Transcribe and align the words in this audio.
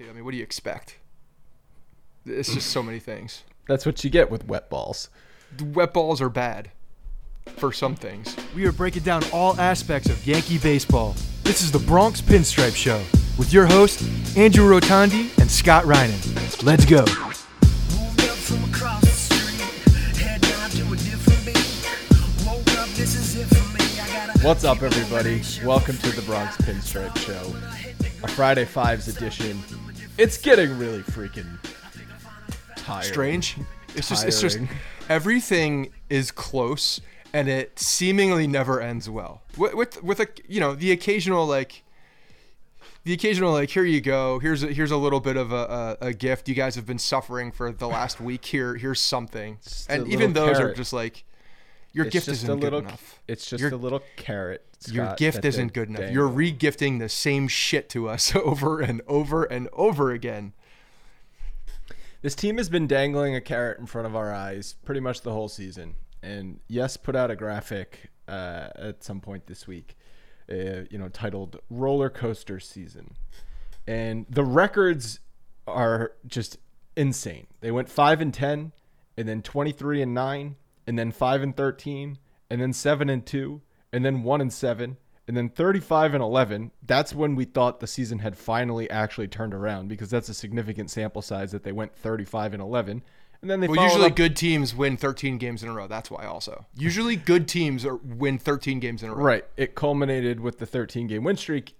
I 0.00 0.12
mean, 0.12 0.24
what 0.24 0.30
do 0.30 0.38
you 0.38 0.42
expect? 0.42 0.96
It's 2.24 2.54
just 2.54 2.70
so 2.70 2.82
many 2.82 2.98
things. 2.98 3.42
That's 3.68 3.84
what 3.84 4.02
you 4.02 4.08
get 4.08 4.30
with 4.30 4.46
wet 4.46 4.70
balls. 4.70 5.10
The 5.56 5.64
wet 5.64 5.92
balls 5.92 6.22
are 6.22 6.30
bad 6.30 6.70
for 7.56 7.72
some 7.72 7.94
things. 7.94 8.34
We 8.54 8.64
are 8.66 8.72
breaking 8.72 9.02
down 9.02 9.22
all 9.32 9.58
aspects 9.60 10.08
of 10.08 10.26
Yankee 10.26 10.56
baseball. 10.56 11.14
This 11.42 11.60
is 11.60 11.70
the 11.70 11.78
Bronx 11.78 12.22
Pinstripe 12.22 12.74
Show 12.74 13.02
with 13.38 13.52
your 13.52 13.66
hosts, 13.66 14.02
Andrew 14.36 14.68
Rotondi 14.68 15.36
and 15.38 15.50
Scott 15.50 15.84
Reinen. 15.84 16.62
Let's 16.62 16.86
go. 16.86 17.04
What's 24.42 24.64
up, 24.64 24.82
everybody? 24.82 25.42
Welcome 25.64 25.98
to 25.98 26.10
the 26.10 26.22
Bronx 26.22 26.56
Pinstripe 26.56 27.16
Show, 27.18 27.54
a 28.24 28.28
Friday 28.28 28.64
Fives 28.64 29.08
edition. 29.08 29.62
It's 30.18 30.38
getting 30.38 30.78
really 30.78 31.00
freaking 31.00 31.58
tired. 32.76 33.04
Strange. 33.04 33.56
It's 33.94 34.08
just 34.08 34.26
it's 34.26 34.40
just 34.40 34.58
everything 35.08 35.92
is 36.08 36.30
close 36.30 37.00
and 37.32 37.48
it 37.48 37.78
seemingly 37.78 38.46
never 38.46 38.80
ends 38.80 39.08
well. 39.08 39.42
With 39.56 39.74
with, 39.74 40.02
with 40.02 40.20
a 40.20 40.28
you 40.46 40.60
know 40.60 40.74
the 40.74 40.92
occasional 40.92 41.46
like 41.46 41.82
the 43.04 43.12
occasional 43.12 43.52
like 43.52 43.70
here 43.70 43.84
you 43.84 44.00
go 44.00 44.38
here's 44.38 44.62
a, 44.62 44.68
here's 44.68 44.90
a 44.90 44.96
little 44.96 45.20
bit 45.20 45.36
of 45.36 45.52
a, 45.52 45.96
a, 46.00 46.06
a 46.08 46.12
gift 46.12 46.48
you 46.48 46.54
guys 46.54 46.74
have 46.76 46.86
been 46.86 46.98
suffering 46.98 47.50
for 47.50 47.72
the 47.72 47.88
last 47.88 48.20
week 48.20 48.44
here 48.44 48.76
here's 48.76 49.00
something 49.00 49.58
Just 49.62 49.90
and 49.90 50.06
even 50.06 50.32
little 50.32 50.46
those 50.46 50.60
are 50.60 50.74
just 50.74 50.92
like 50.92 51.24
your 51.92 52.06
It's 52.06 52.12
gift 52.12 52.26
just 52.26 52.42
isn't 52.44 52.50
a 52.50 52.54
little. 52.54 52.80
good 52.80 52.88
enough. 52.88 53.20
It's 53.28 53.46
just 53.46 53.60
Your- 53.60 53.72
a 53.72 53.76
little 53.76 54.02
carrot. 54.16 54.64
Your 54.88 55.14
gift 55.16 55.44
isn't 55.44 55.72
good 55.74 55.88
enough. 55.90 56.10
You're 56.10 56.26
re-gifting 56.26 56.98
the 56.98 57.08
same 57.08 57.46
shit 57.48 57.88
to 57.90 58.08
us 58.08 58.34
over 58.36 58.80
and 58.80 59.00
over 59.06 59.44
and 59.44 59.68
over 59.72 60.10
again. 60.10 60.54
This 62.22 62.34
team 62.34 62.56
has 62.58 62.68
been 62.68 62.86
dangling 62.86 63.34
a 63.34 63.40
carrot 63.40 63.78
in 63.78 63.86
front 63.86 64.06
of 64.06 64.14
our 64.16 64.32
eyes 64.32 64.74
pretty 64.84 65.00
much 65.00 65.22
the 65.22 65.32
whole 65.32 65.48
season. 65.48 65.96
And 66.22 66.60
yes, 66.68 66.96
put 66.96 67.16
out 67.16 67.30
a 67.30 67.36
graphic 67.36 68.10
uh, 68.28 68.68
at 68.76 69.02
some 69.02 69.20
point 69.20 69.46
this 69.46 69.66
week, 69.66 69.96
uh, 70.50 70.84
you 70.90 70.98
know, 70.98 71.08
titled 71.08 71.58
"Roller 71.68 72.08
Coaster 72.10 72.60
Season," 72.60 73.16
and 73.88 74.26
the 74.30 74.44
records 74.44 75.18
are 75.66 76.12
just 76.26 76.58
insane. 76.96 77.48
They 77.60 77.72
went 77.72 77.88
five 77.88 78.20
and 78.20 78.32
ten, 78.32 78.70
and 79.16 79.28
then 79.28 79.42
twenty-three 79.42 80.00
and 80.00 80.14
nine, 80.14 80.54
and 80.86 80.98
then 80.98 81.10
five 81.12 81.42
and 81.42 81.56
thirteen, 81.56 82.18
and 82.50 82.60
then 82.60 82.72
seven 82.72 83.08
and 83.08 83.24
two, 83.24 83.62
and 83.92 84.04
then 84.04 84.22
one 84.22 84.40
and 84.40 84.52
seven, 84.52 84.96
and 85.28 85.36
then 85.36 85.48
35 85.48 86.14
and 86.14 86.22
11. 86.22 86.72
That's 86.84 87.14
when 87.14 87.36
we 87.36 87.44
thought 87.44 87.78
the 87.80 87.86
season 87.86 88.18
had 88.18 88.36
finally 88.36 88.90
actually 88.90 89.28
turned 89.28 89.54
around 89.54 89.88
because 89.88 90.10
that's 90.10 90.28
a 90.28 90.34
significant 90.34 90.90
sample 90.90 91.22
size 91.22 91.52
that 91.52 91.62
they 91.62 91.70
went 91.72 91.94
35 91.94 92.54
and 92.54 92.62
11. 92.62 93.02
And 93.40 93.50
then 93.50 93.60
they 93.60 93.68
Well, 93.68 93.82
usually 93.84 94.06
up- 94.10 94.16
good 94.16 94.36
teams 94.36 94.74
win 94.74 94.96
13 94.96 95.38
games 95.38 95.62
in 95.62 95.68
a 95.68 95.72
row. 95.72 95.86
That's 95.86 96.10
why 96.10 96.26
also. 96.26 96.66
Usually 96.76 97.16
good 97.16 97.46
teams 97.48 97.84
are 97.86 97.96
win 97.96 98.38
13 98.38 98.80
games 98.80 99.02
in 99.02 99.10
a 99.10 99.14
row. 99.14 99.22
Right. 99.24 99.44
It 99.56 99.74
culminated 99.74 100.40
with 100.40 100.58
the 100.58 100.66
13 100.66 101.06
game 101.06 101.24
win 101.24 101.36
streak. 101.36 101.74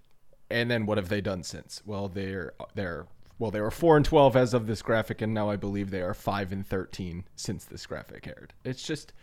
And 0.49 0.69
then 0.71 0.85
what 0.85 0.97
have 0.97 1.09
they 1.09 1.21
done 1.21 1.43
since? 1.43 1.81
Well, 1.85 2.07
they're 2.09 2.53
they're 2.75 3.07
well, 3.39 3.51
they 3.51 3.61
were 3.61 3.71
4 3.71 3.97
and 3.97 4.05
12 4.05 4.35
as 4.35 4.53
of 4.53 4.67
this 4.67 4.81
graphic 4.81 5.21
and 5.21 5.33
now 5.33 5.49
I 5.49 5.55
believe 5.55 5.89
they 5.91 6.01
are 6.01 6.13
5 6.13 6.51
and 6.51 6.65
13 6.65 7.25
since 7.35 7.65
this 7.65 7.85
graphic 7.85 8.27
aired. 8.27 8.53
It's 8.63 8.85
just 8.85 9.13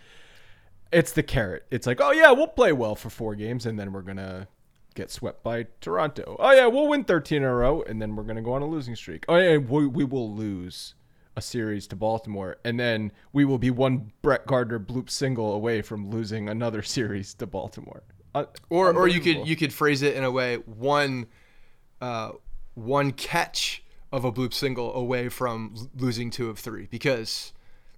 it's 0.93 1.13
the 1.13 1.23
carrot. 1.23 1.67
It's 1.71 1.87
like, 1.87 2.01
"Oh 2.01 2.11
yeah, 2.11 2.33
we'll 2.33 2.49
play 2.49 2.73
well 2.73 2.95
for 2.97 3.11
4 3.11 3.35
games 3.35 3.67
and 3.67 3.79
then 3.79 3.93
we're 3.93 4.03
going 4.03 4.17
to 4.17 4.49
get 4.95 5.11
swept 5.11 5.43
by 5.43 5.67
Toronto. 5.81 6.37
Oh 6.39 6.51
yeah, 6.53 6.67
we'll 6.67 6.89
win 6.89 7.05
13 7.05 7.39
in 7.39 7.43
a 7.45 7.55
row 7.55 7.83
and 7.83 8.01
then 8.03 8.17
we're 8.17 8.25
going 8.25 8.37
to 8.37 8.43
go 8.43 8.53
on 8.55 8.63
a 8.63 8.67
losing 8.67 8.97
streak. 8.97 9.25
Oh 9.29 9.37
yeah, 9.37 9.57
we, 9.57 9.87
we 9.87 10.05
will 10.05 10.35
lose 10.35 10.95
a 11.37 11.43
series 11.43 11.87
to 11.87 11.97
Baltimore 11.97 12.57
and 12.65 12.79
then 12.79 13.13
we 13.33 13.45
will 13.45 13.59
be 13.59 13.71
one 13.71 14.13
Brett 14.21 14.47
Gardner 14.47 14.81
bloop 14.81 15.09
single 15.09 15.53
away 15.53 15.81
from 15.81 16.11
losing 16.11 16.49
another 16.49 16.83
series 16.97 17.35
to 17.35 17.47
Baltimore. 17.47 18.03
Uh, 18.35 18.45
Or 18.69 18.93
or 18.93 19.09
you 19.09 19.21
could 19.21 19.47
you 19.49 19.57
could 19.57 19.73
phrase 19.73 20.03
it 20.03 20.15
in 20.15 20.23
a 20.23 20.31
way 20.31 20.57
one 20.57 21.27
uh, 22.01 22.33
one 22.75 23.11
catch 23.13 23.83
of 24.13 24.25
a 24.25 24.33
bloop 24.33 24.53
single 24.53 24.95
away 24.95 25.29
from 25.29 25.75
losing 25.97 26.31
two 26.31 26.49
of 26.51 26.59
three 26.59 26.89
because 26.91 27.53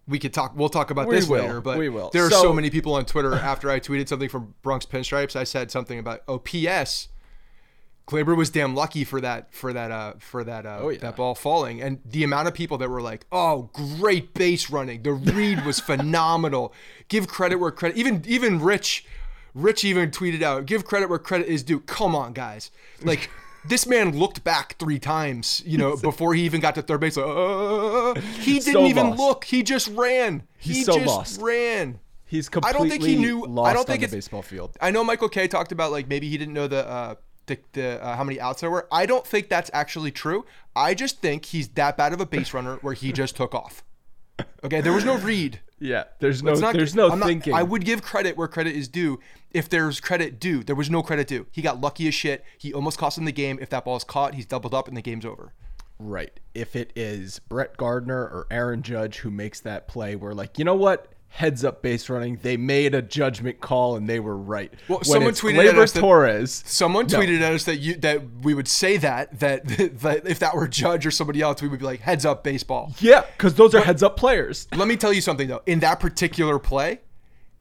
we 0.06 0.18
could 0.18 0.32
talk 0.34 0.52
we'll 0.56 0.68
talk 0.68 0.90
about 0.90 1.08
We 1.08 1.16
this 1.16 1.28
will. 1.28 1.40
later 1.42 1.60
but 1.60 1.78
We 1.78 1.88
will. 1.88 2.10
there 2.12 2.26
are 2.26 2.30
so, 2.30 2.42
So- 2.42 2.52
many 2.52 2.70
people 2.70 2.94
on 2.94 3.04
Twitter 3.06 3.34
after 3.34 3.70
I 3.70 3.80
tweeted 3.80 4.08
something 4.08 4.28
from 4.28 4.54
Bronx 4.62 4.84
Pinstripes 4.84 5.36
I 5.36 5.44
said 5.44 5.70
something 5.70 5.98
about 5.98 6.20
oh 6.28 6.38
PS 6.38 7.08
Gleyber 8.08 8.36
was 8.36 8.50
damn 8.50 8.74
lucky 8.74 9.04
for 9.04 9.20
that 9.20 9.54
for 9.54 9.72
that 9.72 9.90
uh 9.92 10.14
for 10.18 10.42
that 10.44 10.66
uh 10.66 10.80
Oh, 10.82 10.88
yeah. 10.88 10.98
that 10.98 11.16
ball 11.16 11.34
falling 11.36 11.80
and 11.80 12.00
the 12.04 12.24
amount 12.24 12.48
of 12.48 12.52
people 12.54 12.76
that 12.78 12.90
were 12.90 13.00
like 13.00 13.24
oh 13.30 13.70
great 13.72 14.34
base 14.34 14.68
running 14.70 15.02
the 15.04 15.12
read 15.12 15.64
was 15.64 15.78
phenomenal 15.90 16.74
give 17.08 17.28
credit 17.28 17.56
where 17.56 17.70
credit 17.70 17.96
even 17.96 18.22
even 18.26 18.60
Rich 18.60 19.06
Rich 19.54 19.84
even 19.84 20.10
tweeted 20.10 20.42
out 20.42 20.66
give 20.66 20.84
credit 20.84 21.08
where 21.10 21.18
credit 21.20 21.46
is 21.46 21.62
due 21.62 21.78
come 21.80 22.16
on 22.16 22.32
guys 22.32 22.70
like 23.02 23.30
this 23.68 23.86
man 23.86 24.16
looked 24.18 24.42
back 24.44 24.76
three 24.78 24.98
times 24.98 25.62
you 25.66 25.78
know 25.78 25.96
before 26.10 26.34
he 26.34 26.42
even 26.42 26.60
got 26.60 26.74
to 26.74 26.82
third 26.82 27.00
base 27.00 27.16
like, 27.16 27.26
uh, 27.26 28.14
he 28.40 28.54
didn't 28.58 28.72
So 28.74 28.86
even 28.86 29.10
lost. 29.10 29.18
look 29.18 29.44
he 29.44 29.62
just 29.62 29.88
ran 29.88 30.42
He's 30.58 30.76
he 30.78 30.84
so 30.84 30.94
just 30.94 31.06
lost. 31.06 31.40
ran 31.40 31.98
He's 32.26 32.48
I 32.48 32.50
completely 32.52 32.78
don't 32.78 32.90
think 32.90 33.02
he 33.04 33.16
knew 33.16 33.44
lost 33.46 33.70
I 33.70 33.74
don't 33.74 33.86
think 33.86 33.96
on 33.98 34.00
the 34.00 34.04
it's 34.16 34.26
baseball 34.26 34.40
field. 34.42 34.76
I 34.80 34.90
know 34.90 35.04
Michael 35.04 35.28
Kay 35.28 35.48
talked 35.48 35.70
about 35.70 35.92
like 35.92 36.08
maybe 36.08 36.28
he 36.30 36.38
didn't 36.38 36.54
know 36.54 36.66
the 36.66 36.88
uh, 36.88 37.14
the, 37.46 37.58
the 37.72 38.02
uh, 38.02 38.16
how 38.16 38.24
many 38.24 38.40
outs 38.40 38.62
there 38.62 38.70
were. 38.70 38.88
I 38.90 39.04
don't 39.04 39.26
think 39.26 39.50
that's 39.50 39.70
actually 39.74 40.12
true. 40.12 40.46
I 40.74 40.94
just 40.94 41.20
think 41.20 41.44
he's 41.44 41.68
that 41.70 41.98
bad 41.98 42.14
of 42.14 42.20
a 42.22 42.26
base 42.26 42.54
runner 42.54 42.76
where 42.80 42.94
he 42.94 43.12
just 43.12 43.36
took 43.36 43.54
off. 43.54 43.84
Okay, 44.64 44.80
there 44.80 44.92
was 44.94 45.04
no 45.04 45.18
read. 45.18 45.60
Yeah, 45.82 46.04
there's 46.20 46.44
no 46.44 46.54
not- 46.54 46.74
there's 46.74 46.94
no 46.94 47.10
I'm 47.10 47.18
not- 47.18 47.26
thinking. 47.26 47.52
I 47.54 47.64
would 47.64 47.84
give 47.84 48.02
credit 48.02 48.36
where 48.36 48.46
credit 48.46 48.76
is 48.76 48.86
due. 48.86 49.18
If 49.54 49.68
there's 49.68 50.00
credit 50.00 50.40
due, 50.40 50.62
there 50.64 50.76
was 50.76 50.90
no 50.90 51.02
credit 51.02 51.26
due. 51.26 51.46
He 51.50 51.62
got 51.62 51.80
lucky 51.80 52.08
as 52.08 52.14
shit. 52.14 52.44
He 52.58 52.72
almost 52.72 52.98
cost 52.98 53.18
him 53.18 53.24
the 53.24 53.32
game. 53.32 53.58
If 53.60 53.70
that 53.70 53.84
ball 53.84 53.96
is 53.96 54.04
caught, 54.04 54.34
he's 54.34 54.46
doubled 54.46 54.74
up 54.74 54.88
and 54.88 54.96
the 54.96 55.02
game's 55.02 55.24
over. 55.26 55.52
Right. 55.98 56.38
If 56.54 56.74
it 56.74 56.92
is 56.96 57.38
Brett 57.48 57.76
Gardner 57.76 58.22
or 58.22 58.46
Aaron 58.50 58.82
Judge 58.82 59.18
who 59.18 59.30
makes 59.30 59.60
that 59.60 59.86
play, 59.88 60.16
we're 60.16 60.32
like, 60.32 60.58
you 60.58 60.64
know 60.64 60.74
what? 60.74 61.08
heads 61.34 61.64
up 61.64 61.80
base 61.80 62.10
running. 62.10 62.38
They 62.42 62.58
made 62.58 62.94
a 62.94 63.00
judgment 63.00 63.58
call 63.58 63.96
and 63.96 64.06
they 64.06 64.20
were 64.20 64.36
right. 64.36 64.70
Well, 64.86 64.98
When 64.98 65.04
someone 65.04 65.32
tweeted 65.32 65.66
at 65.66 65.78
us 65.78 65.92
that- 65.92 66.00
Torres. 66.00 66.62
Someone 66.66 67.06
No. 67.06 67.18
tweeted 67.18 67.40
at 67.40 67.54
us 67.54 67.64
that 67.64 67.78
you 67.78 67.94
that 68.00 68.20
we 68.42 68.52
would 68.52 68.68
say 68.68 68.98
that, 68.98 69.40
that 69.40 69.66
that 70.00 70.26
if 70.26 70.40
that 70.40 70.54
were 70.54 70.68
Judge 70.68 71.06
or 71.06 71.10
somebody 71.10 71.40
else, 71.40 71.62
we 71.62 71.68
would 71.68 71.78
be 71.80 71.86
like 71.86 72.00
heads 72.00 72.26
up 72.26 72.44
baseball. 72.44 72.92
Yeah, 73.00 73.22
because 73.34 73.54
those 73.54 73.74
are 73.74 73.80
heads 73.80 74.02
up 74.02 74.18
players. 74.18 74.68
Let 74.76 74.86
me 74.88 74.96
tell 74.98 75.10
you 75.10 75.22
something 75.22 75.48
though. 75.48 75.62
In 75.64 75.80
that 75.80 76.00
particular 76.00 76.58
play, 76.58 77.00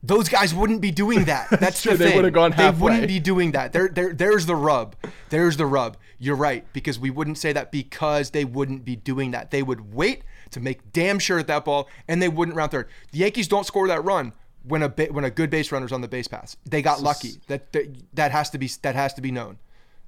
those 0.04 0.30
guys 0.30 0.54
wouldn't 0.54 0.82
be 0.82 0.92
doing 0.92 1.26
that. 1.26 1.50
That's 1.60 1.82
true, 1.82 1.92
the 1.94 1.98
they 1.98 2.06
thing. 2.10 2.16
would've 2.18 2.34
gone 2.34 2.54
They 2.58 2.70
wouldn't 2.72 3.08
be 3.08 3.20
doing 3.20 3.52
that. 3.52 3.72
There, 3.74 3.88
there, 3.88 4.14
there's 4.14 4.46
the 4.46 4.56
rub. 4.56 4.96
There's 5.30 5.58
the 5.58 5.66
rub. 5.66 5.98
You're 6.18 6.36
right 6.36 6.66
because 6.74 7.00
we 7.00 7.10
wouldn't 7.10 7.38
say 7.38 7.54
that 7.54 7.72
because 7.72 8.32
they 8.32 8.46
wouldn't 8.46 8.84
be 8.86 8.96
doing 8.96 9.32
that. 9.32 9.52
They 9.52 9.64
would 9.64 9.94
wait 9.94 10.24
to 10.52 10.60
make 10.60 10.92
damn 10.92 11.20
sure 11.20 11.40
at 11.40 11.48
that 11.48 11.66
ball, 11.66 11.88
and 12.08 12.22
they 12.22 12.30
wouldn't 12.30 12.58
round 12.58 12.72
third. 12.72 12.88
The 13.12 13.20
Yankees 13.20 13.48
don't 13.48 13.66
score 13.66 13.88
that 13.88 14.04
run 14.04 14.34
when 14.64 14.84
a 14.84 14.90
ba- 14.90 15.08
when 15.12 15.24
a 15.24 15.32
good 15.32 15.50
base 15.50 15.72
runner's 15.72 15.92
on 15.92 16.02
the 16.02 16.08
base 16.08 16.28
pass. 16.28 16.58
They 16.66 16.82
got 16.82 17.02
lucky. 17.02 17.34
That, 17.48 17.72
that 17.74 18.16
that 18.16 18.32
has 18.32 18.50
to 18.52 18.58
be 18.58 18.70
that 18.82 18.96
has 18.96 19.14
to 19.16 19.22
be 19.22 19.32
known. 19.32 19.58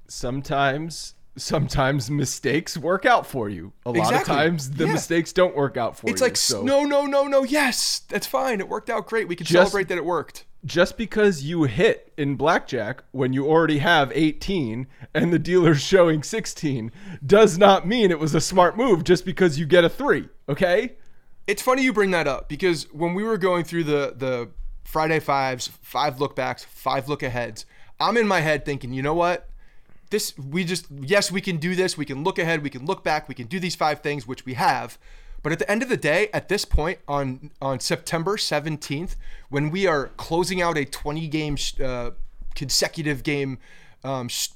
Sometimes, 0.07 1.15
sometimes 1.35 2.09
mistakes 2.11 2.77
work 2.77 3.05
out 3.05 3.25
for 3.25 3.49
you. 3.49 3.73
A 3.85 3.91
lot 3.91 4.13
of 4.13 4.23
times, 4.23 4.71
the 4.71 4.85
Yeah. 4.85 4.93
mistakes 4.93 5.33
don't 5.33 5.55
work 5.55 5.77
out 5.77 5.97
for 5.97 6.01
It's 6.07 6.09
you. 6.09 6.13
It's 6.13 6.21
like 6.21 6.37
so 6.37 6.61
no, 6.63 6.83
no, 6.85 7.05
no, 7.05 7.27
no. 7.27 7.43
Yes, 7.43 8.01
that's 8.07 8.27
fine. 8.27 8.59
It 8.59 8.69
worked 8.69 8.89
out 8.89 9.07
great. 9.07 9.27
We 9.27 9.35
can 9.35 9.45
Just- 9.45 9.71
celebrate 9.71 9.87
that 9.89 9.97
it 9.97 10.05
worked. 10.05 10.45
just 10.65 10.95
because 10.97 11.43
you 11.43 11.63
hit 11.63 12.13
in 12.17 12.35
blackjack 12.35 13.03
when 13.11 13.33
you 13.33 13.47
already 13.47 13.79
have 13.79 14.11
18 14.15 14.87
and 15.13 15.33
the 15.33 15.39
dealer's 15.39 15.81
showing 15.93 16.23
16 16.23 16.91
does 17.25 17.57
not 17.57 17.85
mean 17.87 18.11
it 18.11 18.19
was 18.19 18.33
a 18.33 18.39
smart 18.41 18.77
move 18.77 19.03
just 19.03 19.25
because 19.25 19.59
you 19.59 19.65
get 19.65 19.83
a 19.83 19.89
three. 19.89 20.29
Okay. 20.47 20.93
It's 21.47 21.61
funny 21.61 21.83
you 21.83 21.91
bring 21.91 22.11
that 22.11 22.27
up 22.27 22.47
because 22.47 22.83
when 22.93 23.13
we 23.13 23.23
were 23.23 23.37
going 23.37 23.63
through 23.65 23.83
the 23.85 24.13
the 24.15 24.49
Friday 24.85 25.19
fives, 25.19 25.67
five 25.81 26.19
look 26.19 26.35
backs, 26.35 26.63
five 26.63 27.09
look 27.09 27.23
aheads, 27.23 27.65
I'm 27.99 28.15
in 28.17 28.27
my 28.27 28.39
head 28.41 28.63
thinking, 28.65 28.93
you 28.93 29.01
know 29.01 29.13
what? 29.13 29.49
This 30.13 30.37
we 30.37 30.63
just 30.63 30.85
yes, 30.91 31.31
we 31.31 31.41
can 31.41 31.57
do 31.57 31.73
this. 31.73 31.97
We 31.97 32.05
can 32.05 32.23
look 32.23 32.37
ahead, 32.37 32.61
we 32.61 32.69
can 32.69 32.85
look 32.85 33.03
back, 33.03 33.27
we 33.27 33.33
can 33.33 33.47
do 33.47 33.59
these 33.59 33.73
five 33.73 34.01
things 34.01 34.27
which 34.27 34.45
we 34.45 34.53
have. 34.53 34.99
But 35.41 35.51
at 35.51 35.57
the 35.57 35.69
end 35.69 35.81
of 35.81 35.89
the 35.89 35.97
day, 35.97 36.29
at 36.31 36.49
this 36.49 36.65
point 36.65 36.99
on 37.07 37.49
on 37.59 37.79
September 37.79 38.37
17th, 38.37 39.15
when 39.49 39.71
we 39.71 39.87
are 39.87 40.09
closing 40.15 40.61
out 40.61 40.77
a 40.77 40.85
20 40.85 41.27
game 41.29 41.57
uh, 41.83 42.11
consecutive 42.53 43.23
game 43.23 43.57
um, 44.03 44.27
sh- 44.27 44.49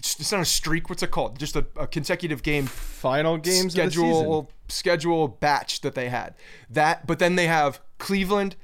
it's 0.00 0.32
not 0.32 0.42
a 0.42 0.44
streak. 0.44 0.90
What's 0.90 1.02
it 1.02 1.12
called? 1.12 1.38
Just 1.38 1.56
a, 1.56 1.64
a 1.74 1.86
consecutive 1.86 2.42
game 2.42 2.66
Final 2.66 3.38
games 3.38 3.72
schedule 3.72 4.50
schedule 4.68 5.28
batch 5.28 5.80
that 5.80 5.94
they 5.94 6.10
had. 6.10 6.34
That, 6.68 7.06
but 7.06 7.20
then 7.20 7.36
they 7.36 7.46
have 7.46 7.80
Cleveland, 7.96 8.56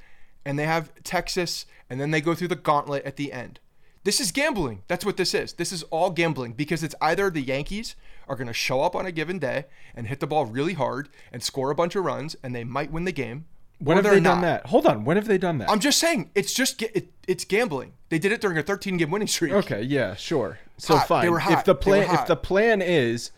and 0.44 0.58
they 0.58 0.66
have 0.66 0.92
Texas, 1.02 1.64
and 1.88 1.98
then 1.98 2.10
they 2.10 2.20
go 2.20 2.34
through 2.34 2.48
the 2.48 2.56
gauntlet 2.56 3.04
at 3.04 3.16
the 3.16 3.32
end. 3.32 3.60
This 4.04 4.20
is 4.20 4.30
gambling. 4.32 4.82
That's 4.86 5.04
what 5.04 5.16
this 5.16 5.34
is. 5.34 5.54
This 5.54 5.72
is 5.72 5.82
all 5.84 6.10
gambling 6.10 6.52
because 6.52 6.82
it's 6.82 6.94
either 7.00 7.30
the 7.30 7.40
Yankees 7.42 7.96
are 8.28 8.36
going 8.36 8.46
to 8.46 8.52
show 8.52 8.82
up 8.82 8.94
on 8.94 9.06
a 9.06 9.12
given 9.12 9.38
day 9.38 9.64
and 9.94 10.06
hit 10.06 10.20
the 10.20 10.26
ball 10.26 10.44
really 10.46 10.74
hard 10.74 11.08
and 11.32 11.42
score 11.42 11.70
a 11.70 11.74
bunch 11.74 11.96
of 11.96 12.04
runs, 12.04 12.36
and 12.42 12.54
they 12.54 12.64
might 12.64 12.90
win 12.92 13.04
the 13.04 13.12
game. 13.12 13.46
When 13.80 13.96
have 13.96 14.04
done 14.04 14.22
not. 14.22 14.40
that? 14.42 14.66
Hold 14.66 14.86
on. 14.86 15.04
When 15.04 15.16
have 15.16 15.26
they 15.26 15.36
done 15.36 15.58
that? 15.58 15.68
I'm 15.70 15.80
just 15.80 15.98
saying, 15.98 16.30
it's 16.34 16.54
just 16.54 16.80
it, 16.80 17.08
it's 17.26 17.44
gambling. 17.44 17.92
They 18.08 18.18
did 18.18 18.30
it 18.30 18.40
during 18.40 18.56
a 18.56 18.62
13 18.62 18.96
game 18.98 19.10
winning 19.10 19.26
streak. 19.28 19.52
okay. 19.52 19.82
Yeah. 19.82 20.14
Sure. 20.14 20.58
So 20.78 20.96
Hot. 20.96 21.02
They 21.02 21.06
fine. 21.08 21.30
were 21.32 21.38
hot. 21.40 21.52
If 21.58 21.64
the 21.64 21.74
They 21.74 21.80
plan, 21.80 22.14
if 22.14 22.26
the 22.26 22.36
plan 22.36 22.80
is 22.82 23.30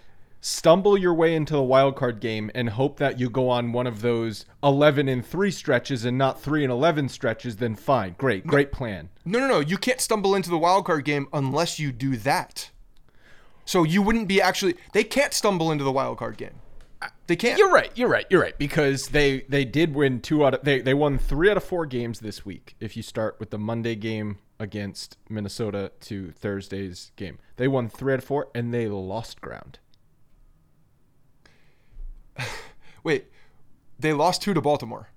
stumble 0.47 0.97
your 0.97 1.13
way 1.13 1.35
into 1.35 1.55
the 1.55 1.63
wild 1.63 1.97
card 1.97 2.21
game 2.21 2.51
and 2.55 2.71
hope 2.71 2.99
that 2.99 3.19
you 3.19 3.29
go 3.29 3.49
on 3.49 3.73
one 3.73 3.87
of 3.87 4.01
those 4.01 4.47
11 4.63 5.09
and 5.09 5.27
3 5.27 5.51
stretches 5.51 6.05
and 6.05 6.17
not 6.17 6.41
3 6.41 6.63
and 6.63 6.73
11 6.73 7.09
stretches 7.09 7.57
then 7.57 7.75
fine 7.75 8.15
great 8.17 8.47
great 8.47 8.71
plan 8.71 9.09
No, 9.25 9.41
no, 9.41 9.49
no. 9.49 9.59
You 9.59 9.77
can't 9.77 10.01
stumble 10.01 10.37
into 10.37 10.49
the 10.49 10.57
wild 10.57 10.85
card 10.85 11.05
game 11.05 11.27
unless 11.33 11.81
you 11.81 11.91
do 11.91 12.17
that. 12.19 12.71
So 13.65 13.83
you 13.83 14.01
wouldn't 14.01 14.29
be 14.29 14.41
actually. 14.41 14.77
They 14.93 15.03
can't 15.03 15.35
stumble 15.35 15.73
into 15.73 15.83
the 15.83 15.91
wild 15.91 16.19
card 16.19 16.37
game. 16.37 16.55
They 17.27 17.35
can't. 17.35 17.59
You're 17.59 17.73
right. 17.73 17.91
You're 17.97 18.09
right. 18.09 18.27
You're 18.31 18.41
right. 18.41 18.57
Because 18.57 19.09
they 19.09 19.41
they 19.49 19.65
did 19.65 19.97
win 19.97 20.21
two 20.21 20.47
out 20.47 20.55
of 20.55 20.63
they 20.63 20.81
they 20.81 20.95
won 20.95 21.19
three 21.19 21.51
out 21.51 21.57
of 21.57 21.65
four 21.65 21.87
games 21.87 22.21
this 22.21 22.47
week. 22.47 22.77
If 22.79 22.97
you 22.97 23.03
start 23.03 23.41
with 23.41 23.51
the 23.51 23.59
Monday 23.59 23.97
game 23.97 24.39
against 24.61 25.19
Minnesota 25.29 25.91
to 26.03 26.31
Thursday's 26.31 27.11
game, 27.17 27.39
they 27.57 27.67
won 27.67 27.89
three 27.89 28.13
out 28.13 28.21
of 28.21 28.25
four 28.25 28.49
and 28.55 28.73
they 28.73 28.87
lost 28.87 29.41
ground. 29.41 29.81
Wait, 33.05 33.27
they 33.99 34.13
lost 34.13 34.43
two 34.43 34.55
to 34.55 34.61
Baltimore. 34.61 35.09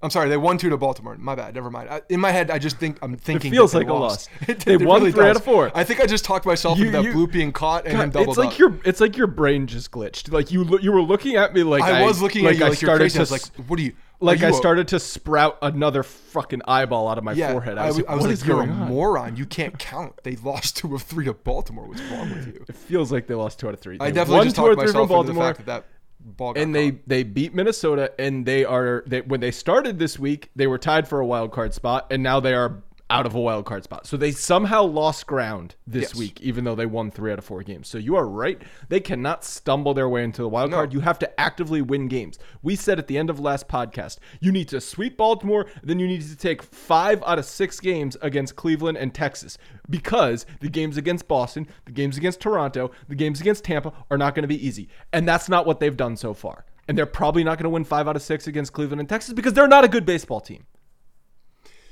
I'm 0.00 0.10
sorry, 0.10 0.28
they 0.28 0.36
won 0.36 0.58
two 0.58 0.70
to 0.70 0.76
Baltimore. 0.76 1.16
My 1.18 1.34
bad. 1.34 1.56
Never 1.56 1.72
mind. 1.72 1.90
I, 1.90 2.02
in 2.08 2.20
my 2.20 2.30
head, 2.30 2.52
I 2.52 2.58
just 2.60 2.76
think 2.76 2.98
I'm 3.02 3.16
thinking. 3.16 3.52
It 3.52 3.56
feels 3.56 3.72
they 3.72 3.78
like 3.80 3.88
a 3.88 3.94
loss. 3.94 4.28
It- 4.48 4.60
They 4.60 4.74
it 4.74 4.82
won 4.82 5.00
really 5.00 5.10
three 5.10 5.26
out 5.26 5.34
of 5.34 5.42
four. 5.42 5.72
I 5.74 5.82
think 5.82 5.98
I 6.00 6.06
just 6.06 6.24
talked 6.24 6.46
myself 6.46 6.78
You- 6.78 6.86
into 6.86 6.98
that 6.98 7.04
you- 7.04 7.14
bloop 7.14 7.32
being 7.32 7.50
caught 7.50 7.84
and 7.84 7.96
God, 7.96 8.12
doubled 8.12 8.28
it's 8.28 8.38
like 8.38 8.52
up. 8.52 8.58
your 8.60 8.78
it's 8.84 9.00
like 9.00 9.16
your 9.16 9.26
brain 9.26 9.66
just 9.66 9.90
glitched. 9.90 10.30
Like 10.32 10.52
you 10.52 10.78
you 10.78 10.92
were 10.92 11.02
looking 11.02 11.34
at 11.34 11.52
me 11.52 11.64
like 11.64 11.82
I 11.82 12.04
was 12.04 12.22
looking 12.22 12.46
at 12.46 12.56
you 12.56 12.64
I 12.64 12.68
like 12.68 12.80
you're 12.80 12.88
started. 12.90 13.10
To 13.10 13.24
like, 13.32 13.42
"What 13.66 13.80
are 13.80 13.82
you?" 13.82 13.94
like 14.20 14.40
are 14.40 14.46
I 14.46 14.48
you 14.50 14.54
a- 14.54 14.56
started 14.56 14.86
to 14.88 15.00
sprout 15.00 15.58
another 15.62 16.04
fucking 16.04 16.62
eyeball 16.68 17.08
out 17.08 17.18
of 17.18 17.24
my 17.24 17.32
yeah, 17.32 17.50
forehead. 17.50 17.76
I 17.76 17.86
was, 17.88 17.96
like, 17.96 18.08
I 18.08 18.14
was 18.14 18.24
"What 18.24 18.30
like, 18.38 18.46
"You're 18.46 18.60
a 18.60 18.66
on?" 18.68 18.88
moron. 18.88 19.34
You 19.36 19.46
can't 19.46 19.76
count. 19.80 20.14
They 20.22 20.36
lost 20.36 20.76
two 20.76 20.94
of 20.94 21.02
three 21.02 21.24
to 21.24 21.34
Baltimore. 21.34 21.88
What's 21.88 22.02
wrong 22.02 22.30
with 22.30 22.46
you?" 22.46 22.64
It 22.68 22.76
feels 22.76 23.10
like 23.10 23.26
they 23.26 23.34
lost 23.34 23.58
two 23.58 23.66
out 23.66 23.74
of 23.74 23.80
three. 23.80 23.96
I 23.98 24.12
definitely 24.12 24.44
just 24.44 24.54
talked 24.54 24.76
myself 24.76 25.10
into 25.10 25.32
the 25.32 25.40
fact 25.40 25.58
that 25.58 25.66
that 25.66 25.84
ball 26.20 26.54
and 26.56 26.74
they 26.74 26.92
caught. 26.92 27.08
they 27.08 27.22
beat 27.22 27.54
Minnesota, 27.54 28.12
and 28.18 28.44
they 28.44 28.64
are 28.64 29.02
they, 29.06 29.20
when 29.22 29.40
they 29.40 29.50
started 29.50 29.98
this 29.98 30.18
week, 30.18 30.50
they 30.56 30.66
were 30.66 30.78
tied 30.78 31.08
for 31.08 31.20
a 31.20 31.26
wild 31.26 31.52
card 31.52 31.74
spot, 31.74 32.06
and 32.10 32.22
now 32.22 32.40
they 32.40 32.54
are 32.54 32.82
out 33.10 33.24
of 33.24 33.34
a 33.34 33.40
wild 33.40 33.64
card 33.64 33.82
spot. 33.84 34.06
So 34.06 34.16
they 34.18 34.32
somehow 34.32 34.82
lost 34.82 35.26
ground 35.26 35.76
this 35.86 36.10
Yes. 36.10 36.14
week, 36.16 36.40
even 36.42 36.64
though 36.64 36.74
they 36.74 36.84
won 36.84 37.10
three 37.10 37.32
out 37.32 37.38
of 37.38 37.44
four 37.44 37.62
games. 37.62 37.88
So 37.88 37.96
you 37.96 38.16
are 38.16 38.28
right; 38.28 38.60
they 38.90 39.00
cannot 39.00 39.44
stumble 39.44 39.94
their 39.94 40.08
way 40.08 40.22
into 40.24 40.42
the 40.42 40.48
wild 40.48 40.70
No. 40.70 40.76
card. 40.76 40.92
You 40.92 41.00
have 41.00 41.18
to 41.20 41.40
actively 41.40 41.80
win 41.80 42.08
games. 42.08 42.38
We 42.62 42.76
said 42.76 42.98
at 42.98 43.06
the 43.06 43.16
end 43.16 43.30
of 43.30 43.40
last 43.40 43.66
podcast, 43.66 44.18
you 44.40 44.52
need 44.52 44.68
to 44.68 44.80
sweep 44.80 45.16
Baltimore, 45.16 45.66
then 45.82 45.98
you 45.98 46.06
need 46.06 46.20
to 46.22 46.36
take 46.36 46.62
five 46.62 47.22
out 47.26 47.38
of 47.38 47.46
six 47.46 47.80
games 47.80 48.16
against 48.20 48.56
Cleveland 48.56 48.98
and 48.98 49.14
Texas 49.14 49.56
because 49.88 50.44
the 50.60 50.68
games 50.68 50.96
against 50.98 51.28
Boston, 51.28 51.66
the 51.86 51.92
games 51.92 52.18
against 52.18 52.40
Toronto, 52.40 52.90
the 53.08 53.14
games 53.14 53.40
against 53.40 53.64
Tampa 53.64 53.92
are 54.10 54.18
not 54.18 54.34
going 54.34 54.42
to 54.42 54.48
be 54.48 54.66
easy, 54.66 54.88
and 55.12 55.26
that's 55.26 55.48
not 55.48 55.64
what 55.66 55.80
they've 55.80 55.96
done 55.96 56.16
so 56.16 56.34
far. 56.34 56.66
And 56.86 56.96
they're 56.96 57.06
probably 57.06 57.44
not 57.44 57.56
going 57.58 57.64
to 57.64 57.70
win 57.70 57.84
five 57.84 58.06
out 58.08 58.16
of 58.16 58.22
six 58.22 58.46
against 58.46 58.72
Cleveland 58.72 59.00
and 59.00 59.08
Texas 59.08 59.32
because 59.34 59.52
they're 59.54 59.68
not 59.68 59.84
a 59.84 59.88
good 59.88 60.04
baseball 60.06 60.40
team. 60.40 60.64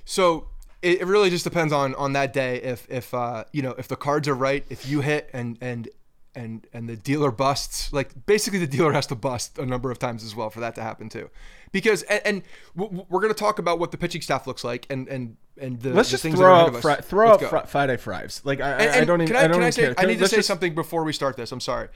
So 0.05 0.49
it, 0.83 1.01
it 1.01 1.07
really 1.07 1.31
just 1.31 1.45
depends 1.45 1.73
on 1.73 1.95
on 1.95 2.13
that 2.15 2.33
day 2.33 2.57
if 2.63 2.87
if 2.91 3.13
uh, 3.15 3.45
you 3.53 3.63
know 3.63 3.75
if 3.79 3.89
the 3.89 3.97
cards 3.97 4.29
are 4.29 4.35
right, 4.35 4.65
if 4.71 4.89
you 4.89 5.01
hit 5.01 5.31
and 5.33 5.59
and 5.61 5.89
and 6.35 6.67
and 6.73 6.89
the 6.89 6.97
dealer 6.97 7.31
busts. 7.31 7.93
Like 7.93 8.11
basically, 8.27 8.59
the 8.59 8.67
dealer 8.67 8.93
has 8.93 9.07
to 9.09 9.15
bust 9.15 9.59
a 9.59 9.65
number 9.67 9.91
of 9.91 9.99
times 9.99 10.23
as 10.25 10.35
well 10.37 10.51
for 10.51 10.61
that 10.61 10.75
to 10.75 10.83
happen 10.83 11.09
too. 11.09 11.31
Because 11.73 12.03
and, 12.05 12.21
and 12.25 12.43
we're 12.75 13.21
going 13.21 13.29
to 13.33 13.39
talk 13.39 13.59
about 13.59 13.79
what 13.79 13.91
the 13.91 13.99
pitching 13.99 14.21
staff 14.23 14.47
looks 14.47 14.63
like 14.65 14.87
and 14.91 15.09
and 15.09 15.37
and 15.59 15.81
the, 15.81 15.93
Let's 15.95 16.09
the 16.11 16.13
just 16.13 16.23
things 16.23 16.37
throw 16.37 16.55
out 16.55 16.77
fri- 16.77 16.97
throw 17.03 17.31
out 17.31 17.41
fri- 17.43 17.67
Friday 17.67 17.97
Frives. 17.97 18.43
Like 18.45 18.61
I, 18.61 18.71
And, 18.73 18.91
I, 18.91 18.99
I 19.01 19.05
don't 19.05 19.23
even 19.23 19.35
can 19.35 19.37
I, 19.37 19.45
I 19.45 19.49
don't 19.49 19.53
can 19.53 19.61
even 19.63 19.67
I 19.67 19.71
say 19.71 19.83
care. 19.83 19.95
I 19.99 20.05
need 20.07 20.15
to 20.17 20.21
Let's 20.21 20.31
say 20.31 20.37
just- 20.39 20.49
something 20.49 20.75
before 20.75 21.05
we 21.05 21.13
start 21.13 21.37
this. 21.37 21.53
I'm 21.53 21.61
sorry. 21.61 21.89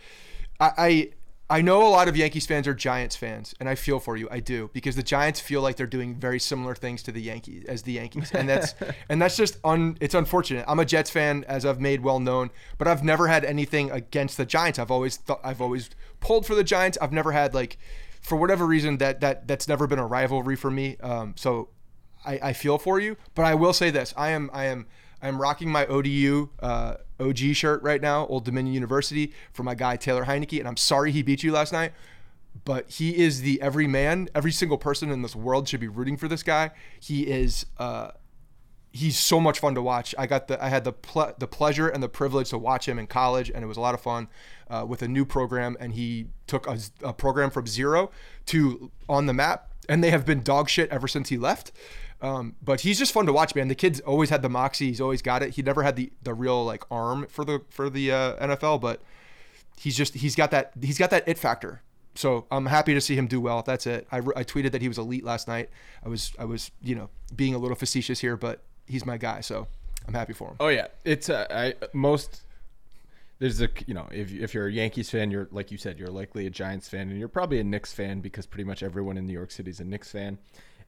I, 0.59 0.73
I 0.79 1.11
I 1.51 1.63
know 1.63 1.85
a 1.85 1.91
lot 1.91 2.07
of 2.07 2.17
Yankees 2.17 2.47
fans 2.47 2.69
are 2.69 2.75
Giants 2.75 3.17
fans, 3.17 3.57
and 3.59 3.69
I 3.69 3.75
feel 3.75 3.99
for 3.99 4.17
you. 4.17 4.29
I 4.31 4.39
do 4.39 4.71
because 4.73 4.95
the 4.95 5.03
Giants 5.03 5.41
feel 5.41 5.61
like 5.61 5.75
they're 5.75 5.87
doing 5.87 6.15
very 6.15 6.39
similar 6.39 6.77
things 6.77 7.03
to 7.03 7.13
the 7.13 7.21
Yankees 7.21 7.65
as 7.67 7.83
the 7.83 7.93
Yankees, 7.93 8.31
and 8.33 8.49
that's 8.49 8.77
and 9.09 9.21
that's 9.21 9.37
just 9.37 9.59
un. 9.65 9.99
It's 10.01 10.15
unfortunate. 10.15 10.65
I'm 10.69 10.79
a 10.79 10.85
Jets 10.85 11.11
fan, 11.11 11.45
as 11.49 11.67
I've 11.67 11.81
made 11.81 12.03
well 12.03 12.21
known, 12.21 12.51
but 12.79 12.87
I've 12.87 13.03
never 13.03 13.27
had 13.27 13.45
anything 13.45 13.91
against 13.91 14.37
the 14.37 14.47
Giants. 14.47 14.79
I've 14.79 14.93
always 14.93 15.17
thought 15.17 15.41
I've 15.43 15.61
always 15.61 15.91
pulled 16.21 16.47
for 16.47 16.55
the 16.55 16.63
Giants. 16.63 16.97
I've 17.03 17.13
never 17.13 17.33
had 17.33 17.53
like, 17.53 17.79
for 18.23 18.37
whatever 18.37 18.65
reason, 18.65 18.99
that 18.99 19.21
that 19.21 19.49
that's 19.49 19.67
never 19.67 19.89
been 19.89 19.99
a 19.99 20.07
rivalry 20.07 20.55
for 20.55 20.71
me. 20.71 20.99
Um, 20.99 21.35
so 21.37 21.71
I, 22.25 22.39
I 22.43 22.53
feel 22.53 22.79
for 22.79 23.01
you, 23.01 23.17
but 23.35 23.45
I 23.45 23.57
will 23.57 23.73
say 23.73 23.91
this: 23.91 24.15
I 24.17 24.31
am 24.31 24.51
I 24.53 24.67
am 24.67 24.87
I 25.23 25.29
am 25.29 25.41
rocking 25.41 25.71
my 25.71 25.87
ODU 25.87 26.49
uh, 26.61 26.95
OG 27.19 27.39
shirt 27.55 27.83
right 27.83 28.01
now, 28.01 28.27
Old 28.27 28.45
Dominion 28.45 28.75
University, 28.75 29.33
for 29.53 29.63
my 29.63 29.75
guy 29.75 29.97
Taylor 29.97 30.25
Heinicke, 30.25 30.59
and 30.59 30.67
I'm 30.67 30.77
sorry 30.77 31.13
he 31.13 31.23
beat 31.23 31.43
you 31.43 31.53
last 31.53 31.73
night, 31.73 31.93
but 32.65 32.91
he 32.91 33.17
is 33.17 33.43
the 33.43 33.61
every 33.61 33.87
man, 33.87 34.29
every 34.35 34.53
single 34.53 34.79
person 34.79 35.11
in 35.11 35.23
this 35.23 35.37
world 35.37 35.69
should 35.69 35.81
be 35.81 35.89
rooting 35.89 36.17
for 36.17 36.29
this 36.29 36.43
guy. 36.43 36.71
He 36.99 37.27
is. 37.27 37.67
Uh, 37.79 38.13
he's 38.93 39.19
so 39.19 39.41
much 39.41 39.61
fun 39.61 39.75
to 39.75 39.83
watch. 39.83 40.15
I 40.19 40.27
got 40.27 40.49
the 40.49 40.63
I 40.63 40.69
had 40.69 40.85
the 40.85 40.93
ple- 40.93 41.35
the 41.39 41.47
pleasure 41.47 41.89
and 41.89 42.03
the 42.03 42.09
privilege 42.09 42.51
to 42.51 42.59
watch 42.59 42.89
him 42.89 42.99
in 42.99 43.07
college, 43.07 43.51
and 43.51 43.63
it 43.63 43.67
was 43.67 43.77
a 43.77 43.81
lot 43.81 43.95
of 43.95 44.01
fun 44.01 44.29
uh, 44.69 44.85
with 44.87 45.03
a 45.03 45.09
new 45.09 45.25
program. 45.25 45.77
And 45.81 45.93
he 45.93 46.29
took 46.47 46.67
a, 46.67 46.79
a 47.03 47.13
program 47.13 47.51
from 47.51 47.67
zero 47.67 48.11
to 48.47 48.91
on 49.09 49.27
the 49.27 49.35
map, 49.35 49.73
and 49.89 50.03
they 50.03 50.11
have 50.11 50.27
been 50.27 50.43
dog 50.43 50.69
shit 50.69 50.91
ever 50.91 51.09
since 51.09 51.29
he 51.29 51.39
left. 51.39 51.73
Um, 52.23 52.57
but 52.63 52.83
he's 52.83 52.99
just 52.99 53.13
fun 53.13 53.27
to 53.27 53.33
watch, 53.33 53.55
man. 53.55 53.69
The 53.69 53.75
kid's 53.75 54.01
always 54.01 54.31
had 54.31 54.43
the 54.43 54.49
moxie. 54.49 54.89
He's 54.89 55.01
always 55.01 55.23
got 55.23 55.43
it. 55.43 55.51
He 55.51 55.63
never 55.63 55.83
had 55.83 55.97
the 55.97 56.13
the 56.23 56.35
real 56.35 56.65
like 56.65 56.85
arm 56.91 57.27
for 57.29 57.45
the 57.45 57.63
for 57.71 57.89
the 57.89 58.13
uh, 58.13 58.47
NFL, 58.47 58.81
but 58.81 59.01
he's 59.79 59.97
just 59.97 60.15
he's 60.15 60.37
got 60.37 60.51
that 60.51 60.73
he's 60.81 60.99
got 60.99 61.11
that 61.11 61.27
it 61.27 61.39
factor. 61.39 61.81
so 62.15 62.47
I'm 62.51 62.67
happy 62.67 62.93
to 62.95 63.01
see 63.01 63.17
him 63.17 63.27
do 63.27 63.41
well. 63.41 63.63
That's 63.63 63.87
it. 63.87 64.07
I, 64.13 64.19
I 64.19 64.45
tweeted 64.45 64.73
that 64.73 64.83
he 64.83 64.89
was 64.89 64.99
elite 64.99 65.25
last 65.25 65.49
night. 65.49 65.71
I 66.05 66.09
was 66.09 66.33
I 66.39 66.45
was 66.45 66.71
you 66.83 66.95
know 66.95 67.09
being 67.35 67.55
a 67.55 67.59
little 67.59 67.77
facetious 67.77 68.21
here, 68.21 68.37
but 68.37 68.63
he's 68.87 69.07
my 69.07 69.17
guy, 69.17 69.41
so 69.41 69.67
I'm 70.07 70.15
happy 70.15 70.35
for 70.35 70.49
him. 70.49 70.57
Oh 70.61 70.69
yeah, 70.69 70.89
it's 71.05 71.31
uh, 71.31 71.47
I 71.51 71.75
most 71.95 72.43
there's 73.39 73.63
a 73.63 73.71
you 73.87 73.95
know 73.95 74.07
if 74.13 74.33
if 74.33 74.53
you're 74.53 74.67
a 74.67 74.73
Yankees 74.73 75.09
fan, 75.11 75.31
you're 75.31 75.49
like 75.51 75.71
you 75.71 75.79
said, 75.79 75.99
you're 75.99 76.09
likely 76.09 76.47
a 76.47 76.51
Giants 76.51 76.89
fan, 76.89 77.09
and 77.09 77.19
you're 77.19 77.29
probably 77.29 77.59
a 77.59 77.65
Knicks 77.65 77.93
fan 77.93 78.21
because 78.21 78.45
pretty 78.45 78.65
much 78.65 78.83
everyone 78.83 79.17
in 79.17 79.27
New 79.27 79.33
York 79.33 79.51
City 79.51 79.71
is 79.71 79.81
a 79.81 79.85
Knicks 79.85 80.13
fan. 80.13 80.39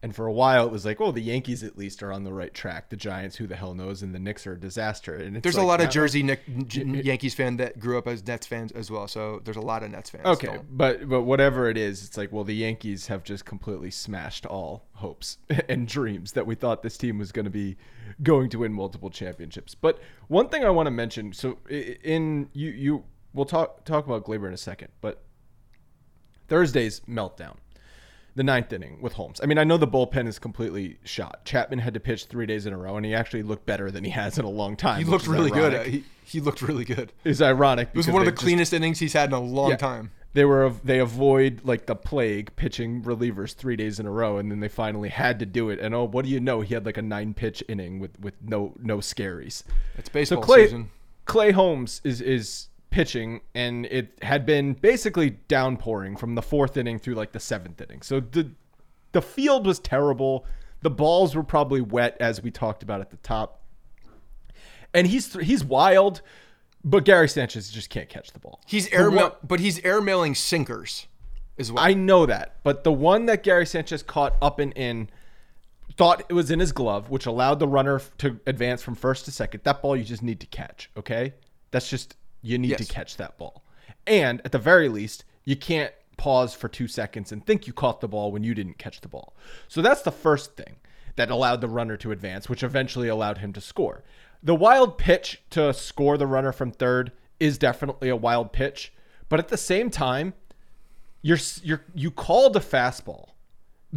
And 0.03 0.15
for 0.15 0.27
a 0.27 0.33
while, 0.33 0.67
it 0.67 0.73
was 0.73 0.85
like, 0.85 1.01
oh, 1.01 1.13
the 1.13 1.21
Yankees 1.21 1.63
at 1.63 1.79
least 1.79 2.03
are 2.03 2.13
on 2.13 2.25
the 2.25 2.33
right 2.33 2.53
track. 2.53 2.91
The 2.91 2.97
Giants, 2.97 3.37
who 3.37 3.47
the 3.47 3.55
hell 3.55 3.73
knows, 3.73 4.03
and 4.03 4.13
the 4.13 4.19
Knicks 4.19 4.47
are 4.49 4.55
a 4.55 4.61
disaster. 4.61 5.15
And 5.15 5.37
it's 5.37 5.45
There's 5.45 5.57
like, 5.57 5.63
a 5.63 5.67
lot 5.67 5.81
of 5.81 5.91
Jersey 5.91 6.25
Nick, 6.25 6.41
J- 6.67 6.83
Yankees 6.83 7.35
fan 7.35 7.57
that 7.59 7.79
grew 7.79 7.99
up 7.99 8.09
as 8.09 8.27
Nets 8.27 8.47
fans 8.47 8.73
as 8.73 8.91
well. 8.91 9.07
So 9.07 9.41
there's 9.45 9.57
a 9.57 9.61
lot 9.61 9.85
of 9.85 9.93
Nets 9.93 10.11
fans. 10.11 10.27
Okay, 10.27 10.49
still. 10.49 10.65
but 10.71 11.09
but 11.09 11.23
whatever 11.23 11.71
it 11.71 11.79
is, 11.79 12.05
it's 12.05 12.17
like 12.17 12.33
well, 12.33 12.43
the 12.43 12.55
Yankees 12.55 13.07
have 13.07 13.23
just 13.23 13.45
completely 13.45 13.93
smashed 13.93 14.45
all 14.45 14.87
hopes 14.95 15.39
and 15.69 15.87
dreams 15.87 16.33
that 16.33 16.47
we 16.47 16.57
thought 16.57 16.83
this 16.83 16.99
team 16.99 17.19
was 17.19 17.31
going 17.31 17.45
to 17.45 17.51
be 17.51 17.77
going 18.25 18.49
to 18.51 18.59
win 18.59 18.73
multiple 18.73 19.09
championships. 19.09 19.75
But 19.77 20.01
one 20.27 20.49
thing 20.49 20.65
I 20.65 20.71
want 20.71 20.89
to 20.89 20.91
mention, 20.91 21.33
so 21.33 21.59
in 21.69 22.51
you 22.53 22.71
you 22.71 23.05
we'll 23.35 23.47
talk 23.47 23.85
talk 23.85 24.05
about 24.05 24.25
Gleyber 24.25 24.49
in 24.49 24.55
a 24.55 24.59
second, 24.59 24.89
but 25.01 25.23
Thursday's 26.49 27.01
meltdown, 27.09 27.57
the 28.35 28.43
ninth 28.43 28.73
inning 28.73 28.99
with 29.01 29.13
Holmes. 29.15 29.41
I 29.43 29.47
mean, 29.47 29.59
I 29.59 29.65
know 29.65 29.77
the 29.77 29.87
bullpen 29.87 30.27
is 30.27 30.39
completely 30.39 30.99
shot. 31.05 31.45
Chapman 31.45 31.79
had 31.81 31.95
to 31.95 32.01
pitch 32.01 32.27
three 32.27 32.47
days 32.47 32.67
in 32.67 32.73
a 32.73 32.79
row, 32.79 32.97
and 32.97 33.05
he 33.05 33.15
actually 33.15 33.43
looked 33.43 33.67
better 33.67 33.91
than 33.91 34.05
he 34.05 34.11
has 34.11 34.39
in 34.39 34.45
a 34.45 34.51
long 34.51 34.77
time. 34.77 34.99
He 34.99 35.05
looked 35.05 35.27
really 35.27 35.51
good. 35.51 35.75
ironic. 35.75 35.93
He, 35.93 36.05
he 36.25 36.41
looked 36.41 36.63
really 36.63 36.85
good. 36.85 37.13
It's 37.25 37.43
ironic. 37.43 37.89
It 37.93 37.97
was 37.97 38.09
one 38.09 38.23
of 38.23 38.27
the 38.27 38.33
just- 38.33 38.43
cleanest 38.43 38.73
innings 38.73 38.99
he's 38.99 39.13
had 39.13 39.29
in 39.31 39.35
a 39.35 39.41
long 39.41 39.71
Yeah. 39.71 39.77
time. 39.77 40.11
They 40.35 40.47
were 40.47 40.73
they 40.83 40.99
avoid 40.99 41.61
like 41.63 41.85
the 41.85 41.95
plague 41.95 42.57
pitching 42.57 43.03
relievers 43.03 43.55
three 43.55 43.77
days 43.77 44.01
in 44.01 44.07
a 44.07 44.11
row, 44.11 44.39
and 44.39 44.51
then 44.51 44.61
they 44.61 44.69
finally 44.69 45.11
had 45.11 45.39
to 45.41 45.45
do 45.45 45.69
it. 45.69 45.79
And 45.79 45.95
oh, 45.95 46.05
what 46.05 46.25
do 46.25 46.31
you 46.31 46.41
know? 46.41 46.63
He 46.63 46.73
had 46.73 46.87
like 46.87 46.97
a 46.97 47.03
nine 47.03 47.35
pitch 47.35 47.63
inning 47.69 47.99
with 47.99 48.19
with 48.19 48.33
no 48.43 48.73
no 48.81 48.97
scaries. 49.01 49.63
It's 49.99 50.09
So 50.09 50.13
baseball 50.15 50.43
Clay 50.43 50.65
season. 50.65 50.91
Clay 51.27 51.51
Holmes 51.51 52.01
is 52.03 52.23
is 52.23 52.69
pitching, 52.93 53.41
and 53.55 53.87
it 53.87 54.17
had 54.23 54.47
been 54.47 54.75
basically 54.75 55.31
downpouring 55.49 56.17
from 56.17 56.37
the 56.37 56.43
fourth 56.43 56.77
inning 56.77 56.99
through 57.01 57.15
like 57.15 57.33
the 57.33 57.41
seventh 57.41 57.81
inning. 57.81 58.03
So 58.03 58.21
the 58.21 58.51
the 59.11 59.23
field 59.23 59.67
was 59.67 59.79
terrible. 59.81 60.47
The 60.83 60.91
balls 60.91 61.35
were 61.35 61.43
probably 61.43 61.81
wet, 61.81 62.17
as 62.21 62.43
we 62.43 62.51
talked 62.51 62.83
about 62.83 63.01
at 63.01 63.11
the 63.11 63.17
top. 63.19 63.63
And 64.95 65.07
he's 65.07 65.33
he's 65.35 65.65
wild, 65.65 66.21
but 66.85 67.05
Gary 67.05 67.29
Sanchez 67.29 67.71
just 67.71 67.91
can't 67.91 68.09
catch 68.09 68.33
the 68.33 68.39
ball. 68.39 68.61
He's 68.67 68.89
airmail, 68.93 69.31
one- 69.31 69.37
but 69.43 69.61
he's 69.61 69.81
airmailing 69.81 70.37
sinkers, 70.37 71.07
as 71.59 71.73
well. 71.73 71.83
I 71.83 71.95
know 71.95 72.27
that, 72.27 72.57
but 72.63 72.85
the 72.85 72.93
one 72.93 73.27
that 73.27 73.43
Gary 73.43 73.67
Sanchez 73.67 74.03
caught 74.03 74.35
up 74.43 74.59
and 74.59 74.73
in, 74.75 75.09
thought 75.97 76.25
it 76.29 76.33
was 76.35 76.51
in 76.51 76.61
his 76.61 76.73
glove, 76.73 77.09
which 77.11 77.27
allowed 77.27 77.59
the 77.59 77.69
runner 77.69 78.01
to 78.19 78.39
advance 78.47 78.83
from 78.83 78.95
first 78.95 79.25
to 79.27 79.31
second. 79.33 79.63
That 79.65 79.81
ball 79.83 79.97
you 79.97 80.05
just 80.05 80.23
need 80.23 80.41
to 80.41 80.47
catch, 80.47 80.91
okay? 80.97 81.35
That's 81.71 81.89
just 81.89 82.17
you 82.43 82.59
need 82.59 82.77
to 82.79 82.85
catch 82.85 83.17
that 83.17 83.39
ball, 83.39 83.65
and 84.07 84.43
at 84.45 84.53
the 84.53 84.59
very 84.59 84.89
least, 84.89 85.25
you 85.45 85.57
can't 85.57 85.93
pause 86.17 86.55
for 86.55 86.69
two 86.69 86.87
seconds 86.87 87.33
and 87.33 87.45
think 87.45 87.67
you 87.67 87.73
caught 87.73 88.01
the 88.01 88.09
ball 88.09 88.31
when 88.31 88.45
you 88.45 88.55
didn't 88.55 88.79
catch 88.79 89.01
the 89.01 89.09
ball. 89.09 89.35
So 89.69 89.83
that's 89.83 90.03
the 90.03 90.13
first 90.13 90.57
thing 90.57 90.77
that 91.17 91.31
allowed 91.31 91.61
the 91.61 91.69
runner 91.69 91.97
to 91.99 92.13
advance, 92.13 92.49
which 92.49 92.63
eventually 92.63 93.09
allowed 93.09 93.39
him 93.39 93.53
to 93.55 93.61
score. 93.61 94.05
The 94.43 94.55
wild 94.55 94.99
pitch 94.99 95.43
to 95.51 95.73
score 95.73 96.17
the 96.17 96.27
runner 96.27 96.53
from 96.53 96.71
third 96.71 97.13
is 97.41 97.59
definitely 97.59 98.09
a 98.09 98.17
wild 98.17 98.53
pitch, 98.53 98.93
but 99.29 99.41
at 99.41 99.49
the 99.49 99.57
same 99.57 99.91
time, 99.91 100.35
you're 101.23 101.39
you're 101.63 101.85
you 101.95 102.11
called 102.11 102.57
a 102.57 102.61
fastball. 102.61 103.31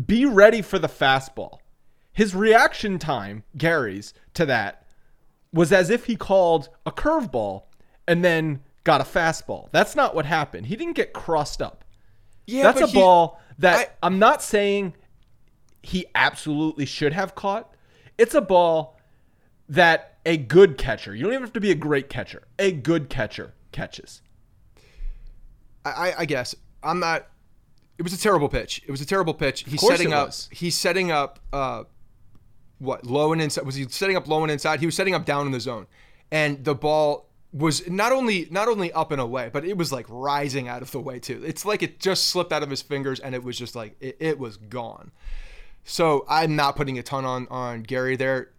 Be 0.05 0.25
ready 0.25 0.61
for 0.61 0.77
the 0.77 0.87
fastball. 0.87 1.59
His 2.11 2.35
reaction 2.35 2.99
time, 2.99 3.43
Gary's, 3.57 4.13
to 4.35 4.45
that 4.45 4.85
was 5.51 5.71
as 5.71 5.89
if 5.89 6.05
he 6.05 6.15
called 6.15 6.69
a 6.85 6.91
curveball 6.91 7.63
and 8.07 8.23
then 8.23 8.61
got 8.83 9.01
a 9.01 9.03
fastball. 9.03 9.69
That's 9.71 9.95
not 9.95 10.13
what 10.15 10.25
happened. 10.25 10.67
He 10.67 10.75
didn't 10.75 10.95
get 10.95 11.13
crossed 11.13 11.61
up. 11.61 11.83
yeah, 12.47 12.63
That's 12.63 12.81
a 12.81 12.87
he- 12.87 12.93
ball 12.99 13.39
that 13.59 13.75
I- 13.75 13.89
I, 14.03 14.07
am 14.07 14.19
not 14.19 14.43
saying 14.43 14.93
he 15.81 16.05
absolutely 16.13 16.85
should 16.85 17.13
have 17.13 17.33
caught. 17.35 17.73
It's 18.17 18.35
a 18.35 18.41
ball 18.41 18.97
that 19.69 20.17
a 20.25 20.37
good 20.37 20.77
catcher, 20.77 21.15
you 21.15 21.23
don't 21.23 21.33
even 21.33 21.43
have 21.43 21.53
to 21.53 21.59
be 21.61 21.71
a 21.71 21.75
great 21.75 22.09
catcher, 22.09 22.43
a 22.59 22.71
good 22.71 23.09
catcher 23.09 23.53
catches. 23.71 24.21
I, 25.83 26.13
I- 26.19 26.25
guess 26.25 26.55
I'm 26.83 26.99
not. 26.99 27.27
It 27.97 28.01
was 28.03 28.13
a 28.13 28.17
terrible 28.17 28.49
pitch. 28.49 28.81
It 28.85 28.91
was 28.91 29.01
a 29.01 29.05
terrible 29.05 29.33
pitch. 29.33 29.63
He's 29.67 29.81
setting 29.85 30.11
up. 30.13 30.31
He's 30.51 30.75
setting 30.75 31.11
up. 31.11 31.39
Uh, 31.53 31.83
what 32.79 33.05
low 33.05 33.31
and 33.31 33.41
inside? 33.41 33.65
Was 33.65 33.75
he 33.75 33.87
setting 33.89 34.17
up 34.17 34.27
low 34.27 34.43
and 34.43 34.51
inside? 34.51 34.79
He 34.81 34.85
was 34.85 34.95
setting 34.95 35.15
up 35.15 35.25
down 35.25 35.45
in 35.45 35.51
the 35.51 35.59
zone, 35.61 35.87
and 36.31 36.63
the 36.63 36.75
ball 36.75 37.24
was 37.55 37.89
not 37.89 38.11
only 38.11 38.47
not 38.51 38.67
only 38.67 38.91
up 38.91 39.11
and 39.13 39.21
away, 39.21 39.49
but 39.51 39.63
it 39.63 39.77
was 39.77 39.91
like 39.91 40.05
rising 40.09 40.67
out 40.67 40.81
of 40.81 40.91
the 40.91 40.99
way 40.99 41.19
too. 41.19 41.41
It's 41.45 41.65
like 41.65 41.81
it 41.81 41.99
just 42.01 42.25
slipped 42.25 42.51
out 42.51 42.63
of 42.63 42.69
his 42.69 42.81
fingers, 42.81 43.19
and 43.21 43.33
it 43.33 43.43
was 43.43 43.57
just 43.57 43.75
like 43.75 43.95
it, 44.01 44.17
it 44.19 44.37
was 44.37 44.57
gone. 44.57 45.11
So 45.85 46.25
I'm 46.27 46.57
not 46.57 46.75
putting 46.75 46.99
a 46.99 47.03
ton 47.03 47.23
on 47.23 47.47
on 47.49 47.83
Gary 47.83 48.17
there. 48.17 48.51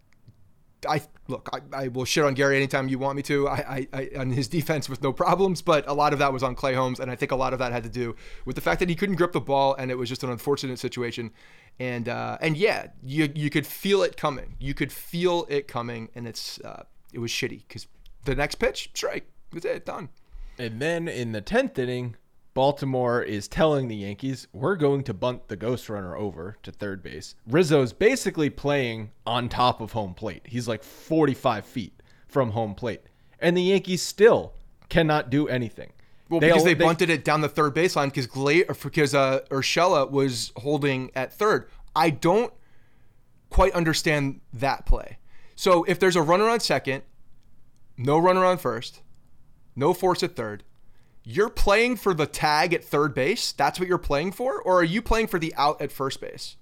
I 0.87 1.01
look, 1.27 1.49
I, 1.53 1.83
I 1.83 1.87
will 1.89 2.05
shit 2.05 2.23
on 2.23 2.33
Gary 2.33 2.55
anytime 2.55 2.87
you 2.87 2.97
want 2.97 3.17
me 3.17 3.23
to. 3.23 3.47
I, 3.47 3.87
I, 3.93 3.99
I 3.99 4.09
on 4.17 4.31
his 4.31 4.47
defense 4.47 4.89
with 4.89 5.03
no 5.03 5.13
problems, 5.13 5.61
but 5.61 5.87
a 5.87 5.93
lot 5.93 6.11
of 6.13 6.19
that 6.19 6.33
was 6.33 6.41
on 6.41 6.55
Clay 6.55 6.73
Holmes, 6.73 6.99
and 6.99 7.11
I 7.11 7.15
think 7.15 7.31
a 7.31 7.35
lot 7.35 7.53
of 7.53 7.59
that 7.59 7.71
had 7.71 7.83
to 7.83 7.89
do 7.89 8.15
with 8.45 8.55
the 8.55 8.61
fact 8.61 8.79
that 8.79 8.89
he 8.89 8.95
couldn't 8.95 9.15
grip 9.15 9.31
the 9.31 9.41
ball, 9.41 9.75
and 9.75 9.91
it 9.91 9.95
was 9.95 10.09
just 10.09 10.23
an 10.23 10.31
unfortunate 10.31 10.79
situation. 10.79 11.31
And 11.79 12.09
uh, 12.09 12.39
and 12.41 12.57
yeah, 12.57 12.87
you 13.03 13.29
you 13.35 13.51
could 13.51 13.67
feel 13.67 14.01
it 14.01 14.17
coming. 14.17 14.55
You 14.59 14.73
could 14.73 14.91
feel 14.91 15.45
it 15.49 15.67
coming, 15.67 16.09
and 16.15 16.27
it's 16.27 16.59
uh, 16.61 16.83
it 17.13 17.19
was 17.19 17.29
shitty 17.29 17.63
because 17.67 17.85
the 18.25 18.35
next 18.35 18.55
pitch 18.55 18.91
strike. 18.93 19.29
That's 19.51 19.65
it, 19.65 19.85
done. 19.85 20.09
And 20.59 20.81
then 20.81 21.07
in 21.07 21.31
the 21.31 21.41
10th 21.41 21.77
inning, 21.77 22.15
Baltimore 22.53 23.21
is 23.21 23.47
telling 23.47 23.87
the 23.87 23.95
Yankees, 23.95 24.47
we're 24.51 24.75
going 24.75 25.03
to 25.03 25.13
bunt 25.13 25.47
the 25.47 25.55
ghost 25.55 25.89
runner 25.89 26.15
over 26.15 26.57
to 26.63 26.71
third 26.71 27.03
base. 27.03 27.35
Rizzo's 27.47 27.93
basically 27.93 28.49
playing 28.49 29.11
on 29.27 29.47
top 29.47 29.79
of 29.79 29.91
home 29.91 30.15
plate. 30.15 30.41
He's 30.45 30.67
like 30.67 30.83
45 30.83 31.65
feet 31.65 32.01
from 32.27 32.51
home 32.51 32.73
plate. 32.73 33.01
And 33.39 33.55
the 33.55 33.61
Yankees 33.61 34.01
still 34.01 34.53
cannot 34.89 35.29
do 35.29 35.47
anything. 35.47 35.93
Well, 36.29 36.39
because 36.39 36.57
al- 36.57 36.65
they, 36.65 36.73
bunted 36.73 37.09
it 37.09 37.23
down 37.23 37.41
the 37.41 37.49
third 37.49 37.75
baseline 37.75 38.07
because 38.07 38.27
Gla- 38.27 38.73
because 38.81 39.13
uh, 39.13 39.41
Urshela 39.51 40.09
was 40.09 40.51
holding 40.57 41.11
at 41.15 41.31
third. 41.31 41.69
I 41.95 42.09
don't 42.09 42.51
quite 43.49 43.73
understand 43.73 44.41
that 44.53 44.85
play. 44.85 45.19
So 45.55 45.83
if 45.83 45.99
there's 45.99 46.15
a 46.15 46.21
runner 46.21 46.49
on 46.49 46.59
second, 46.59 47.03
no 47.97 48.17
runner 48.17 48.45
on 48.45 48.57
first, 48.57 49.01
no 49.75 49.93
force 49.93 50.23
at 50.23 50.35
third, 50.35 50.63
you're 51.23 51.49
playing 51.49 51.97
for 51.97 52.13
the 52.13 52.25
tag 52.25 52.73
at 52.73 52.83
third 52.83 53.13
base. 53.13 53.51
That's 53.51 53.79
what 53.79 53.89
you're 53.89 53.97
playing 53.97 54.31
for, 54.31 54.61
or 54.61 54.79
are 54.79 54.83
you 54.83 55.01
playing 55.01 55.27
for 55.27 55.39
the 55.39 55.53
out 55.57 55.81
at 55.81 55.91
first 55.91 56.21
base? 56.21 56.55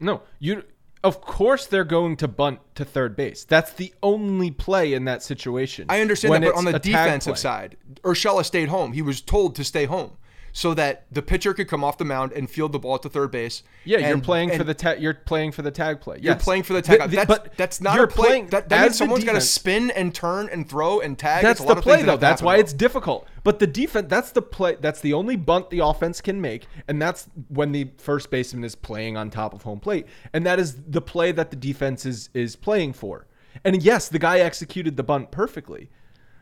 No, 0.00 0.22
you. 0.38 0.64
Of 1.04 1.20
course, 1.20 1.66
they're 1.66 1.84
going 1.84 2.16
to 2.16 2.26
bunt 2.26 2.58
to 2.74 2.84
third 2.84 3.14
base. 3.14 3.44
That's 3.44 3.72
the 3.72 3.94
only 4.02 4.50
play 4.50 4.94
in 4.94 5.04
that 5.04 5.22
situation. 5.22 5.86
I 5.88 6.00
understand 6.00 6.42
that, 6.42 6.52
but 6.52 6.56
on 6.56 6.64
the 6.64 6.80
defensive 6.80 7.38
side, 7.38 7.76
Urshela 8.02 8.44
stayed 8.44 8.68
home. 8.68 8.92
He 8.92 9.02
was 9.02 9.20
told 9.20 9.54
to 9.54 9.64
stay 9.64 9.84
home 9.84 10.16
so 10.58 10.74
that 10.74 11.04
the 11.12 11.22
pitcher 11.22 11.54
could 11.54 11.68
come 11.68 11.84
off 11.84 11.98
the 11.98 12.04
mound 12.04 12.32
and 12.32 12.50
field 12.50 12.72
the 12.72 12.80
ball 12.80 12.98
to 12.98 13.08
third 13.08 13.30
base. 13.30 13.62
Yeah, 13.84 13.98
you're 13.98 14.18
playing 14.18 14.50
for 14.58 14.64
the 14.64 14.74
ta- 14.74 14.96
you're 14.98 15.14
playing 15.14 15.52
for 15.52 15.62
the 15.62 15.70
tag 15.70 16.00
play. 16.00 16.18
You're 16.20 16.34
playing 16.34 16.64
for 16.64 16.72
the 16.72 16.82
tag. 16.82 16.98
The- 16.98 17.06
the- 17.06 17.16
that's, 17.16 17.28
but 17.28 17.56
that's 17.56 17.80
not 17.80 17.94
you're 17.94 18.06
a 18.06 18.08
play. 18.08 18.26
playing 18.26 18.46
that 18.48 18.68
that 18.68 18.82
means 18.82 18.98
someone's 18.98 19.22
got 19.22 19.34
to 19.34 19.40
spin 19.40 19.92
and 19.92 20.12
turn 20.12 20.48
and 20.48 20.68
throw 20.68 20.98
and 20.98 21.16
tag. 21.16 21.44
That's 21.44 21.60
the 21.60 21.66
lot 21.66 21.78
of 21.78 21.84
play 21.84 21.94
things 21.94 22.06
that 22.06 22.12
though. 22.12 22.16
That's 22.16 22.42
why 22.42 22.54
well. 22.54 22.60
it's 22.60 22.72
difficult. 22.72 23.28
But 23.44 23.60
the 23.60 23.68
defense 23.68 24.08
that's 24.10 24.32
the 24.32 24.42
play 24.42 24.76
that's 24.80 25.00
the 25.00 25.12
only 25.12 25.36
bunt 25.36 25.70
the 25.70 25.78
offense 25.78 26.20
can 26.20 26.40
make 26.40 26.66
and 26.88 27.00
that's 27.00 27.28
when 27.50 27.70
the 27.70 27.90
first 27.98 28.28
baseman 28.28 28.64
is 28.64 28.74
playing 28.74 29.16
on 29.16 29.30
top 29.30 29.54
of 29.54 29.62
home 29.62 29.78
plate. 29.78 30.06
And 30.32 30.44
that 30.44 30.58
is 30.58 30.74
the 30.88 31.00
play 31.00 31.30
that 31.30 31.50
the 31.50 31.56
defense 31.56 32.04
is 32.04 32.30
is 32.34 32.56
playing 32.56 32.94
for. 32.94 33.28
And 33.62 33.80
yes, 33.80 34.08
the 34.08 34.18
guy 34.18 34.40
executed 34.40 34.96
the 34.96 35.04
bunt 35.04 35.30
perfectly. 35.30 35.88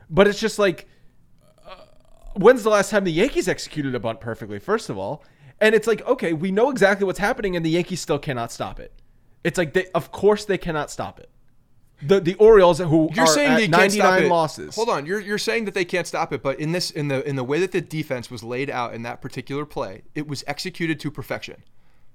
But 0.08 0.26
it's 0.26 0.40
just 0.40 0.58
like 0.58 0.88
when's 2.36 2.62
the 2.62 2.70
last 2.70 2.90
time 2.90 3.04
the 3.04 3.12
Yankees 3.12 3.48
executed 3.48 3.94
a 3.94 4.00
bunt 4.00 4.20
perfectly 4.20 4.58
first 4.58 4.90
of 4.90 4.98
all? 4.98 5.24
And 5.60 5.74
it's 5.74 5.86
like, 5.86 6.06
okay, 6.06 6.32
we 6.32 6.50
know 6.50 6.70
exactly 6.70 7.06
what's 7.06 7.18
happening 7.18 7.56
and 7.56 7.64
the 7.64 7.70
Yankees 7.70 8.00
still 8.00 8.18
cannot 8.18 8.52
stop 8.52 8.78
it. 8.78 8.92
It's 9.42 9.58
like 9.58 9.72
they 9.72 9.86
of 9.94 10.12
course 10.12 10.44
they 10.44 10.58
cannot 10.58 10.90
stop 10.90 11.18
it. 11.18 11.30
The 12.02 12.20
the 12.20 12.34
Orioles 12.34 12.78
who 12.78 13.08
You're 13.14 13.24
are 13.24 13.26
saying 13.26 13.56
they 13.56 13.68
can't 13.68 13.92
stop 13.92 14.10
99 14.10 14.24
it. 14.24 14.28
losses. 14.28 14.74
Hold 14.74 14.90
on, 14.90 15.06
you're 15.06 15.20
you're 15.20 15.38
saying 15.38 15.64
that 15.64 15.74
they 15.74 15.84
can't 15.84 16.06
stop 16.06 16.32
it, 16.32 16.42
but 16.42 16.60
in 16.60 16.72
this 16.72 16.90
in 16.90 17.08
the 17.08 17.26
in 17.26 17.36
the 17.36 17.44
way 17.44 17.58
that 17.60 17.72
the 17.72 17.80
defense 17.80 18.30
was 18.30 18.42
laid 18.42 18.68
out 18.68 18.92
in 18.92 19.02
that 19.02 19.22
particular 19.22 19.64
play, 19.64 20.02
it 20.14 20.28
was 20.28 20.44
executed 20.46 21.00
to 21.00 21.10
perfection. 21.10 21.62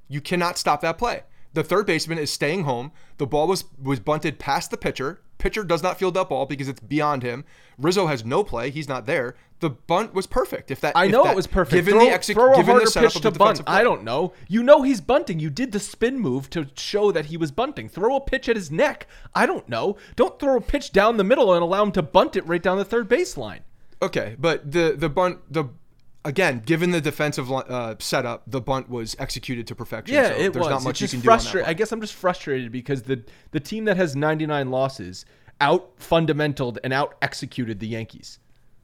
You 0.08 0.22
cannot 0.22 0.58
stop 0.58 0.82
that 0.82 0.98
play. 0.98 1.24
The 1.54 1.64
third 1.64 1.86
baseman 1.86 2.18
is 2.18 2.32
staying 2.32 2.64
home. 2.64 2.92
The 3.18 3.26
ball 3.26 3.48
was 3.48 3.66
was 3.82 4.00
bunted 4.00 4.38
past 4.38 4.70
the 4.72 4.78
pitcher. 4.78 5.22
Pitcher 5.38 5.64
does 5.64 5.82
not 5.82 5.98
field 5.98 6.14
that 6.14 6.30
ball 6.30 6.46
because 6.46 6.68
it's 6.68 6.80
beyond 6.80 7.24
him. 7.24 7.44
Rizzo 7.80 8.06
has 8.06 8.24
no 8.24 8.44
play. 8.44 8.70
He's 8.70 8.88
not 8.88 9.08
there. 9.08 9.36
The 9.62 9.70
bunt 9.70 10.14
was 10.14 10.28
perfect. 10.28 10.70
If 10.72 10.82
that 10.82 10.96
I 10.96 11.06
if 11.06 11.12
know 11.12 11.24
that- 11.24 11.32
it 11.34 11.36
was 11.36 11.48
perfect. 11.48 11.74
Given 11.76 11.94
throw, 11.94 12.06
the 12.06 12.12
exec- 12.14 12.36
throw 12.36 12.52
a 12.54 12.56
given 12.58 12.66
harder 12.72 12.86
the 12.86 12.92
setup 12.92 13.10
pitch 13.10 13.16
of 13.18 13.22
to 13.22 13.32
the 13.32 13.40
bunt. 13.40 13.62
I 13.66 13.84
don't 13.84 14.04
know. 14.04 14.34
You 14.50 14.62
know 14.62 14.82
he's 14.82 15.00
bunting. 15.02 15.40
You 15.40 15.50
did 15.50 15.72
the 15.72 15.80
spin 15.80 16.20
move 16.20 16.50
to 16.52 16.68
show 16.76 17.12
that 17.12 17.28
he 17.28 17.38
was 17.38 17.52
bunting. 17.52 17.88
Throw 17.88 18.16
a 18.18 18.22
pitch 18.22 18.50
at 18.50 18.56
his 18.56 18.70
neck. 18.70 19.08
I 19.34 19.46
don't 19.46 19.68
know. 19.70 19.96
Don't 20.16 20.38
throw 20.40 20.58
a 20.58 20.62
pitch 20.62 20.92
down 20.92 21.18
the 21.18 21.24
middle 21.24 21.54
and 21.54 21.64
allow 21.64 21.84
him 21.84 21.92
to 21.94 22.02
bunt 22.02 22.36
it 22.36 22.46
right 22.46 22.62
down 22.62 22.78
the 22.78 22.86
third 22.86 23.08
baseline. 23.10 23.60
Okay, 24.02 24.36
but 24.40 24.72
the 24.72 24.96
the 24.98 25.10
bunt 25.10 25.40
the 25.50 25.66
again, 26.26 26.62
given 26.66 26.92
the 26.92 27.02
defensive 27.02 27.52
uh, 27.52 27.96
setup, 28.00 28.44
the 28.48 28.62
bunt 28.62 28.90
was 28.90 29.16
executed 29.20 29.68
to 29.68 29.76
perfection. 29.76 30.16
Yeah, 30.16 30.30
so 30.30 30.34
it 30.36 30.54
there's 30.54 30.64
was. 30.64 30.70
not 30.70 30.84
much 30.84 31.02
it's 31.02 31.02
you 31.02 31.06
just 31.06 31.14
can 31.14 31.22
do 31.22 31.32
on 31.32 31.38
that 31.38 31.44
frustrating. 31.44 31.70
I 31.70 31.74
guess 31.74 31.92
I'm 31.92 32.02
just 32.02 32.14
frustrated 32.14 32.72
because 32.72 33.04
the 33.04 33.24
the 33.52 33.60
team 33.60 33.86
that 33.86 33.98
has 33.98 34.16
99 34.16 34.70
losses 34.72 35.26
out 35.60 35.98
fundamentaled 36.00 36.78
and 36.84 36.92
out 36.94 37.16
executed 37.22 37.80
the 37.80 37.88
Yankees. 37.88 38.40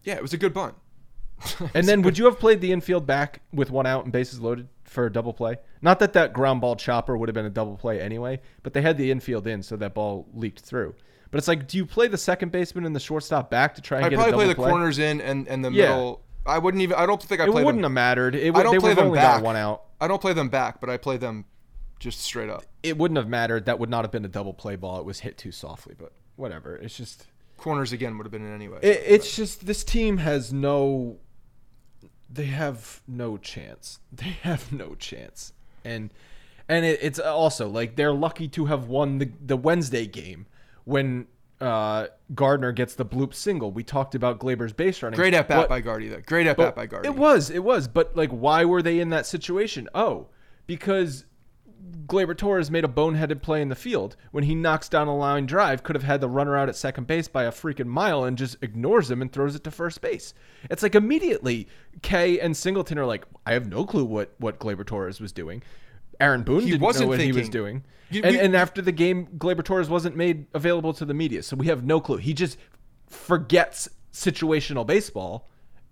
Yeah, 0.07 0.15
it 0.15 0.21
was 0.21 0.31
a 0.33 0.37
good 0.37 0.53
bunt. 0.53 0.73
And 1.75 1.85
then 1.87 2.01
would 2.01 2.17
you 2.17 2.25
have 2.25 2.39
played 2.39 2.61
the 2.61 2.71
infield 2.71 3.05
back 3.05 3.41
with 3.53 3.69
one 3.69 3.85
out 3.85 4.05
and 4.05 4.11
bases 4.13 4.39
loaded 4.39 4.69
for 4.85 5.05
a 5.05 5.11
double 5.11 5.33
play? 5.33 5.57
Not 5.81 5.99
that 5.99 6.13
that 6.13 6.31
ground 6.33 6.61
ball 6.61 6.75
chopper 6.77 7.15
would 7.17 7.27
have 7.29 7.33
been 7.35 7.45
a 7.45 7.49
double 7.51 7.75
play 7.77 7.99
anyway, 8.01 8.39
but 8.63 8.73
they 8.73 8.81
had 8.81 8.97
the 8.97 9.11
infield 9.11 9.45
in 9.47 9.61
so 9.61 9.75
that 9.75 9.93
ball 9.93 10.27
leaked 10.33 10.61
through. 10.61 10.95
But 11.29 11.37
it's 11.39 11.47
like, 11.47 11.67
do 11.67 11.77
you 11.77 11.85
play 11.85 12.07
the 12.07 12.17
second 12.17 12.53
baseman 12.53 12.85
and 12.85 12.95
the 12.95 12.99
shortstop 13.01 13.51
back 13.51 13.75
to 13.75 13.81
try 13.81 13.97
and 13.97 14.05
I'd 14.05 14.09
get 14.11 14.15
probably 14.15 14.29
a 14.29 14.31
double 14.31 14.43
play 14.45 14.47
the 14.53 14.55
play? 14.55 14.69
corners 14.69 14.97
in 14.97 15.19
and, 15.21 15.45
and 15.47 15.63
the 15.63 15.71
Yeah. 15.71 15.89
middle. 15.89 16.23
I 16.45 16.57
wouldn't 16.57 16.81
even. 16.81 16.95
I 16.95 17.05
don't 17.05 17.21
think 17.21 17.41
I 17.41 17.45
played. 17.45 17.61
It 17.61 17.65
wouldn't 17.65 17.83
them. 17.83 17.91
have 17.91 17.95
mattered. 17.95 18.33
It, 18.33 18.47
I 18.47 18.49
would 18.51 18.63
don't 18.63 18.71
they 18.73 18.79
play 18.79 18.93
them 18.93 19.07
only 19.07 19.19
back. 19.19 19.43
one 19.43 19.57
out. 19.57 19.83
I 19.99 20.07
don't 20.07 20.21
play 20.21 20.31
them 20.33 20.47
back, 20.47 20.79
but 20.79 20.89
I 20.89 20.95
play 20.95 21.17
them 21.17 21.43
just 21.99 22.21
straight 22.21 22.49
up. 22.49 22.63
It 22.81 22.97
wouldn't 22.97 23.17
have 23.17 23.27
mattered. 23.27 23.65
That 23.65 23.77
would 23.79 23.89
not 23.89 24.05
have 24.05 24.11
been 24.11 24.23
a 24.23 24.29
double 24.29 24.53
play 24.53 24.77
ball. 24.77 24.97
It 24.99 25.05
was 25.05 25.19
hit 25.19 25.37
too 25.37 25.51
softly, 25.51 25.93
but 25.97 26.13
whatever. 26.37 26.77
It's 26.77 26.95
just 26.95 27.27
Corners 27.57 27.91
again 27.91 28.17
would 28.17 28.25
have 28.25 28.31
been 28.31 28.45
in 28.45 28.53
anyway. 28.53 28.79
It, 28.81 29.03
it's 29.05 29.35
just 29.35 29.65
this 29.65 29.83
team 29.83 30.17
has 30.17 30.53
no. 30.53 31.17
They 32.29 32.45
have 32.45 33.01
no 33.07 33.37
chance. 33.37 33.99
They 34.11 34.37
have 34.43 34.71
no 34.71 34.95
chance, 34.95 35.53
and 35.83 36.11
and 36.69 36.85
it, 36.85 36.99
it's 37.01 37.19
also 37.19 37.67
like 37.67 37.95
they're 37.95 38.13
lucky 38.13 38.47
to 38.49 38.65
have 38.65 38.87
won 38.87 39.17
the 39.19 39.31
the 39.45 39.57
Wednesday 39.57 40.05
game 40.05 40.45
when 40.85 41.27
uh, 41.59 42.07
Gardner 42.35 42.71
gets 42.71 42.95
the 42.95 43.05
bloop 43.05 43.33
single. 43.33 43.71
We 43.71 43.83
talked 43.83 44.15
about 44.15 44.39
Gleyber's 44.39 44.73
base 44.73 45.01
running. 45.01 45.17
Great 45.17 45.33
at 45.33 45.47
bat 45.47 45.69
by 45.69 45.81
Guardy 45.81 46.07
though. 46.07 46.21
Great 46.25 46.47
at 46.47 46.57
bat 46.57 46.75
by 46.75 46.85
Guardy. 46.85 47.07
It 47.07 47.15
was, 47.15 47.49
it 47.49 47.63
was. 47.63 47.87
But 47.87 48.15
like, 48.15 48.29
why 48.29 48.65
were 48.65 48.81
they 48.81 48.99
in 48.99 49.09
that 49.09 49.25
situation? 49.25 49.89
Oh, 49.95 50.27
because 50.67 51.25
Gleyber 52.07 52.37
Torres 52.37 52.71
made 52.71 52.85
a 52.85 52.87
boneheaded 52.87 53.41
play 53.41 53.61
in 53.61 53.67
the 53.69 53.75
field 53.75 54.15
when 54.31 54.45
he 54.45 54.55
knocks 54.55 54.87
down 54.87 55.07
a 55.07 55.15
line 55.15 55.45
drive. 55.45 55.83
Could 55.83 55.95
have 55.95 56.03
had 56.03 56.21
the 56.21 56.29
runner 56.29 56.55
out 56.55 56.69
at 56.69 56.75
second 56.75 57.05
base 57.05 57.27
by 57.27 57.43
a 57.43 57.51
freaking 57.51 57.87
mile 57.87 58.23
and 58.23 58.37
just 58.37 58.55
ignores 58.61 59.11
him 59.11 59.21
and 59.21 59.31
throws 59.31 59.55
it 59.55 59.63
to 59.65 59.71
first 59.71 59.99
base. 60.01 60.33
It's 60.69 60.81
like 60.83 60.95
immediately 60.95 61.67
Kay 62.01 62.39
and 62.39 62.55
Singleton 62.55 62.97
are 62.97 63.05
like, 63.05 63.25
I 63.45 63.53
have 63.53 63.67
no 63.67 63.85
clue 63.85 64.05
what 64.05 64.33
what 64.37 64.57
Gleyber 64.59 64.85
Torres 64.85 65.19
was 65.19 65.31
doing. 65.33 65.61
Aaron 66.19 66.43
Boone 66.43 66.61
He 66.61 66.71
didn't 66.71 66.81
wasn't 66.81 67.05
know 67.05 67.09
what 67.09 67.19
he 67.19 67.31
was 67.31 67.49
doing. 67.49 67.83
You- 68.09 68.21
and, 68.23 68.31
we- 68.35 68.39
and 68.39 68.55
after 68.55 68.81
the 68.81 68.91
game, 68.93 69.27
Gleyber 69.37 69.63
Torres 69.63 69.89
wasn't 69.89 70.15
made 70.15 70.47
available 70.53 70.93
to 70.93 71.05
the 71.05 71.13
media, 71.13 71.43
so 71.43 71.55
we 71.57 71.67
have 71.67 71.83
no 71.83 71.99
clue. 71.99 72.17
He 72.17 72.33
just 72.33 72.57
forgets 73.07 73.89
situational 74.13 74.85
baseball 74.85 75.47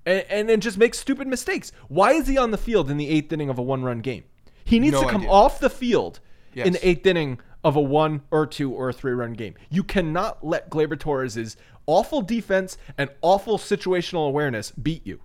and, 0.05 0.25
and 0.29 0.49
then 0.49 0.61
just 0.61 0.77
makes 0.77 0.97
stupid 0.99 1.27
mistakes. 1.27 1.71
Why 1.89 2.13
is 2.13 2.27
he 2.27 2.37
on 2.37 2.51
the 2.51 2.57
field 2.57 2.89
in 2.89 2.97
the 2.97 3.09
eighth 3.09 3.31
inning 3.33 3.49
of 3.49 3.57
a 3.57 3.61
one 3.61 3.83
run 3.83 3.99
game? 3.99 4.23
He 4.65 4.79
needs 4.79 4.93
No 4.93 5.03
to 5.03 5.09
come 5.09 5.21
idea. 5.21 5.31
off 5.31 5.59
the 5.59 5.69
field 5.69 6.19
in 6.53 6.73
the 6.73 6.87
eighth 6.87 7.05
inning 7.05 7.39
of 7.63 7.75
a 7.75 7.81
one 7.81 8.21
or 8.31 8.45
two 8.45 8.71
or 8.71 8.89
a 8.89 8.93
three 8.93 9.13
run 9.13 9.33
game. 9.33 9.55
You 9.69 9.83
cannot 9.83 10.45
let 10.45 10.69
Gleyber 10.69 10.99
Torres's 10.99 11.55
awful 11.87 12.21
defense 12.21 12.77
and 12.97 13.09
awful 13.21 13.57
situational 13.57 14.27
awareness 14.27 14.71
beat 14.71 15.05
you. 15.05 15.19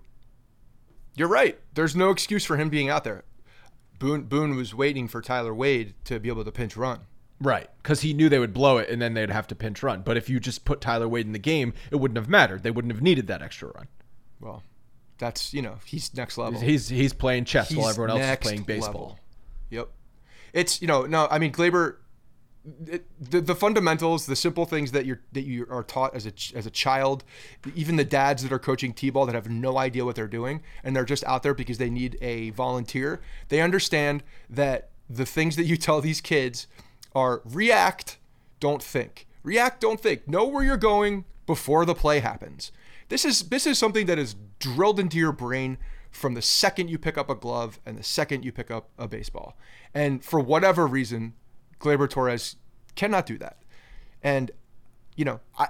You're 1.15 1.27
right. 1.27 1.59
There's 1.73 1.95
no 1.95 2.09
excuse 2.09 2.45
for 2.45 2.55
him 2.57 2.69
being 2.69 2.89
out 2.89 3.03
there. 3.03 3.23
Boone 3.99 4.23
Boone 4.23 4.55
was 4.55 4.73
waiting 4.73 5.07
for 5.07 5.21
Tyler 5.21 5.53
Wade 5.53 5.93
to 6.05 6.19
be 6.19 6.29
able 6.29 6.43
to 6.45 6.51
pinch 6.51 6.75
run. 6.77 7.01
Right, 7.39 7.69
because 7.81 8.01
he 8.01 8.13
knew 8.13 8.29
they 8.29 8.37
would 8.37 8.53
blow 8.53 8.77
it 8.77 8.87
and 8.89 9.01
then 9.01 9.15
they'd 9.15 9.31
have 9.31 9.47
to 9.47 9.55
pinch 9.55 9.81
run. 9.81 10.01
But 10.03 10.15
if 10.15 10.29
you 10.29 10.39
just 10.39 10.63
put 10.63 10.79
Tyler 10.79 11.07
Wade 11.09 11.25
in 11.25 11.31
the 11.31 11.39
game, 11.39 11.73
it 11.89 11.95
wouldn't 11.95 12.17
have 12.17 12.29
mattered. 12.29 12.61
They 12.61 12.69
wouldn't 12.69 12.93
have 12.93 13.01
needed 13.01 13.25
that 13.27 13.41
extra 13.41 13.69
run. 13.69 13.87
Well, 14.39 14.61
that's 15.17 15.53
you 15.53 15.61
know 15.61 15.77
he's 15.85 16.13
next 16.15 16.37
level. 16.37 16.59
He's 16.59 16.87
he's 16.89 17.13
playing 17.13 17.45
chess 17.45 17.73
while 17.73 17.89
everyone 17.89 18.11
else 18.11 18.21
is 18.21 18.37
playing 18.37 18.63
baseball. 18.63 18.87
level. 18.87 19.19
Yep. 19.71 19.89
It's 20.53 20.81
you 20.81 20.87
know 20.87 21.05
no 21.07 21.27
I 21.31 21.39
mean 21.39 21.51
Gleyber. 21.51 21.95
It, 22.85 23.07
the, 23.19 23.41
the 23.41 23.55
fundamentals, 23.55 24.27
the 24.27 24.35
simple 24.35 24.65
things 24.65 24.91
that 24.91 25.07
you're 25.07 25.21
that 25.31 25.45
you 25.45 25.65
are 25.71 25.81
taught 25.81 26.13
as 26.13 26.27
a 26.27 26.33
as 26.55 26.67
a 26.67 26.69
child, 26.69 27.23
even 27.73 27.95
the 27.95 28.03
dads 28.03 28.43
that 28.43 28.51
are 28.51 28.59
coaching 28.59 28.93
t-ball 28.93 29.25
that 29.25 29.33
have 29.33 29.49
no 29.49 29.79
idea 29.79 30.05
what 30.05 30.15
they're 30.15 30.27
doing 30.27 30.61
and 30.83 30.95
they're 30.95 31.03
just 31.03 31.23
out 31.23 31.41
there 31.41 31.55
because 31.55 31.79
they 31.79 31.89
need 31.89 32.19
a 32.21 32.51
volunteer. 32.51 33.19
They 33.49 33.61
understand 33.61 34.21
that 34.47 34.89
the 35.09 35.25
things 35.25 35.55
that 35.55 35.63
you 35.63 35.75
tell 35.75 36.01
these 36.01 36.21
kids 36.21 36.67
are 37.15 37.41
react, 37.45 38.19
don't 38.59 38.83
think. 38.83 39.25
React, 39.41 39.81
don't 39.81 39.99
think. 39.99 40.27
Know 40.27 40.45
where 40.45 40.63
you're 40.63 40.77
going 40.77 41.25
before 41.47 41.85
the 41.85 41.95
play 41.95 42.19
happens. 42.19 42.71
This 43.09 43.25
is 43.25 43.49
this 43.49 43.65
is 43.65 43.77
something 43.77 44.05
that 44.05 44.19
is 44.19 44.35
drilled 44.59 44.99
into 44.99 45.17
your 45.17 45.31
brain 45.31 45.77
from 46.11 46.33
the 46.33 46.41
second 46.41 46.89
you 46.89 46.97
pick 46.97 47.17
up 47.17 47.29
a 47.29 47.35
glove 47.35 47.79
and 47.85 47.97
the 47.97 48.03
second 48.03 48.43
you 48.43 48.51
pick 48.51 48.69
up 48.69 48.89
a 48.97 49.07
baseball. 49.07 49.57
And 49.93 50.23
for 50.23 50.39
whatever 50.39 50.85
reason, 50.85 51.33
Gleyber 51.79 52.09
Torres 52.09 52.57
cannot 52.95 53.25
do 53.25 53.37
that. 53.39 53.61
And 54.21 54.51
you 55.15 55.25
know, 55.25 55.39
I 55.57 55.69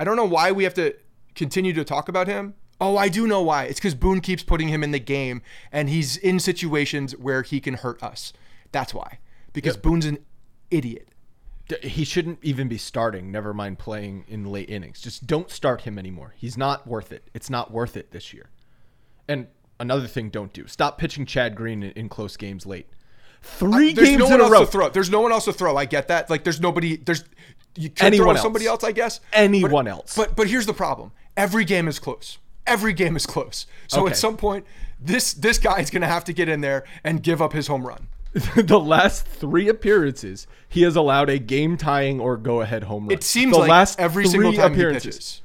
I 0.00 0.04
don't 0.04 0.16
know 0.16 0.24
why 0.24 0.52
we 0.52 0.64
have 0.64 0.74
to 0.74 0.94
continue 1.34 1.72
to 1.72 1.84
talk 1.84 2.08
about 2.08 2.28
him. 2.28 2.54
Oh, 2.80 2.96
I 2.96 3.08
do 3.08 3.26
know 3.26 3.42
why. 3.42 3.64
It's 3.64 3.80
because 3.80 3.94
Boone 3.94 4.20
keeps 4.20 4.42
putting 4.44 4.68
him 4.68 4.84
in 4.84 4.92
the 4.92 5.00
game 5.00 5.42
and 5.72 5.88
he's 5.88 6.16
in 6.16 6.38
situations 6.38 7.16
where 7.16 7.42
he 7.42 7.60
can 7.60 7.74
hurt 7.74 8.02
us. 8.02 8.32
That's 8.70 8.94
why. 8.94 9.18
Because 9.52 9.76
Boone's 9.76 10.06
an 10.06 10.18
idiot. 10.70 11.08
He 11.82 12.04
shouldn't 12.04 12.38
even 12.42 12.68
be 12.68 12.78
starting, 12.78 13.30
never 13.30 13.52
mind 13.52 13.78
playing 13.78 14.24
in 14.28 14.46
late 14.46 14.70
innings. 14.70 15.00
Just 15.00 15.26
don't 15.26 15.50
start 15.50 15.82
him 15.82 15.98
anymore. 15.98 16.34
He's 16.36 16.56
not 16.56 16.86
worth 16.86 17.12
it. 17.12 17.28
It's 17.34 17.50
not 17.50 17.72
worth 17.72 17.96
it 17.96 18.12
this 18.12 18.32
year. 18.32 18.48
And 19.28 19.46
another 19.78 20.06
thing 20.06 20.30
don't 20.30 20.52
do. 20.52 20.66
Stop 20.66 20.98
pitching 20.98 21.26
Chad 21.26 21.54
Green 21.54 21.82
in, 21.82 21.90
in 21.92 22.08
close 22.08 22.36
games 22.36 22.66
late. 22.66 22.86
Three 23.42 23.92
There's 23.92 24.08
games 24.08 24.18
no 24.20 24.26
in 24.26 24.30
one 24.32 24.40
a 24.40 24.44
else 24.44 24.52
row. 24.52 24.64
to 24.64 24.70
throw. 24.70 24.88
There's 24.88 25.10
no 25.10 25.20
one 25.20 25.32
else 25.32 25.44
to 25.44 25.52
throw. 25.52 25.76
I 25.76 25.84
get 25.84 26.08
that. 26.08 26.28
Like 26.28 26.42
there's 26.44 26.60
nobody 26.60 26.96
there's 26.96 27.24
you 27.76 27.88
can 27.90 28.06
Anyone 28.08 28.24
throw 28.26 28.32
else. 28.32 28.42
somebody 28.42 28.66
else, 28.66 28.82
I 28.82 28.92
guess. 28.92 29.20
Anyone 29.32 29.84
But- 29.84 29.90
else. 29.90 30.16
But 30.16 30.34
but 30.36 30.48
here's 30.48 30.66
the 30.66 30.74
problem. 30.74 31.12
Every 31.36 31.64
game 31.64 31.86
is 31.86 31.98
close. 32.00 32.38
Every 32.66 32.92
game 32.92 33.14
is 33.16 33.26
close. 33.26 33.66
So 33.86 34.02
Okay. 34.02 34.10
at 34.10 34.16
some 34.16 34.36
point 34.36 34.66
this 35.00 35.32
this 35.32 35.58
guy 35.58 35.78
is 35.78 35.90
going 35.90 36.02
to 36.02 36.08
have 36.08 36.24
to 36.24 36.32
get 36.32 36.48
in 36.48 36.60
there 36.60 36.84
and 37.04 37.22
give 37.22 37.40
up 37.40 37.52
his 37.52 37.68
home 37.68 37.86
run. 37.86 38.08
the 38.56 38.78
last 38.80 39.24
three 39.26 39.68
appearances, 39.68 40.46
he 40.68 40.82
has 40.82 40.96
allowed 40.96 41.30
a 41.30 41.38
game 41.38 41.76
tying 41.76 42.20
or 42.20 42.36
go 42.36 42.60
ahead 42.60 42.84
home 42.84 43.04
run. 43.04 43.12
It 43.12 43.22
seems 43.22 43.52
the 43.52 43.60
like 43.60 43.70
last 43.70 44.00
every 44.00 44.26
single 44.26 44.52
time 44.52 44.74
he 44.74 44.80
appearances. 44.82 45.40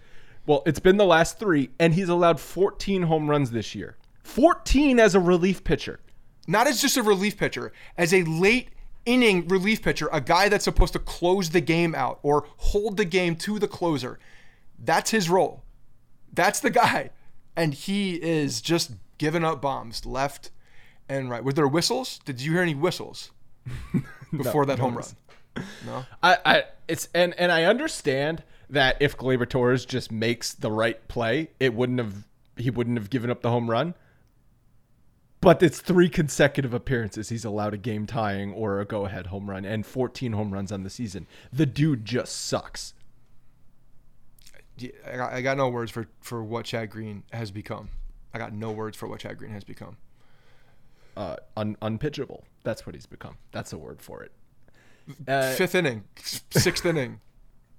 Well, 0.45 0.63
it's 0.65 0.79
been 0.79 0.97
the 0.97 1.05
last 1.05 1.39
three, 1.39 1.69
and 1.79 1.93
he's 1.93 2.09
allowed 2.09 2.39
14 2.39 3.03
home 3.03 3.29
runs 3.29 3.51
this 3.51 3.73
year. 3.73 3.97
14 4.23 4.99
as 4.99 5.15
a 5.15 5.19
relief 5.19 5.63
pitcher. 5.63 5.99
Not 6.47 6.67
as 6.67 6.81
just 6.81 6.97
a 6.97 7.03
relief 7.03 7.37
pitcher, 7.37 7.71
as 7.97 8.13
a 8.13 8.23
late 8.23 8.69
inning 9.05 9.47
relief 9.47 9.81
pitcher, 9.81 10.09
a 10.11 10.19
guy 10.19 10.49
that's 10.49 10.65
supposed 10.65 10.93
to 10.93 10.99
close 10.99 11.49
the 11.49 11.61
game 11.61 11.95
out 11.95 12.19
or 12.23 12.45
hold 12.57 12.97
the 12.97 13.05
game 13.05 13.35
to 13.37 13.59
the 13.59 13.67
closer. 13.67 14.19
That's 14.77 15.11
his 15.11 15.29
role. 15.29 15.63
That's 16.33 16.59
the 16.59 16.69
guy. 16.69 17.11
And 17.55 17.73
he 17.73 18.15
is 18.15 18.61
just 18.61 18.93
giving 19.17 19.43
up 19.45 19.61
bombs 19.61 20.05
left 20.05 20.51
and 21.07 21.29
right. 21.29 21.43
Were 21.43 21.53
there 21.53 21.67
whistles? 21.67 22.19
Did 22.25 22.41
you 22.41 22.53
hear 22.53 22.61
any 22.61 22.75
whistles 22.75 23.31
before 24.35 24.65
that 24.65 24.79
home 24.79 24.95
run? 24.95 25.65
No. 25.85 26.05
I, 26.21 26.37
I 26.45 26.63
it's 26.87 27.09
and 27.13 27.33
and 27.37 27.51
I 27.51 27.65
understand 27.65 28.43
that 28.73 28.97
if 28.99 29.15
Gleyber 29.15 29.47
Torres 29.47 29.85
just 29.85 30.11
makes 30.11 30.53
the 30.53 30.71
right 30.71 31.07
play, 31.07 31.49
it 31.59 31.73
wouldn't 31.73 31.99
have 31.99 32.27
he 32.57 32.69
wouldn't 32.69 32.97
have 32.97 33.09
given 33.09 33.29
up 33.29 33.41
the 33.41 33.49
home 33.49 33.69
run. 33.69 33.95
But 35.41 35.61
it's 35.61 35.81
three 35.81 36.07
consecutive 36.07 36.73
appearances 36.73 37.29
he's 37.29 37.43
allowed 37.43 37.73
a 37.73 37.77
game 37.77 38.05
tying 38.05 38.53
or 38.53 38.79
a 38.79 38.85
go 38.85 39.05
ahead 39.05 39.27
home 39.27 39.49
run 39.49 39.65
and 39.65 39.85
14 39.85 40.31
home 40.31 40.53
runs 40.53 40.71
on 40.71 40.83
the 40.83 40.89
season. 40.89 41.27
The 41.51 41.65
dude 41.65 42.05
just 42.05 42.33
sucks. 42.33 42.93
I 44.81 45.17
got, 45.17 45.33
I 45.33 45.41
got 45.41 45.57
no 45.57 45.67
words 45.67 45.91
for, 45.91 46.07
for 46.21 46.43
what 46.43 46.65
Chad 46.65 46.89
Green 46.89 47.23
has 47.33 47.51
become. 47.51 47.89
I 48.33 48.37
got 48.37 48.53
no 48.53 48.71
words 48.71 48.95
for 48.95 49.07
what 49.07 49.19
Chad 49.19 49.37
Green 49.37 49.51
has 49.51 49.65
become. 49.65 49.97
Uh, 51.17 51.35
un, 51.57 51.75
unpitchable. 51.81 52.45
That's 52.63 52.85
what 52.85 52.95
he's 52.95 53.05
become. 53.05 53.35
That's 53.51 53.73
a 53.73 53.77
word 53.77 54.01
for 54.01 54.23
it. 54.23 54.31
Uh, 55.27 55.51
Fifth 55.51 55.75
inning, 55.75 56.05
sixth 56.51 56.85
inning. 56.85 57.19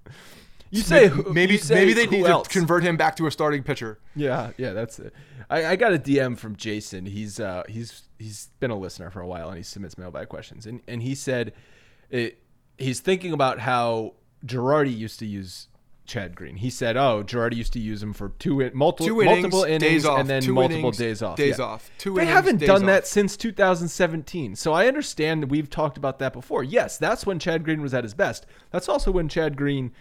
you 0.77 0.83
say 0.83 1.07
who- 1.07 1.33
maybe 1.33 1.53
you 1.53 1.59
say 1.59 1.75
maybe 1.75 1.93
they 1.93 2.07
need 2.07 2.25
else? 2.25 2.47
to 2.47 2.53
convert 2.53 2.83
him 2.83 2.97
back 2.97 3.15
to 3.17 3.27
a 3.27 3.31
starting 3.31 3.63
pitcher. 3.63 3.99
Yeah, 4.15 4.51
yeah, 4.57 4.73
that's 4.73 4.99
it. 4.99 5.13
I, 5.49 5.65
I 5.65 5.75
got 5.75 5.93
a 5.93 5.99
DM 5.99 6.37
from 6.37 6.55
Jason. 6.55 7.05
He's 7.05 7.39
uh 7.39 7.63
he's 7.67 8.03
he's 8.17 8.49
been 8.59 8.71
a 8.71 8.77
listener 8.77 9.09
for 9.09 9.21
a 9.21 9.27
while 9.27 9.49
and 9.49 9.57
he 9.57 9.63
submits 9.63 9.97
mailbag 9.97 10.29
questions. 10.29 10.65
And 10.65 10.81
and 10.87 11.03
he 11.03 11.15
said 11.15 11.53
it 12.09 12.39
he's 12.77 12.99
thinking 12.99 13.31
about 13.33 13.59
how 13.59 14.13
Girardi 14.45 14.95
used 14.95 15.19
to 15.19 15.25
use 15.25 15.67
Chad 16.05 16.35
Green. 16.35 16.57
He 16.57 16.69
said, 16.69 16.97
"Oh, 16.97 17.23
Girardi 17.23 17.55
used 17.55 17.73
to 17.73 17.79
use 17.79 18.03
him 18.03 18.13
for 18.13 18.29
two 18.37 18.61
in, 18.61 18.77
multiple 18.77 19.07
Two 19.07 19.21
innings, 19.23 19.41
multiple 19.41 19.63
innings 19.63 19.81
days 19.81 20.05
off, 20.05 20.19
and 20.19 20.29
then 20.29 20.51
multiple 20.51 20.79
innings, 20.79 20.97
days 20.97 21.21
off. 21.23 21.35
days 21.35 21.59
off. 21.59 21.89
Two 21.97 22.13
they 22.13 22.21
innings, 22.21 22.35
haven't 22.35 22.57
done 22.59 22.85
that 22.85 23.07
since 23.07 23.35
2017. 23.35 24.55
So 24.55 24.71
I 24.73 24.87
understand 24.87 25.41
that 25.41 25.47
we've 25.47 25.69
talked 25.69 25.97
about 25.97 26.19
that 26.19 26.31
before. 26.33 26.63
Yes, 26.63 26.97
that's 26.99 27.25
when 27.25 27.39
Chad 27.39 27.63
Green 27.63 27.81
was 27.81 27.93
at 27.95 28.03
his 28.03 28.13
best. 28.13 28.45
That's 28.71 28.87
also 28.87 29.09
when 29.11 29.27
Chad 29.29 29.57
Green 29.57 29.93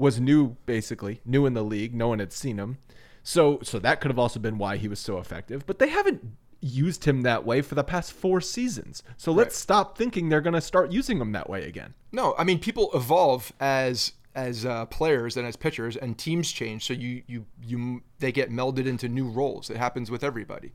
was 0.00 0.18
new, 0.18 0.56
basically 0.64 1.20
new 1.24 1.44
in 1.44 1.54
the 1.54 1.62
league. 1.62 1.94
No 1.94 2.08
one 2.08 2.18
had 2.18 2.32
seen 2.32 2.58
him. 2.58 2.78
So 3.22 3.60
so 3.62 3.78
that 3.78 4.00
could 4.00 4.10
have 4.10 4.18
also 4.18 4.40
been 4.40 4.58
why 4.58 4.78
he 4.78 4.88
was 4.88 4.98
so 4.98 5.18
effective. 5.18 5.66
But 5.66 5.78
they 5.78 5.88
haven't 5.88 6.22
used 6.62 7.04
him 7.04 7.22
that 7.22 7.44
way 7.44 7.62
for 7.62 7.74
the 7.74 7.84
past 7.84 8.12
four 8.12 8.40
seasons. 8.40 9.02
So 9.16 9.30
let's 9.30 9.56
stop 9.56 9.96
thinking 9.96 10.28
they're 10.28 10.40
going 10.40 10.54
to 10.54 10.60
start 10.60 10.92
using 10.92 11.18
him 11.18 11.32
that 11.32 11.48
way 11.48 11.66
again. 11.66 11.94
No, 12.12 12.34
I 12.38 12.44
mean 12.44 12.58
people 12.58 12.90
evolve 12.94 13.52
as 13.60 14.12
as 14.34 14.64
uh, 14.64 14.86
players 14.86 15.36
and 15.36 15.46
as 15.46 15.56
pitchers, 15.56 15.96
and 15.96 16.16
teams 16.16 16.50
change. 16.50 16.86
So 16.86 16.94
you 16.94 17.22
you 17.26 17.46
you 17.62 18.02
they 18.20 18.32
get 18.32 18.50
melded 18.50 18.86
into 18.86 19.08
new 19.08 19.28
roles. 19.28 19.68
It 19.68 19.76
happens 19.76 20.10
with 20.10 20.24
everybody, 20.24 20.72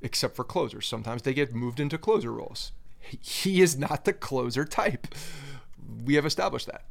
except 0.00 0.36
for 0.36 0.44
closers. 0.44 0.86
Sometimes 0.86 1.22
they 1.22 1.34
get 1.34 1.52
moved 1.52 1.80
into 1.80 1.98
closer 1.98 2.32
roles. 2.32 2.72
He 3.00 3.60
is 3.60 3.76
not 3.76 4.04
the 4.04 4.12
closer 4.12 4.64
type. 4.64 5.08
We 6.04 6.14
have 6.14 6.26
established 6.26 6.66
that. 6.66 6.84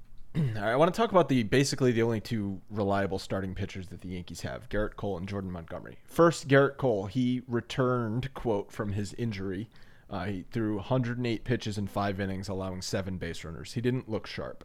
I 0.58 0.76
want 0.76 0.94
to 0.94 0.98
talk 0.98 1.12
about 1.12 1.30
the 1.30 1.44
basically 1.44 1.92
the 1.92 2.04
only 2.04 2.22
two 2.22 2.62
reliable 2.70 3.20
starting 3.20 3.56
pitchers 3.56 3.88
that 3.88 4.02
the 4.02 4.10
Yankees 4.10 4.42
have: 4.42 4.70
Gerrit 4.70 4.96
Cole 4.96 5.18
and 5.18 5.28
Jordan 5.28 5.52
Montgomery. 5.52 5.98
First, 6.06 6.48
Gerrit 6.48 6.78
Cole. 6.78 7.06
He 7.08 7.42
returned 7.48 8.34
quote 8.34 8.72
from 8.72 8.94
his 8.94 9.14
injury. 9.14 9.70
Uh, 10.10 10.26
he 10.26 10.46
threw 10.52 10.76
108 10.76 11.44
pitches 11.44 11.78
in 11.78 11.88
five 11.88 12.20
innings, 12.20 12.48
allowing 12.48 12.82
seven 12.82 13.18
base 13.18 13.44
runners. 13.44 13.74
He 13.74 13.82
didn't 13.82 14.10
look 14.10 14.28
sharp. 14.28 14.64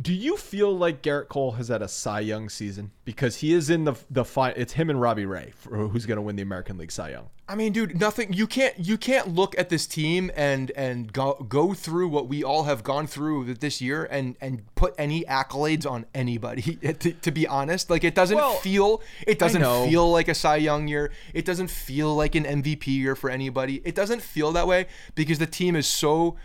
Do 0.00 0.14
you 0.14 0.36
feel 0.36 0.76
like 0.76 1.02
Gerrit 1.02 1.28
Cole 1.28 1.52
has 1.52 1.68
had 1.68 1.82
a 1.82 1.88
Cy 1.88 2.20
Young 2.20 2.48
season 2.48 2.92
because 3.04 3.36
he 3.36 3.52
is 3.52 3.68
in 3.68 3.84
the 3.84 3.94
the 4.10 4.24
fi- 4.24 4.50
It's 4.50 4.74
him 4.74 4.90
and 4.90 5.00
Robbie 5.00 5.26
Ray 5.26 5.52
for 5.56 5.88
who's 5.88 6.06
going 6.06 6.16
to 6.16 6.22
win 6.22 6.36
the 6.36 6.42
American 6.42 6.78
League 6.78 6.92
Cy 6.92 7.10
Young. 7.10 7.30
I 7.48 7.54
mean, 7.56 7.72
dude, 7.72 7.98
nothing. 7.98 8.32
You 8.32 8.46
can't 8.46 8.78
you 8.78 8.96
can't 8.98 9.28
look 9.34 9.58
at 9.58 9.70
this 9.70 9.86
team 9.86 10.30
and 10.36 10.70
and 10.76 11.12
go 11.12 11.44
go 11.48 11.72
through 11.74 12.08
what 12.08 12.28
we 12.28 12.44
all 12.44 12.64
have 12.64 12.84
gone 12.84 13.06
through 13.06 13.54
this 13.54 13.80
year 13.80 14.04
and 14.04 14.36
and 14.40 14.72
put 14.76 14.94
any 14.98 15.24
accolades 15.24 15.90
on 15.90 16.06
anybody. 16.14 16.78
To, 16.98 17.12
to 17.12 17.30
be 17.30 17.46
honest, 17.46 17.90
like 17.90 18.04
it 18.04 18.14
doesn't 18.14 18.36
Well, 18.36 18.54
feel 18.56 19.02
it 19.26 19.38
doesn't 19.38 19.62
feel 19.62 20.10
like 20.10 20.28
a 20.28 20.34
Cy 20.34 20.56
Young 20.56 20.88
year. 20.88 21.10
It 21.34 21.44
doesn't 21.44 21.70
feel 21.70 22.14
like 22.14 22.34
an 22.34 22.44
MVP 22.44 22.86
year 22.86 23.14
for 23.16 23.30
anybody. 23.30 23.82
It 23.84 23.94
doesn't 23.94 24.22
feel 24.22 24.52
that 24.52 24.66
way 24.66 24.86
because 25.14 25.38
the 25.38 25.46
team 25.46 25.74
is 25.76 25.86
so 25.86 26.36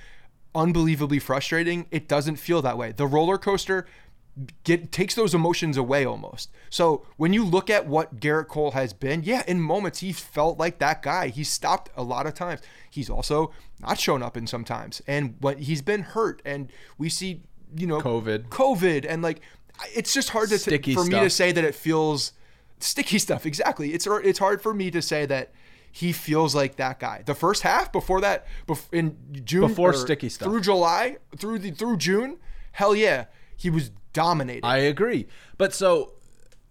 unbelievably 0.55 1.19
frustrating. 1.19 1.87
It 1.91 2.07
doesn't 2.07 2.37
feel 2.37 2.61
that 2.61 2.77
way. 2.77 2.91
The 2.91 3.07
roller 3.07 3.37
coaster 3.37 3.85
get 4.63 4.91
takes 4.91 5.13
those 5.15 5.33
emotions 5.33 5.77
away 5.77 6.05
almost. 6.05 6.49
So 6.69 7.05
when 7.17 7.33
you 7.33 7.45
look 7.45 7.69
at 7.69 7.85
what 7.85 8.19
Gerrit 8.19 8.47
Cole 8.47 8.71
has 8.71 8.93
been, 8.93 9.23
yeah, 9.23 9.43
in 9.47 9.61
moments 9.61 9.99
he 9.99 10.11
felt 10.11 10.57
like 10.57 10.79
that 10.79 11.01
guy. 11.01 11.27
He 11.27 11.43
stopped 11.43 11.89
a 11.95 12.03
lot 12.03 12.25
of 12.25 12.33
times. 12.33 12.61
He's 12.89 13.09
also 13.09 13.51
not 13.79 13.99
shown 13.99 14.23
up 14.23 14.35
in 14.35 14.47
sometimes, 14.47 15.01
and 15.07 15.35
when 15.39 15.59
he's 15.59 15.81
been 15.81 16.01
hurt, 16.01 16.41
and 16.45 16.71
we 16.97 17.09
see 17.09 17.43
you 17.75 17.87
know 17.87 17.99
COVID. 17.99 18.47
COVID, 18.49 19.05
and 19.07 19.21
like 19.21 19.41
it's 19.93 20.13
just 20.13 20.29
hard 20.29 20.49
to 20.49 20.57
Sticky 20.57 20.93
for 20.93 21.05
me 21.05 21.19
to 21.19 21.29
say 21.29 21.51
that 21.51 21.63
it 21.63 21.75
feels 21.75 22.33
sticky 22.79 23.19
stuff. 23.19 23.45
Exactly. 23.45 23.93
It's 23.93 24.07
it's 24.07 24.39
hard 24.39 24.61
for 24.61 24.73
me 24.73 24.91
to 24.91 25.01
say 25.01 25.25
that. 25.25 25.51
He 25.95 26.11
feels 26.11 26.55
like 26.55 26.77
that 26.77 26.99
guy. 26.99 27.21
The 27.23 27.35
first 27.35 27.61
half 27.61 27.91
before 27.91 28.21
that, 28.21 28.47
bef- 28.67 28.91
in 28.91 29.15
June, 29.45 29.67
Before 29.67 29.93
sticky 29.93 30.27
stuff. 30.29 30.47
through 30.47 30.61
July, 30.61 31.17
through 31.37 31.59
the 31.59 31.69
through 31.69 31.97
June, 31.97 32.37
hell 32.71 32.95
yeah, 32.95 33.25
he 33.55 33.69
was 33.69 33.91
dominating. 34.11 34.65
I 34.65 34.77
agree, 34.79 35.27
but 35.59 35.71
so 35.71 36.13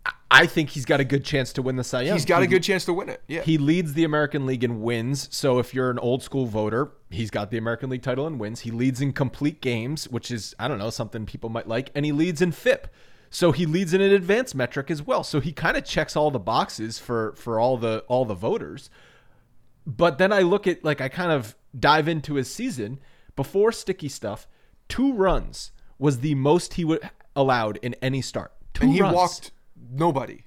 I- 0.05 0.11
I 0.33 0.47
think 0.47 0.71
he's 0.71 0.85
got 0.85 0.99
a 0.99 1.05
good 1.05 1.25
chance 1.25 1.53
to 1.53 1.63
win 1.63 1.77
the 1.77 1.85
Cy 1.85 2.03
Young. 2.03 2.17
He's 2.17 2.25
got 2.25 2.41
He- 2.41 2.47
a 2.47 2.49
good 2.49 2.65
chance 2.65 2.85
to 2.87 2.93
win 2.93 3.09
it. 3.11 3.23
Yeah. 3.29 3.43
He 3.43 3.59
leads 3.59 3.93
the 3.93 4.03
American 4.03 4.45
League 4.45 4.65
in 4.65 4.83
wins. 4.83 5.29
So 5.31 5.61
if 5.61 5.73
you're 5.73 5.91
an 5.91 6.01
old 6.01 6.25
school 6.25 6.47
voter, 6.47 6.91
he's 7.11 7.31
got 7.31 7.53
the 7.53 7.59
American 7.59 7.91
League 7.91 8.03
title 8.03 8.27
and 8.27 8.41
wins. 8.41 8.61
He 8.61 8.73
leads 8.73 9.01
in 9.01 9.13
complete 9.13 9.61
games, 9.61 10.09
which 10.09 10.33
is 10.33 10.53
I 10.59 10.67
don't 10.67 10.79
know 10.79 10.91
something 10.91 11.27
people 11.27 11.49
might 11.49 11.69
like, 11.69 11.91
and 11.95 12.05
he 12.05 12.11
leads 12.11 12.43
in 12.43 12.51
FIP. 12.51 12.89
So 13.31 13.53
he 13.53 13.65
leads 13.67 13.95
in 13.95 14.01
an 14.01 14.13
advanced 14.13 14.55
metric 14.57 14.91
as 14.91 15.01
well. 15.01 15.23
So 15.23 15.39
he 15.41 15.53
kind 15.53 15.77
of 15.77 15.85
checks 15.85 16.17
all 16.17 16.31
the 16.33 16.41
boxes 16.41 16.99
for 16.99 17.35
for 17.37 17.61
all 17.61 17.77
the 17.79 18.03
all 18.09 18.25
the 18.25 18.35
voters. 18.35 18.91
But 19.87 20.19
then 20.19 20.33
I 20.33 20.41
look 20.41 20.67
at 20.67 20.85
like 20.85 21.01
I 21.01 21.09
kind 21.09 21.33
of 21.33 21.57
dive 21.79 22.09
into 22.09 22.35
his 22.35 22.53
season 22.53 23.01
before 23.37 23.73
sticky 23.73 24.09
stuff. 24.09 24.47
Two 24.89 25.13
runs 25.13 25.73
was 25.99 26.21
the 26.21 26.35
most 26.35 26.75
he 26.75 26.85
would 26.85 27.09
allowed 27.35 27.79
in 27.83 27.95
any 28.03 28.21
start. 28.23 28.53
Two 28.75 28.85
and 28.85 28.93
he 28.93 29.01
runs. 29.01 29.15
walked 29.15 29.51
nobody. 29.91 30.45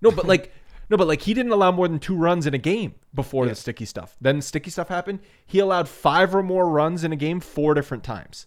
No, 0.00 0.10
but 0.10 0.26
like 0.26 0.52
no, 0.90 0.96
but 0.96 1.08
like 1.08 1.22
he 1.22 1.34
didn't 1.34 1.52
allow 1.52 1.72
more 1.72 1.88
than 1.88 1.98
two 1.98 2.16
runs 2.16 2.46
in 2.46 2.54
a 2.54 2.58
game 2.58 2.94
before 3.14 3.46
the 3.46 3.54
sticky 3.54 3.86
stuff. 3.86 4.16
Then 4.20 4.40
sticky 4.42 4.70
stuff 4.70 4.88
happened. 4.88 5.20
He 5.46 5.58
allowed 5.58 5.88
five 5.88 6.34
or 6.34 6.42
more 6.42 6.68
runs 6.68 7.02
in 7.04 7.12
a 7.12 7.16
game 7.16 7.40
four 7.40 7.74
different 7.74 8.04
times. 8.04 8.46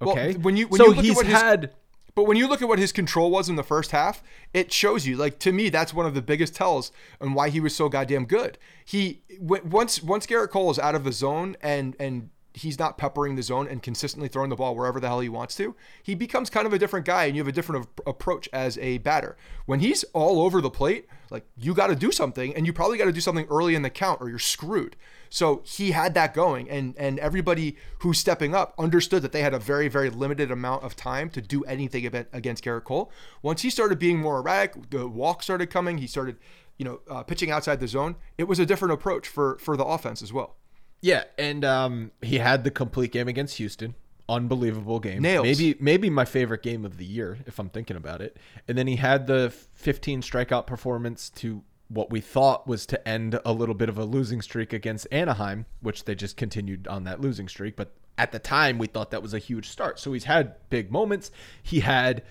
Well, 0.00 0.10
Okay. 0.10 0.34
when 0.34 0.56
you- 0.56 0.68
when 0.68 0.78
so 0.78 0.86
you 0.92 0.92
he's 1.02 1.20
his- 1.20 1.32
had 1.32 1.74
But 2.18 2.26
when 2.26 2.36
you 2.36 2.48
look 2.48 2.60
at 2.60 2.66
what 2.66 2.80
his 2.80 2.90
control 2.90 3.30
was 3.30 3.48
in 3.48 3.54
the 3.54 3.62
first 3.62 3.92
half, 3.92 4.24
it 4.52 4.72
shows 4.72 5.06
you. 5.06 5.16
Like 5.16 5.38
to 5.38 5.52
me, 5.52 5.68
that's 5.68 5.94
one 5.94 6.04
of 6.04 6.14
the 6.14 6.20
biggest 6.20 6.52
tells 6.52 6.90
on 7.20 7.32
why 7.32 7.48
he 7.48 7.60
was 7.60 7.76
so 7.76 7.88
goddamn 7.88 8.24
good. 8.24 8.58
He 8.84 9.22
once 9.38 10.02
once 10.02 10.26
Gerrit 10.26 10.50
Cole 10.50 10.68
is 10.72 10.80
out 10.80 10.96
of 10.96 11.04
the 11.04 11.12
zone 11.12 11.56
and 11.62 11.94
and 12.00 12.30
he's 12.54 12.76
not 12.76 12.98
peppering 12.98 13.36
the 13.36 13.42
zone 13.44 13.68
and 13.68 13.84
consistently 13.84 14.26
throwing 14.26 14.50
the 14.50 14.56
ball 14.56 14.74
wherever 14.74 14.98
the 14.98 15.06
hell 15.06 15.20
he 15.20 15.28
wants 15.28 15.54
to, 15.58 15.76
he 16.02 16.16
becomes 16.16 16.50
kind 16.50 16.66
of 16.66 16.72
a 16.72 16.78
different 16.80 17.06
guy 17.06 17.26
and 17.26 17.36
you 17.36 17.40
have 17.40 17.46
a 17.46 17.52
different 17.52 17.86
approach 18.04 18.48
as 18.52 18.76
a 18.78 18.98
batter. 18.98 19.36
When 19.66 19.78
he's 19.78 20.02
all 20.12 20.40
over 20.40 20.60
the 20.60 20.70
plate, 20.70 21.06
like 21.30 21.46
you 21.56 21.72
got 21.72 21.86
to 21.86 21.94
do 21.94 22.10
something 22.10 22.52
and 22.56 22.66
you 22.66 22.72
probably 22.72 22.98
got 22.98 23.04
to 23.04 23.12
do 23.12 23.20
something 23.20 23.46
early 23.48 23.76
in 23.76 23.82
the 23.82 23.90
count 23.90 24.20
or 24.20 24.28
you're 24.28 24.40
screwed. 24.40 24.96
So 25.30 25.62
he 25.64 25.90
had 25.92 26.14
that 26.14 26.34
going, 26.34 26.68
and 26.70 26.94
and 26.96 27.18
everybody 27.18 27.76
who's 28.00 28.18
stepping 28.18 28.54
up 28.54 28.74
understood 28.78 29.22
that 29.22 29.32
they 29.32 29.42
had 29.42 29.54
a 29.54 29.58
very 29.58 29.88
very 29.88 30.10
limited 30.10 30.50
amount 30.50 30.84
of 30.84 30.96
time 30.96 31.30
to 31.30 31.40
do 31.40 31.62
anything 31.64 32.06
against 32.32 32.64
Gerrit 32.64 32.84
Cole. 32.84 33.10
Once 33.42 33.62
he 33.62 33.70
started 33.70 33.98
being 33.98 34.18
more 34.18 34.38
erratic, 34.38 34.90
the 34.90 35.08
walk 35.08 35.42
started 35.42 35.68
coming. 35.70 35.98
He 35.98 36.06
started, 36.06 36.36
you 36.76 36.84
know, 36.84 37.00
uh, 37.08 37.22
pitching 37.22 37.50
outside 37.50 37.80
the 37.80 37.88
zone. 37.88 38.16
It 38.36 38.44
was 38.44 38.58
a 38.58 38.66
different 38.66 38.92
approach 38.92 39.28
for 39.28 39.58
for 39.58 39.76
the 39.76 39.84
offense 39.84 40.22
as 40.22 40.32
well. 40.32 40.56
yeah, 41.00 41.24
and 41.38 41.64
um 41.64 42.10
he 42.22 42.38
had 42.38 42.64
the 42.64 42.70
complete 42.70 43.12
game 43.12 43.28
against 43.28 43.56
Houston. 43.58 43.94
Unbelievable 44.30 45.00
game. 45.00 45.22
Nails. 45.22 45.44
Maybe 45.44 45.74
maybe 45.80 46.10
my 46.10 46.26
favorite 46.26 46.62
game 46.62 46.84
of 46.84 46.98
the 46.98 47.04
year 47.06 47.38
if 47.46 47.58
I'm 47.58 47.70
thinking 47.70 47.96
about 47.96 48.20
it. 48.20 48.36
And 48.66 48.76
then 48.76 48.86
he 48.86 48.96
had 48.96 49.26
the 49.26 49.50
15 49.72 50.20
strikeout 50.20 50.66
performance 50.66 51.30
to 51.30 51.62
what 51.88 52.10
we 52.10 52.20
thought 52.20 52.66
was 52.66 52.86
to 52.86 53.08
end 53.08 53.40
a 53.44 53.52
little 53.52 53.74
bit 53.74 53.88
of 53.88 53.98
a 53.98 54.04
losing 54.04 54.42
streak 54.42 54.72
against 54.72 55.06
Anaheim, 55.10 55.66
which 55.80 56.04
they 56.04 56.14
just 56.14 56.36
continued 56.36 56.86
on 56.86 57.04
that 57.04 57.20
losing 57.20 57.48
streak. 57.48 57.76
But 57.76 57.94
at 58.18 58.32
the 58.32 58.38
time, 58.38 58.78
we 58.78 58.86
thought 58.86 59.10
that 59.10 59.22
was 59.22 59.34
a 59.34 59.38
huge 59.38 59.68
start. 59.68 59.98
So 59.98 60.12
he's 60.12 60.24
had 60.24 60.56
big 60.68 60.92
moments. 60.92 61.30
He 61.62 61.80
had 61.80 62.22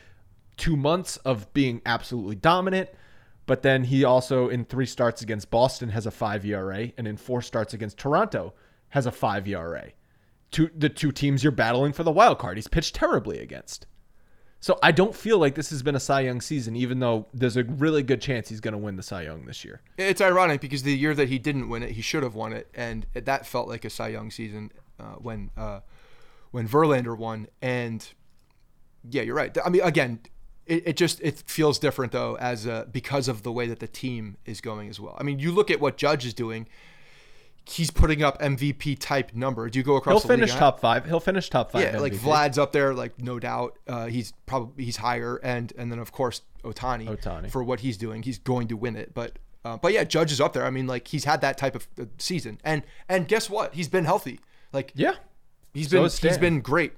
two 0.58 0.76
months 0.76 1.18
of 1.18 1.52
being 1.54 1.82
absolutely 1.86 2.36
dominant. 2.36 2.90
But 3.48 3.62
then 3.62 3.86
he 3.86 4.04
also, 4.04 4.50
in 4.50 4.66
three 4.66 4.86
starts 4.86 5.22
against 5.22 5.50
Boston, 5.50 5.90
has 5.90 6.06
a 6.06 6.12
five 6.12 6.46
ERA, 6.46 6.92
and 6.98 7.08
in 7.08 7.16
four 7.18 7.42
starts 7.42 7.74
against 7.74 7.98
Toronto, 7.98 8.54
has 8.90 9.06
a 9.06 9.12
five 9.12 9.48
ERA. 9.48 9.92
Two, 10.52 10.70
the 10.78 10.90
two 10.90 11.12
teams 11.12 11.44
you're 11.44 11.52
battling 11.52 11.94
for 11.94 12.04
the 12.04 12.12
wild 12.12 12.40
card, 12.40 12.58
he's 12.58 12.68
pitched 12.68 12.96
terribly 12.96 13.40
against. 13.40 13.88
So 14.60 14.80
I 14.82 14.92
don't 14.92 15.16
feel 15.16 15.38
like 15.38 15.56
this 15.56 15.70
has 15.70 15.84
been 15.84 15.96
a 15.96 16.00
Cy 16.00 16.22
Young 16.22 16.42
season, 16.42 16.76
even 16.76 17.00
though 17.00 17.28
there's 17.34 17.58
a 17.58 17.64
really 17.64 18.02
good 18.02 18.22
chance 18.22 18.50
he's 18.50 18.60
going 18.60 18.72
to 18.72 18.78
win 18.78 18.96
the 18.96 19.04
Cy 19.04 19.24
Young 19.24 19.46
this 19.46 19.64
year. 19.64 19.82
It's 19.98 20.20
ironic 20.20 20.62
because 20.62 20.84
the 20.84 20.98
year 20.98 21.14
that 21.14 21.30
he 21.30 21.38
didn't 21.38 21.70
win 21.70 21.84
it, 21.84 21.92
he 21.92 22.02
should 22.02 22.24
have 22.24 22.34
won 22.34 22.54
it, 22.54 22.68
and 22.74 23.06
that 23.14 23.46
felt 23.46 23.68
like 23.68 23.86
a 23.86 23.90
Cy 23.90 24.10
Young 24.10 24.32
season 24.32 24.72
uh, 25.00 25.16
when 25.16 25.52
uh, 25.56 25.82
when 26.52 26.68
Verlander 26.68 27.16
won. 27.16 27.48
And 27.62 28.08
yeah, 29.10 29.22
you're 29.22 29.36
right. 29.36 29.56
I 29.64 29.70
mean, 29.70 29.84
again, 29.84 30.22
it, 30.66 30.88
it 30.88 30.98
just 30.98 31.22
it 31.22 31.44
feels 31.46 31.78
different 31.78 32.12
though 32.12 32.36
as 32.38 32.66
uh, 32.66 32.86
because 32.92 33.28
of 33.28 33.44
the 33.44 33.52
way 33.52 33.68
that 33.68 33.80
the 33.80 33.88
team 33.88 34.38
is 34.46 34.60
going 34.60 34.90
as 34.90 35.00
well. 35.00 35.16
I 35.20 35.24
mean, 35.24 35.40
you 35.40 35.52
look 35.52 35.70
at 35.70 35.80
what 35.80 35.98
Judge 35.98 36.26
is 36.26 36.34
doing. 36.34 36.68
He's 37.70 37.92
putting 37.92 38.24
up 38.24 38.40
MVP 38.42 38.98
type 39.00 39.34
numbers. 39.34 39.72
Do 39.72 39.80
you 39.80 39.84
go 39.84 39.98
across 39.98 40.22
He'll 40.24 40.30
finish 40.30 40.52
league, 40.52 40.60
top 40.60 40.80
five. 40.80 41.06
He'll 41.06 41.20
finish 41.20 41.50
top 41.50 41.72
five. 41.72 41.82
yeah, 41.94 42.00
like 42.00 42.14
Vlad's 42.14 42.58
up 42.58 42.72
there, 42.72 42.94
like 42.94 43.20
no 43.22 43.40
doubt. 43.40 43.78
Uh, 43.88 44.06
he's 44.06 44.32
probably 44.46 44.86
he's 44.86 44.98
higher, 44.98 45.36
and 45.44 45.74
and 45.78 45.92
then 45.92 46.00
of 46.00 46.12
course 46.12 46.42
Otani, 46.64 47.08
Ohtani. 47.08 47.52
for 47.52 47.64
what 47.64 47.82
he's 47.82 47.98
doing, 47.98 48.24
he's 48.24 48.40
going 48.40 48.70
to 48.70 48.78
win 48.78 48.96
it. 48.96 49.14
But 49.14 49.38
uh, 49.66 49.76
but 49.78 49.92
yeah, 49.92 50.06
Judge 50.06 50.32
is 50.32 50.40
up 50.40 50.54
there. 50.54 50.66
I 50.66 50.70
mean, 50.70 50.88
like 50.88 51.08
he's 51.10 51.26
had 51.26 51.42
that 51.42 51.58
type 51.58 51.76
of 51.76 51.88
uh, 52.00 52.06
season, 52.18 52.60
and 52.64 52.84
and 53.10 53.28
guess 53.28 53.50
what? 53.50 53.74
He's 53.74 53.90
been 53.90 54.06
healthy. 54.06 54.40
Like 54.72 54.94
Yeah. 54.96 55.16
he's 55.74 55.90
So 55.90 56.04
been 56.04 56.30
he's 56.30 56.38
been 56.38 56.62
great. 56.62 56.94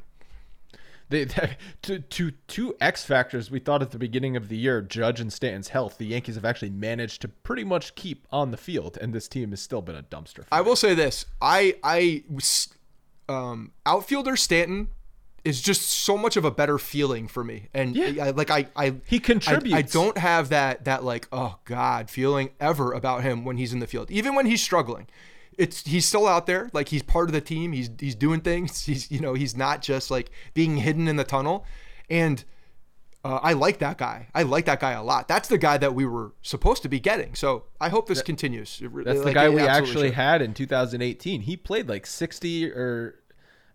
They, 1.19 1.24
they, 1.24 1.58
to, 1.84 2.00
to 2.00 2.32
two 2.48 2.76
X 2.80 3.04
factors 3.04 3.50
we 3.50 3.58
thought 3.58 3.82
at 3.82 3.89
the 3.89 3.98
beginning 3.98 4.36
of 4.36 4.48
the 4.48 4.56
year, 4.56 4.80
Judge 4.80 5.19
and 5.19 5.34
Stanton's 5.34 5.69
health, 5.69 5.98
the 5.98 6.06
Yankees 6.06 6.36
have 6.36 6.45
actually 6.45 6.69
managed 6.69 7.22
to 7.24 7.28
pretty 7.28 7.63
much 7.63 7.95
keep 7.95 8.28
on 8.32 8.52
the 8.52 8.58
field, 8.58 8.95
and 9.02 9.12
this 9.12 9.28
team 9.28 9.50
has 9.50 9.60
still 9.60 9.82
been 9.82 9.95
a 9.95 10.04
dumpster. 10.04 10.45
I 10.52 10.62
will 10.62 10.76
say 10.76 10.93
this: 10.93 11.26
I 11.41 11.78
I 11.84 12.24
um, 13.28 13.72
outfielder 13.88 14.36
Stanton 14.36 14.89
is 15.43 15.62
just 15.62 15.84
so 15.84 16.17
much 16.17 16.38
of 16.38 16.45
a 16.45 16.52
better 16.52 16.78
feeling 16.78 17.28
for 17.28 17.43
me. 17.43 17.69
And 17.74 17.95
Yeah. 17.95 18.26
I, 18.26 18.30
like 18.32 18.52
I, 18.52 18.67
I 18.76 18.95
He 19.06 19.17
I, 19.17 19.19
contributes. 19.19 19.76
I 19.76 19.82
don't 19.82 20.17
have 20.17 20.50
that 20.50 20.86
that 20.86 21.04
like 21.04 21.28
oh 21.32 21.58
god 21.65 22.10
feeling 22.10 22.52
ever 22.60 22.93
about 22.93 23.24
him 23.24 23.45
when 23.45 23.58
he's 23.58 23.74
in 23.74 23.80
the 23.80 23.88
field, 23.88 24.12
even 24.12 24.36
when 24.36 24.45
he's 24.45 24.62
struggling. 24.62 25.08
It's 25.60 25.86
he's 25.86 26.06
still 26.06 26.26
out 26.26 26.45
there, 26.45 26.69
like 26.74 26.89
he's 26.89 27.04
part 27.04 27.28
of 27.30 27.34
the 27.34 27.41
team. 27.41 27.74
He's 27.74 27.89
he's 28.00 28.15
doing 28.15 28.41
things. 28.41 28.86
He's 28.89 29.12
you 29.12 29.19
know 29.19 29.34
he's 29.34 29.56
not 29.56 29.82
just 29.82 30.10
like 30.10 30.32
being 30.54 30.78
hidden 30.78 31.08
in 31.08 31.15
the 31.17 31.24
tunnel, 31.26 31.65
and. 32.10 32.43
Uh, 33.22 33.38
I 33.43 33.52
like 33.52 33.80
that 33.80 33.98
guy. 33.98 34.30
I 34.34 34.43
like 34.43 34.63
that 34.67 34.80
guy 34.80 34.93
a 34.93 35.04
lot. 35.04 35.28
That's 35.28 35.50
the 35.50 35.58
guy 35.58 35.78
that 35.80 35.93
we 35.93 36.06
were 36.06 36.32
supposed 36.41 36.84
to 36.84 36.88
be 36.88 37.02
getting. 37.02 37.36
So 37.36 37.65
I 37.82 37.89
hope 37.89 38.08
this 38.08 38.22
continues. 38.22 38.80
It 38.82 38.89
re- 38.93 39.04
That's 39.04 39.22
the 39.22 39.34
guy 39.34 39.50
we 39.50 39.60
actually 39.62 40.08
should. 40.08 40.13
had 40.13 40.41
in 40.41 40.54
2018. 40.54 41.41
He 41.41 41.58
played 41.58 41.89
like 41.89 42.06
60 42.06 42.72
or 42.72 43.18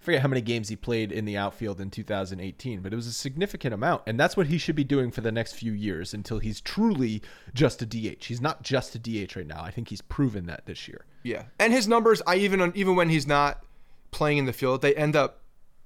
forget 0.04 0.22
how 0.22 0.28
many 0.28 0.40
games 0.40 0.68
he 0.68 0.76
played 0.76 1.10
in 1.10 1.24
the 1.24 1.36
outfield 1.36 1.80
in 1.80 1.90
2018, 1.90 2.80
but 2.80 2.92
it 2.92 2.96
was 2.96 3.06
a 3.06 3.12
significant 3.12 3.74
amount. 3.74 4.02
And 4.06 4.18
that's 4.20 4.36
what 4.36 4.46
he 4.48 4.58
should 4.58 4.76
be 4.76 4.84
doing 4.84 5.10
for 5.10 5.20
the 5.20 5.32
next 5.32 5.54
few 5.54 5.72
years 5.72 6.14
until 6.14 6.38
he's 6.38 6.60
truly 6.60 7.22
just 7.54 7.82
a 7.82 7.86
DH. 7.86 8.24
He's 8.26 8.40
not 8.40 8.62
just 8.62 8.94
a 8.94 8.98
DH 8.98 9.34
right 9.36 9.46
now. 9.46 9.62
I 9.62 9.70
think 9.70 9.88
he's 9.88 10.02
proven 10.02 10.46
that 10.46 10.66
this 10.66 10.86
year. 10.88 11.04
Yeah, 11.22 11.44
and 11.58 11.72
his 11.72 11.88
numbers, 11.88 12.20
I 12.26 12.36
even 12.36 12.72
even 12.74 12.96
when 12.96 13.08
he's 13.08 13.26
not 13.26 13.64
playing 14.10 14.38
in 14.38 14.44
the 14.44 14.52
field, 14.52 14.82
they 14.82 14.94
end 14.94 15.16
up 15.16 15.40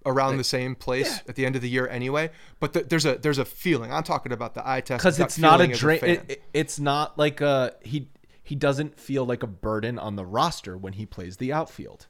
around 0.07 0.37
the 0.39 0.45
same 0.45 0.75
place 0.75 1.21
at 1.29 1.35
the 1.35 1.45
end 1.45 1.55
of 1.57 1.63
the 1.63 1.69
year 1.69 1.87
anyway. 1.89 2.31
But 2.61 2.73
the, 2.73 2.81
there's 2.83 3.05
a 3.07 3.17
there's 3.19 3.39
a 3.39 3.45
feeling. 3.45 3.93
I'm 3.93 4.03
talking 4.03 4.33
about 4.33 4.55
the 4.55 4.69
eye 4.69 4.81
test 4.81 5.03
Because 5.03 5.21
it's 5.21 5.39
not 5.39 5.61
a 5.61 5.67
drain. 5.69 6.01
It, 6.03 6.25
it- 6.29 6.43
it's 6.55 6.79
not 6.81 7.19
like 7.19 7.41
a 7.41 7.75
he. 7.83 8.09
He 8.43 8.55
doesn't 8.55 8.99
feel 8.99 9.27
like 9.27 9.43
a 9.43 9.47
burden 9.47 9.99
on 9.99 10.17
the 10.17 10.25
roster 10.25 10.77
when 10.79 10.95
he 10.95 11.05
plays 11.05 11.37
the 11.37 11.53
outfield. 11.53 12.07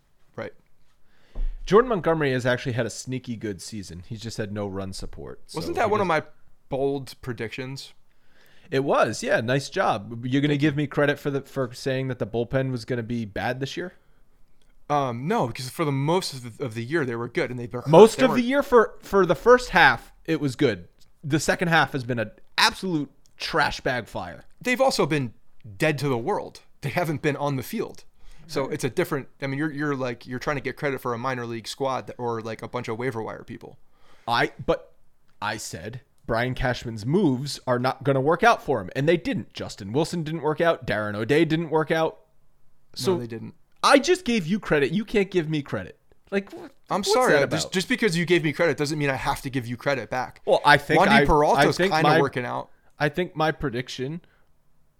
Jordan 1.68 1.90
Montgomery 1.90 2.32
has 2.32 2.46
actually 2.46 2.72
had 2.72 2.86
a 2.86 2.90
sneaky 2.90 3.36
good 3.36 3.60
season. 3.60 4.02
He's 4.08 4.22
just 4.22 4.38
had 4.38 4.52
no 4.52 4.66
run 4.66 4.94
support. 4.94 5.42
Wasn't 5.54 5.76
so 5.76 5.82
that 5.82 5.90
one 5.90 6.00
of 6.00 6.06
my 6.06 6.22
bold 6.70 7.14
predictions? 7.20 7.92
It 8.70 8.84
was, 8.84 9.22
yeah. 9.22 9.42
Nice 9.42 9.68
job. 9.68 10.24
You're 10.24 10.40
gonna 10.40 10.56
give 10.56 10.76
me 10.76 10.86
credit 10.86 11.18
for 11.18 11.30
the 11.30 11.42
for 11.42 11.70
saying 11.74 12.08
that 12.08 12.18
the 12.18 12.26
bullpen 12.26 12.70
was 12.70 12.86
gonna 12.86 13.02
be 13.02 13.26
bad 13.26 13.60
this 13.60 13.76
year. 13.76 13.92
Um, 14.88 15.28
no, 15.28 15.46
because 15.46 15.68
for 15.68 15.84
the 15.84 15.92
most 15.92 16.32
of 16.32 16.56
the, 16.56 16.64
of 16.64 16.72
the 16.72 16.82
year 16.82 17.04
they 17.04 17.14
were 17.14 17.28
good, 17.28 17.50
and 17.50 17.60
they've 17.60 17.70
been. 17.70 17.82
Most 17.86 18.16
They 18.16 18.24
of 18.24 18.32
the 18.32 18.40
year 18.40 18.62
for 18.62 18.94
for 19.02 19.26
the 19.26 19.34
first 19.34 19.68
half, 19.68 20.10
it 20.24 20.40
was 20.40 20.56
good. 20.56 20.88
The 21.22 21.38
second 21.38 21.68
half 21.68 21.92
has 21.92 22.02
been 22.02 22.18
an 22.18 22.30
absolute 22.56 23.10
trash 23.36 23.82
bag 23.82 24.08
fire. 24.08 24.46
They've 24.58 24.80
also 24.80 25.04
been 25.04 25.34
dead 25.76 25.98
to 25.98 26.08
the 26.08 26.16
world. 26.16 26.62
They 26.80 26.88
haven't 26.88 27.20
been 27.20 27.36
on 27.36 27.56
the 27.56 27.62
field. 27.62 28.04
So 28.48 28.68
it's 28.68 28.82
a 28.84 28.90
different. 28.90 29.28
I 29.42 29.46
mean, 29.46 29.58
you're 29.58 29.70
you're 29.70 29.94
like 29.94 30.26
you're 30.26 30.38
trying 30.38 30.56
to 30.56 30.62
get 30.62 30.76
credit 30.76 31.00
for 31.00 31.14
a 31.14 31.18
minor 31.18 31.46
league 31.46 31.68
squad 31.68 32.06
that, 32.08 32.16
or 32.18 32.40
like 32.40 32.62
a 32.62 32.68
bunch 32.68 32.88
of 32.88 32.98
waiver 32.98 33.22
wire 33.22 33.44
people. 33.44 33.78
I 34.26 34.52
but 34.64 34.92
I 35.40 35.58
said 35.58 36.00
Brian 36.26 36.54
Cashman's 36.54 37.06
moves 37.06 37.60
are 37.66 37.78
not 37.78 38.04
going 38.04 38.14
to 38.14 38.20
work 38.20 38.42
out 38.42 38.62
for 38.62 38.80
him, 38.80 38.90
and 38.96 39.08
they 39.08 39.16
didn't. 39.16 39.52
Justin 39.52 39.92
Wilson 39.92 40.22
didn't 40.24 40.42
work 40.42 40.60
out. 40.60 40.86
Darren 40.86 41.14
O'Day 41.14 41.44
didn't 41.44 41.70
work 41.70 41.90
out. 41.90 42.20
So 42.94 43.14
no, 43.14 43.20
they 43.20 43.26
didn't. 43.26 43.54
I 43.82 43.98
just 43.98 44.24
gave 44.24 44.46
you 44.46 44.58
credit. 44.58 44.92
You 44.92 45.04
can't 45.04 45.30
give 45.30 45.48
me 45.48 45.62
credit. 45.62 45.98
Like 46.30 46.52
what- 46.52 46.72
I'm 46.90 47.04
sorry. 47.04 47.46
Just, 47.48 47.72
just 47.72 47.88
because 47.88 48.16
you 48.16 48.24
gave 48.24 48.42
me 48.44 48.52
credit 48.52 48.76
doesn't 48.78 48.98
mean 48.98 49.10
I 49.10 49.14
have 49.14 49.42
to 49.42 49.50
give 49.50 49.66
you 49.66 49.76
credit 49.76 50.08
back. 50.08 50.40
Well, 50.46 50.60
I 50.64 50.78
think 50.78 51.02
Wandy 51.02 51.08
I 51.08 51.24
Peralta's 51.26 51.76
kind 51.76 52.06
of 52.06 52.20
working 52.20 52.46
out. 52.46 52.70
I 52.98 53.08
think 53.08 53.36
my 53.36 53.52
prediction 53.52 54.22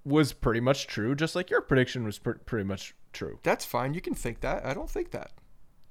was 0.08 0.32
pretty 0.32 0.60
much 0.60 0.86
true, 0.86 1.14
just 1.14 1.34
like 1.36 1.50
your 1.50 1.60
prediction 1.60 2.04
was 2.04 2.18
pr- 2.18 2.32
pretty 2.32 2.64
much 2.64 2.94
true. 3.12 3.38
That's 3.42 3.64
fine. 3.64 3.94
You 3.94 4.00
can 4.00 4.14
think 4.14 4.40
that. 4.40 4.64
I 4.64 4.74
don't 4.74 4.90
think 4.90 5.10
that. 5.12 5.30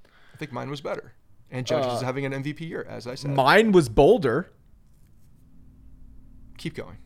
I 0.05 0.37
think 0.37 0.51
mine 0.51 0.69
was 0.69 0.81
better. 0.81 1.13
And 1.49 1.65
Judge 1.65 1.85
Uh, 1.85 1.95
is 1.95 2.01
having 2.01 2.25
an 2.25 2.33
MVP 2.33 2.61
year, 2.61 2.85
as 2.89 3.07
I 3.07 3.15
said. 3.15 3.31
Mine 3.31 3.71
was 3.71 3.89
bolder. 3.89 4.51
Keep 6.57 6.75
going. 6.75 6.97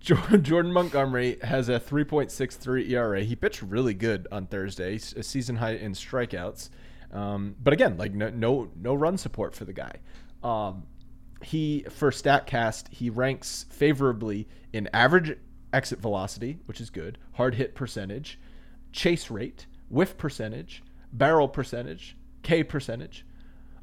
Jordan 0.00 0.72
Montgomery 0.72 1.38
has 1.42 1.68
a 1.68 1.78
3.63 1.78 2.88
ERA. 2.90 3.22
He 3.22 3.36
pitched 3.36 3.60
really 3.60 3.92
good 3.92 4.26
on 4.32 4.46
Thursday, 4.46 4.94
a 4.94 5.22
season 5.22 5.56
high 5.56 5.74
in 5.74 5.92
strikeouts. 5.92 6.70
Um, 7.12 7.54
but 7.62 7.72
again, 7.74 7.98
like 7.98 8.14
no, 8.14 8.30
no 8.30 8.70
no 8.76 8.94
run 8.94 9.18
support 9.18 9.54
for 9.54 9.64
the 9.64 9.72
guy. 9.72 9.96
Um, 10.42 10.84
he 11.42 11.84
for 11.90 12.10
Statcast 12.12 12.92
he 12.92 13.10
ranks 13.10 13.66
favorably 13.68 14.48
in 14.72 14.88
average 14.94 15.36
exit 15.72 16.00
velocity, 16.00 16.58
which 16.66 16.80
is 16.80 16.90
good, 16.90 17.18
hard 17.32 17.54
hit 17.54 17.74
percentage, 17.74 18.38
chase 18.92 19.30
rate, 19.30 19.66
whiff 19.88 20.16
percentage, 20.16 20.82
barrel 21.12 21.48
percentage, 21.48 22.16
K 22.42 22.62
percentage. 22.64 23.24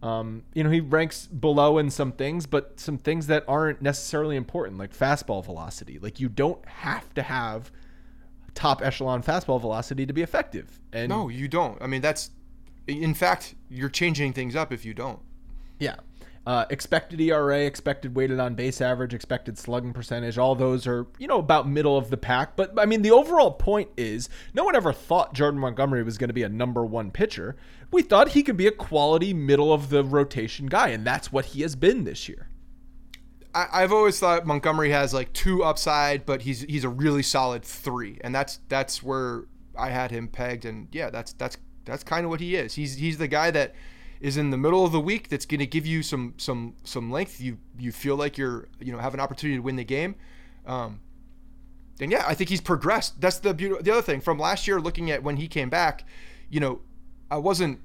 Um, 0.04 0.44
you 0.54 0.64
know, 0.64 0.70
he 0.70 0.80
ranks 0.80 1.26
below 1.26 1.78
in 1.80 1.90
some 1.90 2.12
things, 2.12 2.46
but 2.46 2.80
some 2.80 2.98
things 3.00 3.28
that 3.28 3.44
aren't 3.48 3.82
necessarily 3.82 4.36
important, 4.36 4.78
like 4.78 4.96
fastball 4.96 5.44
velocity. 5.44 5.98
Like 5.98 6.20
you 6.20 6.30
don't 6.30 6.64
have 6.68 7.12
to 7.16 7.24
have 7.24 7.72
top 8.54 8.82
echelon 8.84 9.24
fastball 9.24 9.60
velocity 9.60 10.06
to 10.06 10.14
be 10.14 10.22
effective. 10.22 10.80
And 10.94 11.10
No, 11.10 11.30
you 11.30 11.48
don't. 11.48 11.82
I 11.82 11.88
mean, 11.88 12.02
that's. 12.02 12.32
In 12.88 13.14
fact, 13.14 13.56
you're 13.70 13.90
changing 13.90 14.34
things 14.34 14.56
up 14.56 14.72
if 14.72 14.86
you 14.86 14.94
don't. 14.94 15.20
yeah. 15.80 15.96
Uh, 16.48 16.66
expected 16.70 17.20
ERA, 17.20 17.66
expected 17.66 18.16
weighted 18.16 18.40
on 18.40 18.56
base 18.56 18.80
average, 18.80 19.14
expected 19.14 19.58
slugging 19.58 19.92
percentage, 19.92 20.38
all 20.38 20.56
those 20.56 20.88
are, 20.88 21.06
you 21.20 21.28
know, 21.28 21.40
about 21.40 21.68
middle 21.68 21.98
of 21.98 22.10
the 22.10 22.16
pack. 22.16 22.56
But 22.56 22.72
I 22.80 22.86
mean, 22.86 23.02
the 23.02 23.12
overall 23.12 23.52
point 23.52 23.90
is 23.98 24.30
no 24.54 24.64
one 24.64 24.74
ever 24.74 24.94
thought 24.94 25.34
Jordan 25.34 25.60
Montgomery 25.60 26.04
was 26.04 26.18
going 26.18 26.30
to 26.30 26.34
be 26.34 26.44
a 26.44 26.50
number 26.50 26.86
one 26.86 27.12
pitcher. 27.12 27.58
We 27.92 28.02
thought 28.02 28.30
he 28.30 28.44
could 28.44 28.56
be 28.56 28.66
a 28.66 28.72
quality 28.72 29.34
middle 29.34 29.74
of 29.74 29.90
the 29.90 30.06
rotation 30.06 30.68
guy, 30.68 30.88
and 30.88 31.06
that's 31.06 31.34
what 31.34 31.48
he 31.48 31.64
has 31.64 31.76
been 31.76 32.06
this 32.06 32.30
year. 32.30 32.48
I, 33.54 33.68
I've 33.74 33.92
always 33.92 34.18
thought 34.18 34.46
Montgomery 34.46 34.92
has 34.92 35.14
like 35.14 35.34
two 35.34 35.66
upside, 35.66 36.26
but 36.26 36.44
he's 36.44 36.62
he's 36.62 36.86
a 36.86 36.90
really 36.90 37.24
solid 37.24 37.66
three, 37.66 38.20
and 38.22 38.34
that's 38.34 38.62
that's 38.70 39.04
where 39.04 39.48
I 39.78 39.90
had 39.90 40.12
him 40.12 40.30
pegged. 40.30 40.64
And 40.64 40.88
yeah, 40.94 41.10
that's 41.10 41.34
that's 41.34 41.58
that's 41.84 42.06
kind 42.06 42.24
of 42.24 42.30
what 42.30 42.40
he 42.40 42.56
is. 42.56 42.76
He's 42.76 42.96
he's 42.96 43.18
the 43.18 43.28
guy 43.28 43.52
that 43.52 43.76
is 44.20 44.38
in 44.38 44.50
the 44.50 44.58
middle 44.58 44.86
of 44.86 44.92
the 44.92 45.00
week 45.00 45.30
that's 45.30 45.46
going 45.46 45.60
to 45.60 45.68
give 45.68 45.86
you 45.86 46.04
some 46.04 46.34
some 46.38 46.76
some 46.84 47.12
length. 47.12 47.40
You 47.40 47.58
you 47.78 47.92
feel 47.92 48.16
like 48.16 48.38
you're 48.38 48.68
you 48.80 48.92
know 48.92 49.00
have 49.00 49.14
an 49.14 49.20
opportunity 49.20 49.58
to 49.58 49.64
win 49.64 49.76
the 49.76 49.84
game. 49.84 50.16
Um, 50.66 51.02
and 52.00 52.12
yeah, 52.12 52.24
I 52.28 52.34
think 52.34 52.50
he's 52.50 52.62
progressed. 52.62 53.20
That's 53.20 53.40
the 53.40 53.54
beauty. 53.54 53.82
The 53.82 53.92
other 53.92 54.02
thing 54.02 54.22
from 54.22 54.38
last 54.38 54.68
year, 54.68 54.80
looking 54.80 55.10
at 55.10 55.24
when 55.24 55.38
he 55.38 55.48
came 55.48 55.70
back, 55.70 56.06
you 56.50 56.60
know, 56.60 56.82
I 57.32 57.38
wasn't 57.38 57.80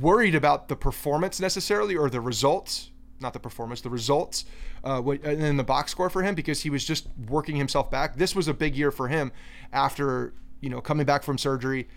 worried 0.00 0.34
about 0.34 0.68
the 0.68 0.76
performance 0.76 1.40
necessarily 1.40 1.96
or 1.96 2.08
the 2.08 2.20
results, 2.20 2.90
not 3.20 3.32
the 3.32 3.40
performance, 3.40 3.80
the 3.80 3.90
results, 3.90 4.44
uh, 4.84 5.02
and 5.02 5.40
then 5.40 5.56
the 5.56 5.64
box 5.64 5.90
score 5.90 6.08
for 6.08 6.22
him 6.22 6.34
because 6.34 6.62
he 6.62 6.70
was 6.70 6.84
just 6.84 7.08
working 7.28 7.56
himself 7.56 7.90
back. 7.90 8.16
This 8.16 8.34
was 8.34 8.48
a 8.48 8.54
big 8.54 8.76
year 8.76 8.90
for 8.90 9.08
him 9.08 9.32
after 9.72 10.34
you 10.60 10.70
know 10.70 10.80
coming 10.80 11.04
back 11.06 11.22
from 11.22 11.36
surgery, 11.36 11.88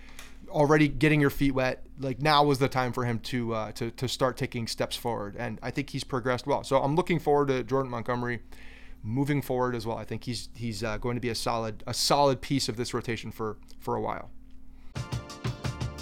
already 0.55 0.87
getting 0.87 1.21
your 1.21 1.29
feet 1.29 1.51
wet. 1.51 1.85
Like 1.99 2.21
now 2.21 2.43
was 2.43 2.57
the 2.57 2.69
time 2.69 2.93
for 2.93 3.05
him 3.05 3.19
to 3.19 3.53
uh, 3.53 3.71
to 3.73 3.91
to 3.91 4.07
start 4.07 4.37
taking 4.37 4.65
steps 4.65 4.95
forward, 4.95 5.35
and 5.37 5.59
I 5.61 5.69
think 5.69 5.91
he's 5.91 6.03
progressed 6.03 6.47
well. 6.47 6.63
So 6.63 6.81
I'm 6.81 6.95
looking 6.95 7.19
forward 7.19 7.49
to 7.49 7.63
Jordan 7.63 7.91
Montgomery 7.91 8.41
moving 9.03 9.41
forward 9.41 9.75
as 9.75 9.85
well. 9.85 9.97
I 9.97 10.05
think 10.05 10.23
he's 10.23 10.49
he's 10.55 10.83
uh, 10.83 10.97
going 10.97 11.15
to 11.15 11.21
be 11.21 11.29
a 11.29 11.35
solid 11.35 11.83
a 11.85 11.93
solid 11.93 12.41
piece 12.41 12.67
of 12.69 12.77
this 12.77 12.93
rotation 12.93 13.31
for 13.31 13.57
for 13.79 13.95
a 13.95 14.01
while. 14.01 14.31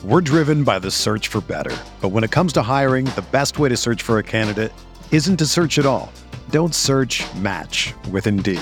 We're 0.04 0.22
driven 0.22 0.63
by 0.63 0.80
the 0.80 0.92
search 0.92 1.30
for 1.30 1.42
better. 1.42 1.76
But 2.02 2.10
when 2.10 2.24
it 2.24 2.32
comes 2.32 2.54
to 2.54 2.62
hiring, 2.62 3.06
the 3.06 3.26
best 3.32 3.58
way 3.58 3.70
to 3.70 3.78
search 3.78 4.02
for 4.02 4.20
a 4.20 4.24
candidate 4.24 4.74
isn't 5.12 5.38
to 5.38 5.46
search 5.46 5.80
at 5.80 5.86
all. 5.86 6.12
Don't 6.50 6.76
search 6.76 7.24
match 7.36 7.94
with 8.12 8.28
Indeed. 8.28 8.62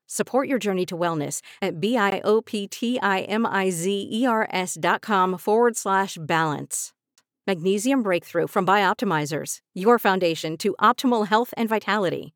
Support 0.13 0.49
your 0.49 0.59
journey 0.59 0.85
to 0.87 0.97
wellness 0.97 1.39
at 1.61 1.79
B-I-O-P-T-I-M-I-Z-E-R-S 1.79 4.77
dot 4.81 5.01
com 5.01 5.37
forward 5.37 5.77
slash 5.77 6.17
balance. 6.19 6.91
Magnesium 7.47 8.03
Breakthrough 8.03 8.47
from 8.47 8.65
Bioptimizers, 8.65 9.59
your 9.73 9.97
foundation 9.97 10.57
to 10.57 10.75
optimal 10.81 11.27
health 11.27 11.53
and 11.55 11.69
vitality. 11.69 12.33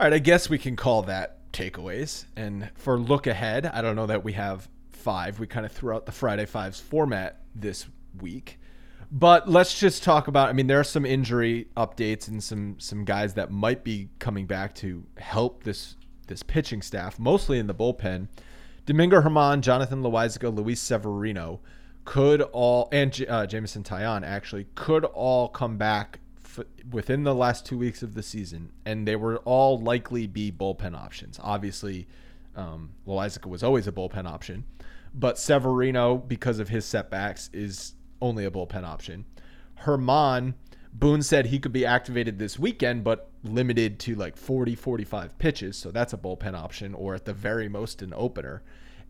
All 0.00 0.08
right, 0.08 0.14
I 0.14 0.18
guess 0.18 0.50
we 0.50 0.58
can 0.58 0.74
call 0.74 1.02
that 1.02 1.52
takeaways. 1.52 2.24
And 2.34 2.70
for 2.74 2.98
look 2.98 3.28
ahead, 3.28 3.66
I 3.66 3.80
don't 3.80 3.94
know 3.94 4.06
that 4.06 4.24
we 4.24 4.32
have 4.32 4.68
five. 4.90 5.38
We 5.38 5.46
kind 5.46 5.64
of 5.64 5.70
threw 5.70 5.94
out 5.94 6.06
the 6.06 6.12
Friday 6.12 6.46
Fives 6.46 6.80
format 6.80 7.42
this 7.54 7.86
week. 8.20 8.58
But 9.12 9.48
let's 9.48 9.78
just 9.78 10.02
talk 10.02 10.26
about. 10.26 10.48
I 10.48 10.54
mean, 10.54 10.66
there 10.66 10.80
are 10.80 10.84
some 10.84 11.06
injury 11.06 11.68
updates 11.76 12.26
and 12.26 12.42
some 12.42 12.80
some 12.80 13.04
guys 13.04 13.34
that 13.34 13.52
might 13.52 13.84
be 13.84 14.08
coming 14.18 14.46
back 14.46 14.74
to 14.76 15.04
help 15.16 15.64
this 15.64 15.96
this 16.30 16.42
pitching 16.42 16.80
staff, 16.80 17.18
mostly 17.18 17.58
in 17.58 17.66
the 17.66 17.74
bullpen. 17.74 18.28
Domingo 18.86 19.20
Germán, 19.20 19.60
Jonathan 19.60 20.02
Loáisiga, 20.02 20.54
Luis 20.54 20.80
Severino 20.80 21.60
could 22.06 22.40
all, 22.40 22.88
and 22.90 23.24
uh, 23.28 23.46
Jameson 23.46 23.82
Taillon 23.82 24.24
actually 24.24 24.66
could 24.74 25.04
all 25.04 25.48
come 25.48 25.76
back 25.76 26.18
f- 26.42 26.64
within 26.90 27.24
the 27.24 27.34
last 27.34 27.66
two 27.66 27.76
weeks 27.76 28.02
of 28.02 28.14
the 28.14 28.22
season, 28.22 28.72
and 28.86 29.06
they 29.06 29.16
were 29.16 29.36
all 29.38 29.78
likely 29.78 30.26
be 30.26 30.50
bullpen 30.50 30.96
options. 30.96 31.38
Obviously, 31.42 32.08
um, 32.56 32.90
Loáisiga 33.06 33.46
was 33.46 33.62
always 33.62 33.86
a 33.86 33.92
bullpen 33.92 34.26
option, 34.26 34.64
but 35.14 35.38
Severino, 35.38 36.16
because 36.16 36.58
of 36.58 36.70
his 36.70 36.84
setbacks, 36.84 37.50
is 37.52 37.94
only 38.22 38.44
a 38.44 38.50
bullpen 38.50 38.84
option. 38.84 39.24
Germán, 39.84 40.54
Boone 40.92 41.22
said 41.22 41.46
he 41.46 41.58
could 41.58 41.72
be 41.72 41.86
activated 41.86 42.38
this 42.38 42.58
weekend, 42.58 43.04
but 43.04 43.30
limited 43.44 43.98
to 44.00 44.14
like 44.16 44.36
40, 44.36 44.74
45 44.74 45.38
pitches. 45.38 45.76
So 45.76 45.90
that's 45.90 46.12
a 46.12 46.18
bullpen 46.18 46.54
option, 46.54 46.94
or 46.94 47.14
at 47.14 47.24
the 47.24 47.32
very 47.32 47.68
most, 47.68 48.02
an 48.02 48.12
opener. 48.16 48.62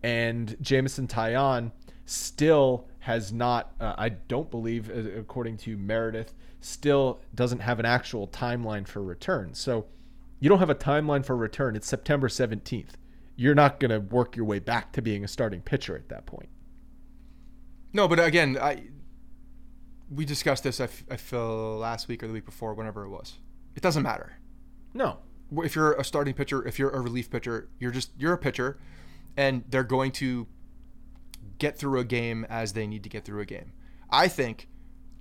And 0.02 0.56
Jameson 0.60 1.06
Taillon 1.08 1.72
still 2.04 2.88
has 3.00 3.32
not, 3.32 3.72
uh, 3.80 3.94
I 3.96 4.10
don't 4.10 4.50
believe, 4.50 4.90
according 4.90 5.56
to 5.58 5.76
Meredith, 5.76 6.34
still 6.60 7.20
doesn't 7.34 7.60
have 7.60 7.78
an 7.78 7.86
actual 7.86 8.28
timeline 8.28 8.86
for 8.86 9.02
return. 9.02 9.54
So 9.54 9.86
you 10.38 10.48
don't 10.48 10.58
have 10.58 10.70
a 10.70 10.74
timeline 10.74 11.24
for 11.24 11.36
return. 11.36 11.76
It's 11.76 11.86
September 11.86 12.28
17th. 12.28 12.92
You're 13.36 13.54
not 13.54 13.80
going 13.80 13.90
to 13.90 14.00
work 14.00 14.36
your 14.36 14.44
way 14.44 14.58
back 14.58 14.92
to 14.92 15.02
being 15.02 15.24
a 15.24 15.28
starting 15.28 15.62
pitcher 15.62 15.96
at 15.96 16.08
that 16.10 16.26
point. 16.26 16.50
No, 17.92 18.06
but 18.06 18.20
again, 18.20 18.58
I 18.60 18.82
we 20.10 20.24
discussed 20.24 20.64
this. 20.64 20.80
I, 20.80 20.84
f- 20.84 21.04
I 21.10 21.16
feel 21.16 21.78
last 21.78 22.08
week 22.08 22.22
or 22.22 22.26
the 22.26 22.32
week 22.32 22.44
before, 22.44 22.74
whenever 22.74 23.04
it 23.04 23.10
was. 23.10 23.38
It 23.76 23.82
doesn't 23.82 24.02
matter. 24.02 24.38
No. 24.92 25.18
If 25.52 25.74
you're 25.74 25.92
a 25.94 26.04
starting 26.04 26.34
pitcher, 26.34 26.66
if 26.66 26.78
you're 26.78 26.90
a 26.90 27.00
relief 27.00 27.30
pitcher, 27.30 27.68
you're 27.78 27.90
just 27.90 28.10
you're 28.18 28.32
a 28.32 28.38
pitcher, 28.38 28.78
and 29.36 29.64
they're 29.68 29.84
going 29.84 30.12
to 30.12 30.46
get 31.58 31.76
through 31.78 31.98
a 32.00 32.04
game 32.04 32.46
as 32.48 32.72
they 32.72 32.86
need 32.86 33.02
to 33.02 33.08
get 33.08 33.24
through 33.24 33.40
a 33.40 33.46
game. 33.46 33.72
I 34.10 34.28
think 34.28 34.68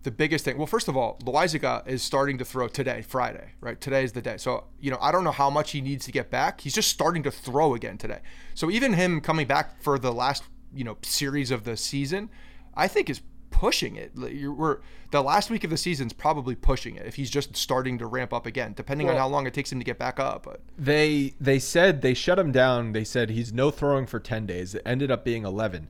the 0.04 0.12
biggest 0.12 0.46
thing. 0.46 0.58
Well, 0.58 0.68
first 0.68 0.88
of 0.88 0.96
all, 0.96 1.20
Loáisiga 1.24 1.86
is 1.88 2.02
starting 2.02 2.38
to 2.38 2.46
throw 2.46 2.68
today, 2.68 3.02
Friday, 3.02 3.54
right? 3.60 3.80
Today 3.80 4.04
is 4.04 4.14
the 4.14 4.22
day. 4.22 4.38
So 4.38 4.66
you 4.80 4.92
know, 4.92 4.98
I 5.02 5.12
don't 5.12 5.24
know 5.24 5.32
how 5.32 5.50
much 5.50 5.72
he 5.72 5.82
needs 5.82 6.06
to 6.06 6.12
get 6.12 6.30
back. 6.30 6.62
He's 6.62 6.74
just 6.74 6.90
starting 6.90 7.24
to 7.24 7.32
throw 7.32 7.74
again 7.74 7.98
today. 7.98 8.20
So 8.54 8.70
even 8.70 8.94
him 8.94 9.22
coming 9.22 9.48
back 9.48 9.82
for 9.82 10.00
the 10.00 10.12
last 10.12 10.44
you 10.74 10.84
know 10.84 10.98
series 11.02 11.52
of 11.52 11.64
the 11.64 11.76
season, 11.76 12.30
I 12.76 12.88
think 12.88 13.10
is 13.10 13.22
pushing 13.60 13.98
it. 13.98 14.14
You're, 14.16 14.54
we're 14.54 14.78
the 15.12 15.22
last 15.22 15.50
week 15.50 15.66
of 15.66 15.70
the 15.70 15.76
season's 15.76 16.14
probably 16.14 16.56
pushing 16.56 16.96
it 16.96 17.06
if 17.06 17.16
he's 17.16 17.30
just 17.30 17.58
starting 17.58 17.98
to 17.98 18.06
ramp 18.06 18.32
up 18.32 18.46
again, 18.46 18.72
depending 18.74 19.08
Well- 19.08 19.18
on 19.18 19.22
how 19.22 19.28
long 19.28 19.48
it 19.48 19.54
takes 19.54 19.70
him 19.70 19.80
to 19.80 19.84
get 19.84 20.00
back 20.00 20.18
up. 20.18 20.44
But 20.44 20.62
They 20.78 21.34
they 21.42 21.60
said 21.60 22.02
they 22.02 22.14
shut 22.14 22.40
him 22.40 22.54
down. 22.54 22.94
They 22.94 23.04
said 23.04 23.32
he's 23.32 23.52
no 23.52 23.70
throwing 23.70 24.06
for 24.06 24.18
10 24.18 24.46
days. 24.46 24.76
It 24.76 24.82
ended 24.86 25.12
up 25.12 25.26
being 25.26 25.44
11. 25.44 25.90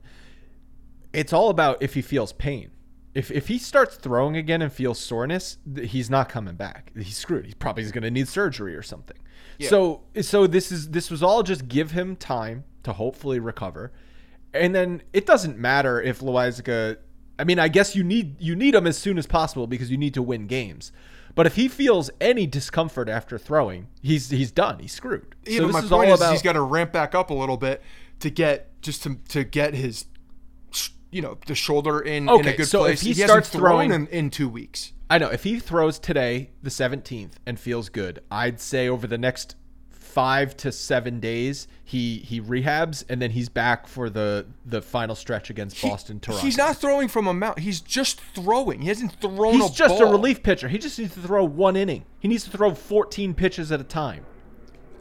It's 1.12 1.32
all 1.32 1.48
about 1.48 1.80
if 1.80 1.94
he 1.94 2.02
feels 2.02 2.32
pain. 2.32 2.72
If 3.14 3.30
if 3.30 3.46
he 3.46 3.56
starts 3.56 3.94
throwing 3.94 4.36
again 4.36 4.62
and 4.62 4.72
feels 4.72 4.98
soreness, 4.98 5.58
he's 5.80 6.10
not 6.10 6.28
coming 6.28 6.56
back. 6.56 6.90
He's 6.96 7.16
screwed. 7.16 7.46
He 7.46 7.54
probably 7.54 7.84
is 7.84 7.92
going 7.92 8.02
to 8.02 8.10
need 8.10 8.26
surgery 8.26 8.74
or 8.74 8.82
something. 8.82 9.16
So 9.60 10.02
so 10.22 10.48
this 10.48 10.72
is 10.72 10.90
this 10.90 11.08
was 11.08 11.22
all 11.22 11.44
just 11.44 11.68
give 11.68 11.92
him 11.92 12.16
time 12.16 12.64
to 12.82 12.94
hopefully 12.94 13.38
recover. 13.38 13.92
And 14.52 14.74
then 14.74 15.02
it 15.12 15.24
doesn't 15.24 15.56
matter 15.56 16.02
if 16.02 16.18
Loáisiga 16.18 16.96
I 17.40 17.44
mean, 17.44 17.58
I 17.58 17.68
guess 17.68 17.96
you 17.96 18.04
need 18.04 18.40
you 18.40 18.54
need 18.54 18.74
him 18.74 18.86
as 18.86 18.98
soon 18.98 19.16
as 19.18 19.26
possible 19.26 19.66
because 19.66 19.90
you 19.90 19.96
need 19.96 20.14
to 20.14 20.22
win 20.22 20.46
games. 20.46 20.92
But 21.34 21.46
if 21.46 21.56
he 21.56 21.68
feels 21.68 22.10
any 22.20 22.46
discomfort 22.46 23.08
after 23.08 23.38
throwing, 23.38 23.88
he's 24.02 24.30
he's 24.30 24.50
done. 24.50 24.78
He's 24.78 24.92
screwed. 24.92 25.34
so 25.46 25.66
this 25.66 25.72
my 25.72 25.78
is 25.80 25.88
point 25.88 26.08
all 26.08 26.14
is 26.14 26.20
about 26.20 26.32
he's 26.32 26.42
got 26.42 26.52
to 26.52 26.60
ramp 26.60 26.92
back 26.92 27.14
up 27.14 27.30
a 27.30 27.34
little 27.34 27.56
bit 27.56 27.82
to 28.20 28.30
get 28.30 28.80
just 28.82 29.02
to 29.04 29.16
to 29.28 29.44
get 29.44 29.74
his 29.74 30.04
you 31.10 31.22
know 31.22 31.38
the 31.46 31.54
shoulder 31.54 32.00
in, 32.00 32.28
in 32.28 32.46
a 32.46 32.56
good 32.56 32.66
so 32.66 32.84
if 32.84 33.00
place. 33.00 33.00
he 33.00 33.08
hasn't 33.10 33.28
starts 33.28 33.48
throwing- 33.48 33.92
in, 33.92 34.06
in 34.08 34.30
two 34.30 34.48
weeks. 34.48 34.92
I 35.08 35.18
know 35.18 35.28
if 35.28 35.42
he 35.42 35.58
throws 35.58 35.98
today, 35.98 36.50
the 36.62 36.70
17th, 36.70 37.32
and 37.44 37.58
feels 37.58 37.88
good, 37.88 38.22
I'd 38.30 38.60
say 38.60 38.88
over 38.88 39.08
the 39.08 39.18
next 39.18 39.56
five 40.10 40.56
to 40.58 40.72
seven 40.72 41.20
days, 41.20 41.68
he 41.84 42.18
he 42.18 42.40
rehabs 42.40 43.04
and 43.08 43.20
then 43.20 43.30
he's 43.30 43.48
back 43.48 43.86
for 43.86 44.10
the 44.10 44.46
the 44.66 44.82
final 44.82 45.14
stretch 45.14 45.50
against 45.50 45.76
He- 45.78 45.88
Boston. 45.88 46.20
Toronto. 46.20 46.44
He's 46.44 46.56
not 46.56 46.76
throwing 46.76 47.08
from 47.08 47.26
a 47.26 47.34
mount. 47.34 47.60
He's 47.60 47.80
just 47.80 48.20
throwing. 48.20 48.82
He 48.82 48.88
hasn't 48.88 49.20
thrown. 49.20 49.54
He's 49.54 49.70
a 49.70 49.72
just 49.72 50.00
a 50.00 50.06
relief 50.06 50.42
pitcher. 50.42 50.68
He 50.68 50.78
just 50.78 50.98
needs 50.98 51.14
to 51.14 51.20
throw 51.20 51.44
one 51.44 51.76
inning. 51.76 52.04
He 52.18 52.28
needs 52.28 52.44
to 52.44 52.50
throw 52.50 52.74
14 52.74 53.34
pitches 53.34 53.72
at 53.72 53.80
a 53.80 53.84
time. 53.84 54.24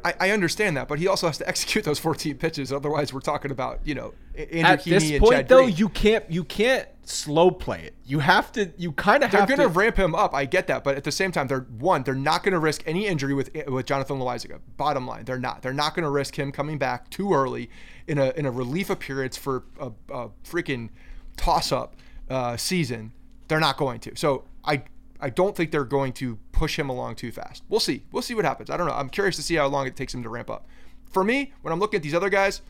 I, 0.04 0.14
I 0.20 0.32
understand 0.32 0.78
that, 0.78 0.88
but 0.88 1.00
he 1.00 1.08
also 1.08 1.28
has 1.28 1.38
to 1.39 1.47
execute 1.54 1.84
those 1.84 2.00
14 2.00 2.38
pitches. 2.38 2.72
Otherwise, 2.72 3.14
we're 3.14 3.20
talking 3.20 3.52
about 3.52 3.80
you 3.86 3.95
know 3.95 4.14
Andrew 4.36 4.60
At 4.62 4.80
Heaney 4.82 4.86
this 4.86 5.20
point, 5.20 5.47
though, 5.47 5.64
Green. 5.64 5.76
you 5.76 5.89
can't 5.89 6.30
you 6.30 6.43
can't 6.43 6.88
slow 7.04 7.52
play 7.52 7.82
it. 7.84 7.95
You 8.06 8.20
have 8.20 8.52
to. 8.54 8.72
You 8.78 8.91
kind 8.91 9.24
of 9.24 9.32
They're 9.32 9.45
going 9.45 9.60
to 9.60 9.64
to. 9.64 9.70
ramp 9.70 9.97
him 9.97 10.14
up. 10.16 10.34
I 10.34 10.45
get 10.45 10.68
that, 10.68 10.84
but 10.84 10.95
at 10.95 11.04
the 11.04 11.12
same 11.12 11.32
time, 11.32 11.47
they're 11.47 11.62
one. 11.62 12.04
They're 12.04 12.16
not 12.16 12.43
going 12.43 12.54
to 12.54 12.60
risk 12.60 12.84
any 12.86 13.08
injury 13.08 13.34
with 13.34 13.50
with 13.68 13.86
Jonathan 13.86 14.20
Loáisiga. 14.20 14.60
Bottom 14.78 15.08
line, 15.08 15.26
they're 15.26 15.39
not. 15.39 15.62
They're 15.62 15.74
not 15.74 15.95
going 15.95 16.04
to 16.04 16.10
risk 16.10 16.38
him 16.38 16.52
coming 16.52 16.78
back 16.78 17.10
too 17.10 17.34
early 17.34 17.70
in 18.08 18.18
a 18.18 18.32
in 18.36 18.45
a 18.45 18.52
relief 18.52 18.89
appearance 18.89 19.38
for 19.38 19.64
a, 19.80 19.91
a 20.10 20.30
freaking 20.43 20.89
toss 21.38 21.72
up 21.72 21.95
uh, 22.30 22.58
season. 22.58 23.12
They're 23.47 23.60
not 23.60 23.78
going 23.78 24.00
to. 24.02 24.16
So 24.16 24.43
I 24.64 24.84
I 25.20 25.30
don't 25.30 25.56
think 25.56 25.72
they're 25.72 25.84
going 25.84 26.14
to 26.14 26.38
push 26.52 26.78
him 26.80 26.90
along 26.90 27.16
too 27.16 27.32
fast. 27.32 27.64
We'll 27.70 27.80
see. 27.80 28.04
We'll 28.12 28.22
see 28.22 28.36
what 28.36 28.46
happens. 28.46 28.70
I 28.70 28.78
don't 28.78 28.88
know. 28.88 28.94
I'm 28.94 29.10
curious 29.10 29.36
to 29.36 29.42
see 29.42 29.56
how 29.56 29.68
long 29.68 29.86
it 29.88 29.96
takes 29.96 30.14
him 30.14 30.24
to 30.24 30.30
ramp 30.30 30.50
up. 30.50 30.66
For 31.12 31.24
me, 31.24 31.54
when 31.62 31.72
I'm 31.74 31.80
looking 31.80 31.98
at 31.98 32.04
these 32.04 32.14
other 32.14 32.30
guys, 32.30 32.62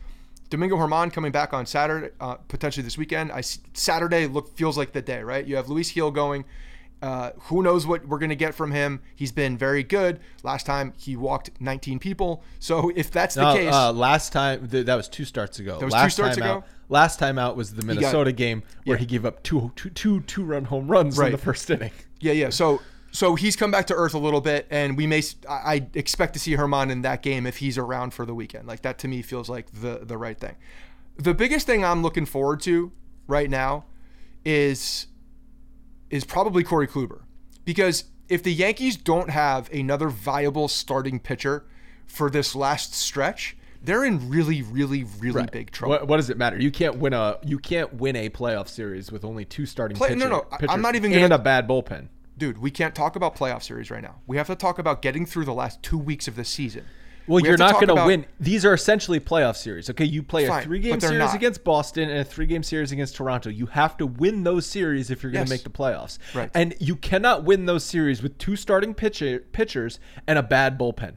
Domingo 0.48 0.76
Germán 0.76 1.12
coming 1.12 1.30
back 1.30 1.52
on 1.52 1.64
Saturday, 1.66 2.08
uh, 2.20 2.34
potentially 2.48 2.82
this 2.82 2.98
weekend. 2.98 3.30
I 3.30 3.42
Saturday 3.42 4.26
look 4.26 4.56
feels 4.56 4.76
like 4.76 4.92
the 4.92 5.02
day, 5.02 5.22
right? 5.22 5.46
You 5.46 5.56
have 5.56 5.68
Luis 5.68 5.92
Gil 5.92 6.10
going. 6.10 6.44
Uh, 7.02 7.30
who 7.44 7.62
knows 7.62 7.86
what 7.86 8.06
we're 8.06 8.18
going 8.18 8.28
to 8.30 8.36
get 8.36 8.54
from 8.54 8.72
him? 8.72 9.00
He's 9.14 9.32
been 9.32 9.56
very 9.56 9.82
good. 9.82 10.20
Last 10.42 10.66
time 10.66 10.92
he 10.98 11.16
walked 11.16 11.50
19 11.58 11.98
people. 11.98 12.42
So 12.58 12.90
if 12.94 13.10
that's 13.10 13.36
the 13.36 13.42
No, 13.42 13.54
case, 13.54 13.72
uh, 13.72 13.92
last 13.92 14.32
time 14.32 14.68
th- 14.68 14.84
that 14.86 14.96
was 14.96 15.08
two 15.08 15.24
starts 15.24 15.58
ago. 15.60 15.78
That 15.78 15.84
was 15.86 15.94
two 15.94 16.10
starts 16.10 16.36
time 16.36 16.44
ago? 16.44 16.52
Out, 16.58 16.64
last 16.90 17.18
time 17.18 17.38
out 17.38 17.56
was 17.56 17.74
the 17.74 17.82
Minnesota 17.82 18.32
game 18.32 18.62
where 18.84 18.96
yeah. 18.96 19.00
he 19.00 19.06
gave 19.06 19.24
up 19.24 19.42
two 19.42 19.72
two 19.76 19.88
two 19.90 20.20
two 20.22 20.44
run 20.44 20.66
home 20.66 20.88
runs 20.88 21.18
in 21.18 21.32
the 21.32 21.38
first 21.38 21.70
inning. 21.70 21.92
Yeah, 22.20 22.32
yeah. 22.32 22.50
So 22.50 22.82
so 23.12 23.34
he's 23.34 23.56
come 23.56 23.70
back 23.70 23.86
to 23.86 23.94
earth 23.94 24.12
a 24.12 24.18
little 24.18 24.40
bit, 24.40 24.66
and 24.70 24.96
we 24.96 25.06
may. 25.06 25.22
I 25.48 25.52
I 25.54 25.86
expect 25.94 26.34
to 26.34 26.38
see 26.38 26.54
Germán 26.54 26.90
in 26.90 27.02
that 27.02 27.22
game 27.22 27.46
if 27.46 27.56
he's 27.56 27.78
around 27.78 28.12
for 28.12 28.26
the 28.26 28.34
weekend. 28.34 28.68
Like 28.68 28.82
that 28.82 28.98
to 28.98 29.08
me 29.08 29.22
feels 29.22 29.48
like 29.48 29.70
the 29.72 30.00
the 30.02 30.18
right 30.18 30.38
thing. 30.38 30.56
The 31.16 31.34
biggest 31.34 31.66
thing 31.66 31.84
I'm 31.84 32.02
looking 32.02 32.26
forward 32.26 32.60
to 32.62 32.92
right 33.26 33.48
now 33.48 33.86
is 34.44 35.06
is 36.10 36.24
probably 36.24 36.64
Corey 36.64 36.88
Kluber, 36.88 37.22
because 37.64 38.04
if 38.28 38.42
the 38.42 38.52
Yankees 38.52 38.96
don't 38.96 39.30
have 39.30 39.70
another 39.72 40.08
viable 40.08 40.68
starting 40.68 41.18
pitcher 41.18 41.64
for 42.06 42.30
this 42.30 42.54
last 42.54 42.94
stretch, 42.94 43.56
they're 43.82 44.04
in 44.04 44.28
really, 44.30 44.62
really, 44.62 45.04
really 45.18 45.46
big 45.52 45.70
trouble. 45.70 45.90
What, 45.96 46.08
what 46.08 46.16
does 46.18 46.30
it 46.30 46.36
matter? 46.36 46.58
You 46.60 46.70
can't 46.70 46.96
win 46.98 47.12
a 47.14 47.38
you 47.44 47.58
can't 47.58 47.94
win 47.94 48.16
a 48.16 48.28
playoff 48.28 48.68
series 48.68 49.10
with 49.10 49.24
only 49.24 49.44
two 49.44 49.66
starting 49.66 49.96
Play- 49.96 50.10
no, 50.10 50.14
pitcher- 50.16 50.28
no, 50.28 50.46
I- 50.68 50.72
I'm 50.72 50.82
not 50.82 50.94
even 50.96 51.12
and 51.12 51.20
gonna- 51.22 51.34
a 51.36 51.38
bad 51.38 51.66
bullpen. 51.68 52.08
Dude, 52.38 52.58
we 52.58 52.70
can't 52.70 52.94
talk 52.94 53.16
about 53.16 53.36
playoff 53.36 53.62
series 53.62 53.90
right 53.90 54.02
now. 54.02 54.16
We 54.26 54.38
have 54.38 54.46
to 54.46 54.54
talk 54.56 54.78
about 54.78 55.02
getting 55.02 55.26
through 55.26 55.44
the 55.44 55.52
last 55.52 55.82
two 55.82 55.98
weeks 55.98 56.26
of 56.26 56.36
the 56.36 56.44
season. 56.44 56.84
Well, 57.26 57.42
We 57.42 57.48
you're 57.48 57.58
not 57.58 57.74
going 57.74 57.94
to 57.94 58.06
win. 58.06 58.24
These 58.40 58.64
are 58.64 58.72
essentially 58.72 59.20
playoff 59.20 59.54
series. 59.56 59.90
Okay, 59.90 60.06
you 60.06 60.22
play 60.22 60.48
Fine, 60.48 60.62
a 60.62 60.64
three-game 60.64 61.00
series 61.00 61.18
not. 61.18 61.34
against 61.34 61.62
Boston 61.62 62.08
and 62.08 62.18
a 62.20 62.24
three 62.24 62.46
game 62.46 62.62
series 62.62 62.90
against 62.92 63.14
Toronto. 63.14 63.50
You 63.50 63.66
have 63.66 63.96
to 63.98 64.06
win 64.06 64.42
those 64.42 64.64
series 64.66 65.10
if 65.10 65.22
you're 65.22 65.30
going 65.30 65.42
Yes. 65.42 65.48
to 65.48 65.54
make 65.54 65.62
the 65.62 65.70
playoffs. 65.70 66.18
Right. 66.34 66.50
And 66.54 66.74
you 66.80 66.96
cannot 66.96 67.44
win 67.44 67.66
those 67.66 67.84
series 67.84 68.22
with 68.22 68.38
two 68.38 68.56
starting 68.56 68.94
pitcher, 68.94 69.40
pitchers 69.52 70.00
and 70.26 70.38
a 70.38 70.42
bad 70.42 70.78
bullpen. 70.78 71.16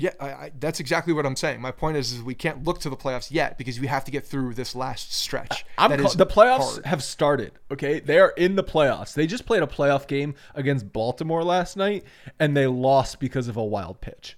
Yeah, 0.00 0.10
I, 0.20 0.26
I, 0.26 0.52
that's 0.60 0.78
exactly 0.78 1.12
what 1.12 1.26
I'm 1.26 1.34
saying. 1.34 1.60
My 1.60 1.72
point 1.72 1.96
is, 1.96 2.12
is 2.12 2.22
we 2.22 2.34
can't 2.34 2.62
look 2.62 2.78
to 2.80 2.88
the 2.90 2.96
playoffs 2.96 3.32
yet 3.32 3.58
because 3.58 3.80
we 3.80 3.88
have 3.88 4.04
to 4.04 4.12
get 4.12 4.24
through 4.24 4.54
this 4.54 4.76
last 4.76 5.12
stretch. 5.12 5.64
I'm 5.76 5.90
that 5.90 5.98
call- 5.98 6.10
is 6.10 6.16
the 6.16 6.24
playoffs 6.26 6.74
hard. 6.74 6.86
have 6.86 7.02
started. 7.02 7.52
Okay, 7.72 7.98
they 7.98 8.18
are 8.20 8.30
in 8.36 8.54
the 8.54 8.62
playoffs. 8.62 9.12
They 9.14 9.26
just 9.26 9.44
played 9.44 9.62
a 9.62 9.66
playoff 9.66 10.06
game 10.06 10.36
against 10.54 10.92
Baltimore 10.92 11.42
last 11.42 11.76
night, 11.76 12.04
and 12.38 12.56
they 12.56 12.68
lost 12.68 13.18
because 13.18 13.48
of 13.48 13.56
a 13.56 13.64
wild 13.64 14.00
pitch. 14.00 14.36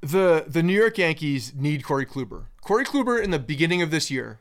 the 0.00 0.44
the 0.46 0.62
New 0.62 0.78
York 0.78 0.98
Yankees 0.98 1.52
need 1.54 1.82
Corey 1.84 2.06
Kluber. 2.06 2.44
Corey 2.60 2.84
Kluber 2.84 3.20
in 3.22 3.30
the 3.30 3.38
beginning 3.38 3.82
of 3.82 3.90
this 3.90 4.10
year, 4.10 4.40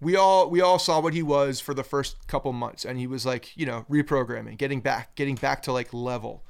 we 0.00 0.16
all 0.16 0.50
we 0.50 0.60
all 0.60 0.78
saw 0.78 1.00
what 1.00 1.14
he 1.14 1.22
was 1.22 1.60
for 1.60 1.72
the 1.74 1.84
first 1.84 2.26
couple 2.26 2.52
months, 2.52 2.84
and 2.84 2.98
he 2.98 3.06
was 3.06 3.24
like 3.24 3.56
you 3.56 3.66
know 3.66 3.86
reprogramming, 3.88 4.56
getting 4.56 4.80
back, 4.80 5.14
getting 5.14 5.36
back 5.36 5.62
to 5.62 5.72
like 5.72 5.92
level, 5.92 6.44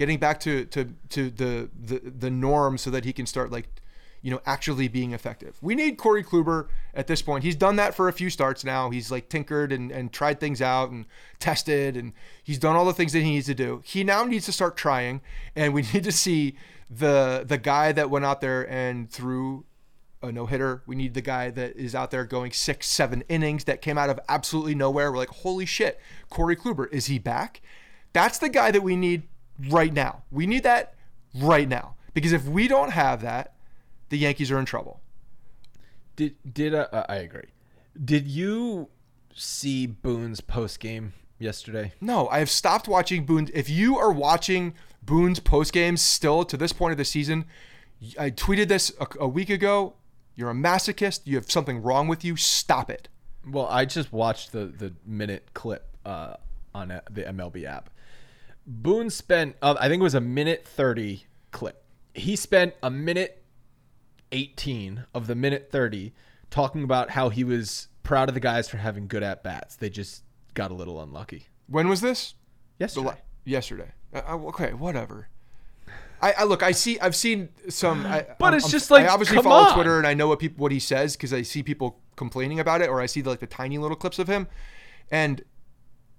getting 0.00 0.18
back 0.18 0.40
to 0.40 0.64
to 0.64 0.86
to 1.10 1.28
the 1.28 1.68
the 1.78 1.98
the 1.98 2.30
norm 2.30 2.78
so 2.78 2.88
that 2.88 3.04
he 3.04 3.12
can 3.12 3.26
start 3.26 3.52
like 3.52 3.68
you 4.22 4.30
know 4.30 4.40
actually 4.46 4.88
being 4.88 5.12
effective. 5.12 5.58
We 5.60 5.74
need 5.74 5.98
Corey 5.98 6.24
Kluber 6.24 6.68
at 6.94 7.06
this 7.06 7.20
point. 7.20 7.44
He's 7.44 7.54
done 7.54 7.76
that 7.76 7.94
for 7.94 8.08
a 8.08 8.12
few 8.12 8.30
starts 8.30 8.64
now. 8.64 8.88
He's 8.88 9.10
like 9.10 9.28
tinkered 9.28 9.72
and 9.72 9.92
and 9.92 10.10
tried 10.10 10.40
things 10.40 10.62
out 10.62 10.90
and 10.90 11.04
tested 11.38 11.98
and 11.98 12.14
he's 12.42 12.58
done 12.58 12.76
all 12.76 12.86
the 12.86 12.94
things 12.94 13.12
that 13.12 13.20
he 13.20 13.30
needs 13.30 13.44
to 13.46 13.54
do. 13.54 13.82
He 13.84 14.02
now 14.02 14.24
needs 14.24 14.46
to 14.46 14.52
start 14.52 14.74
trying, 14.74 15.20
and 15.54 15.74
we 15.74 15.82
need 15.92 16.04
to 16.04 16.12
see 16.12 16.56
the 16.88 17.44
the 17.46 17.58
guy 17.58 17.92
that 17.92 18.08
went 18.08 18.24
out 18.24 18.40
there 18.40 18.66
and 18.70 19.10
threw 19.10 19.66
a 20.22 20.32
no 20.32 20.46
hitter. 20.46 20.82
We 20.86 20.96
need 20.96 21.12
the 21.12 21.20
guy 21.20 21.50
that 21.50 21.76
is 21.76 21.94
out 21.94 22.10
there 22.10 22.24
going 22.24 22.52
six, 22.52 22.86
seven 22.88 23.22
innings 23.28 23.64
that 23.64 23.82
came 23.82 23.98
out 23.98 24.08
of 24.08 24.18
absolutely 24.30 24.74
nowhere. 24.74 25.12
We're 25.12 25.18
like, 25.18 25.28
holy 25.28 25.66
shit, 25.66 26.00
Corey 26.30 26.56
Kluber, 26.56 26.90
is 26.90 27.04
he 27.06 27.18
back? 27.18 27.60
That's 28.14 28.38
the 28.38 28.48
guy 28.48 28.70
that 28.70 28.82
we 28.82 28.96
need 28.96 29.24
right 29.68 29.92
now. 29.92 30.22
We 30.30 30.46
need 30.46 30.62
that 30.62 30.94
right 31.34 31.68
now. 31.68 31.96
Because 32.14 32.32
if 32.32 32.44
we 32.44 32.68
don't 32.68 32.90
have 32.90 33.22
that, 33.22 33.54
the 34.08 34.18
Yankees 34.18 34.50
are 34.50 34.58
in 34.58 34.64
trouble. 34.64 35.00
Did 36.16 36.34
did 36.52 36.74
uh, 36.74 36.88
uh, 36.92 37.06
I 37.08 37.16
agree? 37.16 37.48
Did 38.02 38.26
you 38.26 38.88
see 39.34 39.86
Boone's 39.86 40.40
post 40.40 40.80
game 40.80 41.12
yesterday? 41.38 41.92
No, 42.00 42.28
I 42.28 42.40
have 42.40 42.50
stopped 42.50 42.88
watching 42.88 43.24
Boone. 43.24 43.48
If 43.54 43.70
you 43.70 43.96
are 43.96 44.12
watching 44.12 44.74
Boone's 45.02 45.40
post 45.40 45.72
games 45.72 46.02
still 46.02 46.44
to 46.44 46.56
this 46.56 46.72
point 46.72 46.92
of 46.92 46.98
the 46.98 47.04
season, 47.04 47.46
I 48.18 48.30
tweeted 48.30 48.68
this 48.68 48.92
a, 49.00 49.06
a 49.20 49.28
week 49.28 49.50
ago. 49.50 49.94
You're 50.34 50.50
a 50.50 50.54
masochist. 50.54 51.20
You 51.24 51.36
have 51.36 51.50
something 51.50 51.82
wrong 51.82 52.08
with 52.08 52.24
you. 52.24 52.36
Stop 52.36 52.90
it. 52.90 53.08
Well, 53.46 53.66
I 53.66 53.84
just 53.84 54.12
watched 54.12 54.52
the 54.52 54.66
the 54.66 54.94
minute 55.06 55.50
clip 55.54 55.86
uh, 56.04 56.34
on 56.74 56.90
uh, 56.90 57.00
the 57.10 57.22
MLB 57.22 57.64
app. 57.64 57.90
Boone 58.66 59.10
spent, 59.10 59.56
uh, 59.62 59.74
I 59.80 59.88
think 59.88 60.00
it 60.00 60.04
was 60.04 60.14
a 60.14 60.20
minute 60.20 60.64
thirty 60.66 61.26
clip. 61.50 61.82
He 62.14 62.36
spent 62.36 62.74
a 62.82 62.90
minute 62.90 63.42
eighteen 64.32 65.04
of 65.14 65.26
the 65.26 65.34
minute 65.34 65.68
thirty 65.70 66.12
talking 66.50 66.84
about 66.84 67.10
how 67.10 67.28
he 67.28 67.44
was 67.44 67.88
proud 68.02 68.28
of 68.28 68.34
the 68.34 68.40
guys 68.40 68.68
for 68.68 68.76
having 68.76 69.06
good 69.08 69.22
at 69.22 69.42
bats. 69.42 69.76
They 69.76 69.88
just 69.90 70.24
got 70.54 70.70
a 70.70 70.74
little 70.74 71.00
unlucky. 71.00 71.46
When 71.68 71.88
was 71.88 72.00
this? 72.00 72.34
Yesterday. 72.78 73.06
la- 73.06 73.14
yesterday. 73.44 73.92
Uh, 74.14 74.22
uh, 74.28 74.36
okay, 74.48 74.72
whatever. 74.72 75.28
I, 76.22 76.32
I 76.38 76.44
look. 76.44 76.62
I 76.62 76.72
see. 76.72 76.98
I've 77.00 77.16
seen 77.16 77.48
some. 77.68 78.04
I, 78.06 78.26
But 78.38 78.46
I'm- 78.46 78.54
it's 78.54 78.70
just 78.70 78.90
like, 78.90 79.06
I 79.06 79.08
obviously 79.08 79.38
follow 79.42 79.68
on. 79.68 79.74
Twitter 79.74 79.98
and 79.98 80.06
I 80.06 80.14
know 80.14 80.28
what 80.28 80.38
people 80.38 80.62
what 80.62 80.70
he 80.72 80.78
says 80.80 81.16
because 81.16 81.32
I 81.32 81.42
see 81.42 81.62
people 81.62 81.98
complaining 82.16 82.60
about 82.60 82.82
it 82.82 82.88
or 82.90 83.00
I 83.00 83.06
see 83.06 83.22
like 83.22 83.40
the 83.40 83.46
tiny 83.46 83.78
little 83.78 83.96
clips 83.96 84.18
of 84.18 84.28
him, 84.28 84.46
and 85.10 85.42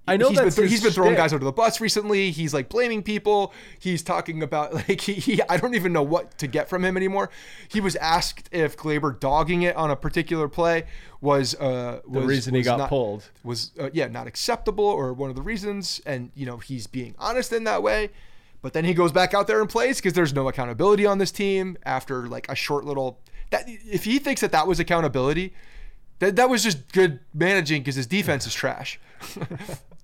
I 0.07 0.17
know 0.17 0.29
he's 0.29 0.37
been, 0.39 0.45
that's 0.45 0.57
he's 0.57 0.81
been 0.83 0.91
throwing 0.91 1.11
shtick. 1.11 1.17
guys 1.19 1.31
under 1.33 1.45
the 1.45 1.51
bus 1.51 1.79
recently. 1.79 2.31
He's 2.31 2.53
like 2.53 2.69
blaming 2.69 3.03
people. 3.03 3.53
He's 3.79 4.01
talking 4.01 4.41
about 4.41 4.73
like 4.89 4.99
he, 5.01 5.13
he 5.13 5.41
I 5.47 5.57
don't 5.57 5.75
even 5.75 5.93
know 5.93 6.01
what 6.03 6.37
to 6.39 6.47
get 6.47 6.67
from 6.67 6.83
him 6.83 6.97
anymore. 6.97 7.29
He 7.69 7.79
was 7.79 7.95
asked 7.97 8.49
if 8.51 8.75
Gleyber 8.75 9.19
dogging 9.19 9.61
it 9.61 9.75
on 9.75 9.91
a 9.91 9.95
particular 9.95 10.47
play 10.47 10.85
was 11.21 11.53
uh 11.55 12.01
The 12.03 12.19
was, 12.19 12.25
reason 12.25 12.55
he 12.55 12.63
got 12.63 12.79
not- 12.79 12.89
pulled. 12.89 13.29
was 13.43 13.71
uh, 13.79 13.89
yeah 13.93 14.07
not 14.07 14.25
acceptable 14.27 14.85
or 14.85 15.13
one 15.13 15.29
of 15.29 15.35
the 15.35 15.41
reasons 15.43 16.01
and 16.05 16.31
you 16.35 16.45
know 16.47 16.57
he's 16.57 16.87
being 16.87 17.13
honest 17.19 17.53
in 17.53 17.63
that 17.65 17.83
way 17.83 18.09
but 18.63 18.73
then 18.73 18.85
he 18.85 18.93
goes 18.95 19.11
back 19.11 19.33
out 19.35 19.45
there 19.47 19.59
and 19.61 19.69
plays 19.69 19.97
because 19.97 20.13
there's 20.13 20.33
no 20.33 20.47
accountability 20.47 21.05
on 21.05 21.19
this 21.19 21.31
team 21.31 21.77
after 21.83 22.27
like 22.27 22.49
a 22.49 22.55
short 22.55 22.85
little 22.85 23.19
that 23.51 23.65
if 23.67 24.03
he 24.05 24.17
thinks 24.17 24.41
that 24.41 24.51
that 24.51 24.65
was 24.65 24.79
accountability 24.79 25.53
that, 26.19 26.35
that 26.35 26.49
was 26.49 26.63
just 26.63 26.91
good 26.91 27.19
managing 27.35 27.81
because 27.83 27.95
his 27.95 28.07
defense 28.07 28.47
is 28.47 28.53
trash 28.55 28.99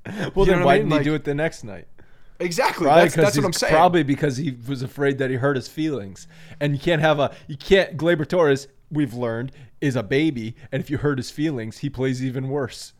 Well, 0.36 0.46
You 0.48 0.54
then 0.54 0.64
why 0.64 0.74
I 0.76 0.78
didn't 0.78 0.90
mean? 0.90 1.00
he 1.00 1.04
do 1.06 1.16
it 1.16 1.24
the 1.24 1.36
next 1.36 1.64
night? 1.64 1.88
exactly 2.40 2.86
Probably 2.86 3.04
that's, 3.04 3.16
that's 3.16 3.36
what 3.38 3.46
i'm 3.46 3.54
saying 3.54 3.74
Probably 3.74 4.04
because 4.04 4.38
he 4.38 4.56
was 4.68 4.84
afraid 4.84 5.18
that 5.18 5.32
he 5.32 5.38
hurt 5.38 5.56
his 5.56 5.68
feelings, 5.68 6.28
and 6.60 6.74
you 6.74 6.80
can't 6.80 7.02
have 7.02 7.20
a 7.20 7.36
you 7.48 7.58
can't. 7.58 7.98
Gleyber 7.98 8.28
Torres, 8.28 8.68
we've 8.92 9.14
learned, 9.16 9.52
is 9.82 9.96
a 9.96 10.04
baby, 10.04 10.56
and 10.72 10.80
if 10.80 10.90
you 10.92 11.00
hurt 11.00 11.18
his 11.18 11.32
feelings, 11.32 11.80
he 11.80 11.90
plays 11.90 12.24
even 12.24 12.48
worse. 12.50 12.94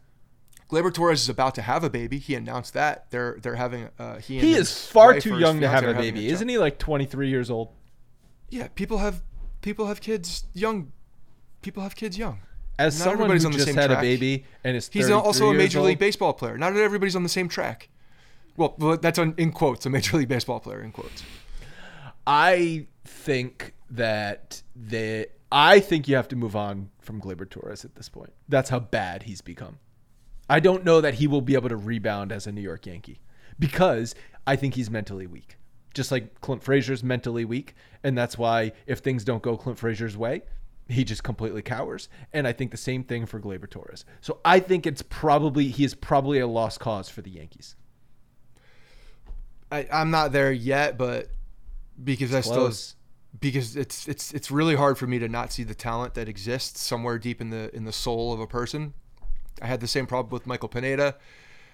Gleyber 0.72 0.92
Torres 0.94 1.22
is 1.22 1.30
about 1.30 1.54
to 1.56 1.62
have 1.62 1.84
a 1.84 1.90
baby 1.90 2.18
he 2.18 2.34
announced 2.36 2.74
that 2.74 3.10
they're 3.12 3.38
they're 3.42 3.56
having 3.56 3.90
uh 4.00 4.18
he, 4.18 4.40
and 4.40 4.48
He 4.48 4.54
is 4.54 4.86
far 4.88 5.20
too 5.20 5.38
young 5.38 5.60
to 5.62 5.68
have 5.70 5.84
a 5.84 5.94
baby, 5.94 6.22
child. 6.22 6.32
isn't 6.34 6.50
he? 6.50 6.58
Like 6.58 6.78
23 6.80 7.30
years 7.30 7.50
old. 7.52 7.70
yeah 8.50 8.68
people 8.76 8.98
have 8.98 9.22
people 9.62 9.86
have 9.86 10.02
kids 10.02 10.46
young 10.54 10.92
people 11.62 11.84
have 11.84 11.96
kids 11.96 12.18
young 12.18 12.40
As 12.80 13.00
Not 13.00 13.04
someone 13.06 13.32
everybody's 13.32 13.44
who 13.44 13.48
on 13.48 13.52
the 13.54 13.58
just 13.58 13.68
same 13.68 13.76
had 13.76 13.92
a 13.92 13.96
track. 13.96 14.02
baby 14.02 14.46
and 14.64 14.78
is 14.78 14.90
He's 14.92 15.10
also 15.10 15.50
a 15.50 15.54
major 15.54 15.82
league 15.82 15.96
old, 15.96 16.00
baseball 16.00 16.34
player. 16.34 16.58
Not 16.58 16.76
everybody's 16.76 17.16
on 17.16 17.24
the 17.24 17.30
same 17.30 17.50
track. 17.50 17.90
Well, 18.56 18.76
that's 19.02 19.20
on, 19.20 19.34
in 19.38 19.52
quotes, 19.52 19.86
a 19.86 19.90
major 19.90 20.18
league 20.18 20.28
baseball 20.28 20.60
player 20.60 20.82
in 20.82 20.92
quotes. 20.92 21.24
I 22.26 22.88
think 23.06 23.74
that 23.92 24.62
the 24.76 25.28
I 25.52 25.80
think 25.80 26.08
you 26.08 26.16
have 26.16 26.28
to 26.30 26.36
move 26.36 26.56
on 26.56 26.90
from 27.00 27.22
Gleyber 27.22 27.50
Torres 27.50 27.86
at 27.86 27.96
this 27.96 28.10
point. 28.10 28.34
That's 28.50 28.70
how 28.70 28.80
bad 28.80 29.24
he's 29.24 29.42
become. 29.42 29.80
I 30.50 30.60
don't 30.60 30.84
know 30.84 31.02
that 31.02 31.16
he 31.16 31.28
will 31.28 31.42
be 31.42 31.54
able 31.56 31.70
to 31.70 31.78
rebound 31.78 32.32
as 32.32 32.48
a 32.48 32.52
New 32.52 32.62
York 32.62 32.86
Yankee 32.86 33.22
because 33.60 34.14
I 34.46 34.56
think 34.56 34.74
he's 34.76 34.90
mentally 34.90 35.28
weak. 35.28 35.58
Just 35.94 36.12
like 36.12 36.42
Clint 36.42 36.64
Frazier's 36.64 37.04
mentally 37.04 37.44
weak, 37.46 37.76
and 38.04 38.18
that's 38.18 38.38
why 38.38 38.72
if 38.86 39.00
things 39.00 39.24
don't 39.24 39.42
go 39.42 39.58
Clint 39.58 39.80
Frazier's 39.80 40.16
way, 40.16 40.42
he 40.90 41.04
just 41.04 41.24
completely 41.24 41.62
cowers. 41.62 42.10
And 42.34 42.48
I 42.48 42.54
think 42.54 42.72
the 42.72 42.78
same 42.78 43.04
thing 43.04 43.26
for 43.26 43.40
Gleyber 43.40 43.70
Torres. 43.70 44.06
So 44.22 44.40
I 44.46 44.60
think 44.60 44.86
it's 44.86 45.02
probably 45.02 45.68
he 45.70 45.84
is 45.84 45.94
probably 45.94 46.40
a 46.40 46.48
lost 46.48 46.80
cause 46.80 47.10
for 47.10 47.22
the 47.22 47.32
Yankees. 47.32 47.76
I, 49.72 49.88
I'm 49.92 50.12
not 50.12 50.32
there 50.32 50.52
yet, 50.52 50.98
but 50.98 51.30
because 52.02 52.34
I 52.34 52.42
still 52.42 52.56
Close. 52.56 52.96
because 53.40 53.76
it's 53.76 54.08
it's 54.08 54.34
it's 54.34 54.50
really 54.50 54.76
hard 54.76 54.98
for 54.98 55.08
me 55.08 55.20
to 55.20 55.28
not 55.28 55.52
see 55.52 55.64
the 55.64 55.76
talent 55.76 56.14
that 56.14 56.30
exists 56.30 56.82
somewhere 56.82 57.20
deep 57.20 57.42
in 57.42 57.50
the 57.50 57.76
in 57.76 57.86
the 57.86 57.92
soul 57.92 58.34
of 58.34 58.40
a 58.40 58.48
person. 58.48 58.94
I 59.62 59.68
had 59.68 59.82
the 59.82 59.88
same 59.88 60.06
problem 60.06 60.32
with 60.32 60.46
Michael 60.46 60.70
Pineda. 60.70 61.16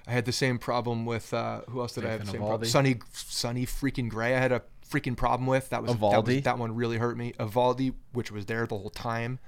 I 0.07 0.11
had 0.11 0.25
the 0.25 0.31
same 0.31 0.57
problem 0.57 1.05
with 1.05 1.33
uh, 1.33 1.61
who 1.69 1.81
else 1.81 1.93
did 1.93 2.05
I 2.05 2.09
have? 2.09 2.19
The 2.19 2.25
Nathan 2.25 2.39
same 2.39 2.47
problem? 2.47 2.69
Sonny 2.69 2.95
Sonny 3.13 3.65
freaking 3.65 4.09
Gray. 4.09 4.35
I 4.35 4.39
had 4.39 4.51
a 4.51 4.63
freaking 4.93 5.17
problem 5.17 5.47
with. 5.47 5.69
That 5.69 5.81
was 5.81 5.91
that, 5.91 5.99
was, 5.99 6.13
Eovaldi? 6.13 6.43
that 6.43 6.57
one 6.57 6.75
really 6.75 6.97
hurt 6.97 7.17
me. 7.17 7.33
Eovaldi, 7.39 7.93
which 8.11 8.31
was 8.31 8.45
there 8.45 8.65
the 8.67 8.77
whole 8.77 8.89
time. 8.89 9.39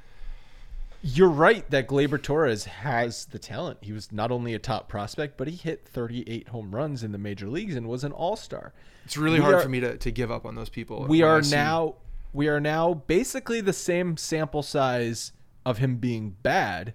You're 1.02 1.30
right 1.30 1.70
that 1.70 1.88
Gleyber 1.88 2.20
Torres 2.22 2.66
has 2.66 3.26
the 3.26 3.38
talent. 3.38 3.78
He 3.82 3.92
was 3.92 4.12
not 4.12 4.32
only 4.32 4.56
a 4.56 4.60
top 4.60 4.90
prospect, 4.90 5.38
but 5.38 5.48
he 5.48 5.56
hit 5.56 5.88
38 5.88 6.48
home 6.48 6.74
runs 6.74 7.04
in 7.04 7.12
the 7.12 7.20
major 7.20 7.48
leagues 7.48 7.76
and 7.76 7.88
was 7.88 8.04
an 8.04 8.12
all 8.12 8.36
star. 8.36 8.74
It's 9.04 9.16
really 9.16 9.38
We 9.40 9.44
hard 9.44 9.56
are- 9.56 9.62
for 9.62 9.70
me 9.70 9.80
to, 9.82 9.98
to 9.98 10.12
give 10.12 10.32
up 10.32 10.46
on 10.48 10.56
those 10.56 10.70
people. 10.70 11.06
We 11.06 11.22
are 11.22 11.42
now 11.42 11.96
we 12.34 12.48
are 12.48 12.60
now 12.60 12.96
basically 12.96 13.62
the 13.62 13.72
same 13.72 14.18
sample 14.18 14.64
size 14.64 15.32
of 15.66 15.78
him 15.78 15.98
being 15.98 16.32
bad 16.42 16.94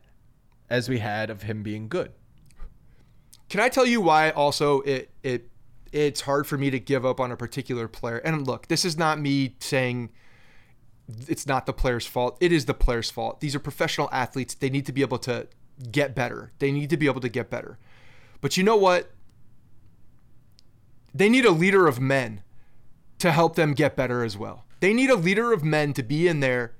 as 0.68 0.88
we 0.88 0.98
had 0.98 1.30
of 1.30 1.42
him 1.42 1.62
being 1.62 1.88
good. 1.88 2.12
Can 3.48 3.60
I 3.60 3.68
tell 3.68 3.86
you 3.86 4.00
why 4.00 4.30
also 4.30 4.80
it 4.80 5.10
it 5.22 5.48
it's 5.92 6.22
hard 6.22 6.46
for 6.46 6.56
me 6.56 6.70
to 6.70 6.78
give 6.78 7.04
up 7.04 7.20
on 7.20 7.32
a 7.32 7.36
particular 7.36 7.88
player? 7.88 8.18
And 8.18 8.46
look, 8.46 8.68
this 8.68 8.84
is 8.84 8.96
not 8.96 9.18
me 9.18 9.56
saying 9.60 10.10
it's 11.28 11.46
not 11.46 11.66
the 11.66 11.72
player's 11.72 12.06
fault. 12.06 12.36
It 12.40 12.52
is 12.52 12.66
the 12.66 12.74
player's 12.74 13.10
fault. 13.10 13.40
These 13.40 13.54
are 13.54 13.60
professional 13.60 14.08
athletes. 14.12 14.54
They 14.54 14.70
need 14.70 14.86
to 14.86 14.92
be 14.92 15.00
able 15.00 15.18
to 15.18 15.48
get 15.90 16.14
better. 16.14 16.52
They 16.58 16.72
need 16.72 16.90
to 16.90 16.96
be 16.96 17.06
able 17.06 17.20
to 17.20 17.28
get 17.28 17.50
better. 17.50 17.78
But 18.40 18.56
you 18.56 18.62
know 18.62 18.76
what? 18.76 19.10
They 21.14 21.28
need 21.28 21.44
a 21.44 21.50
leader 21.50 21.86
of 21.86 22.00
men 22.00 22.42
to 23.18 23.32
help 23.32 23.56
them 23.56 23.74
get 23.74 23.96
better 23.96 24.22
as 24.22 24.36
well. 24.36 24.64
They 24.80 24.94
need 24.94 25.10
a 25.10 25.16
leader 25.16 25.52
of 25.52 25.64
men 25.64 25.92
to 25.94 26.02
be 26.02 26.28
in 26.28 26.40
there 26.40 26.74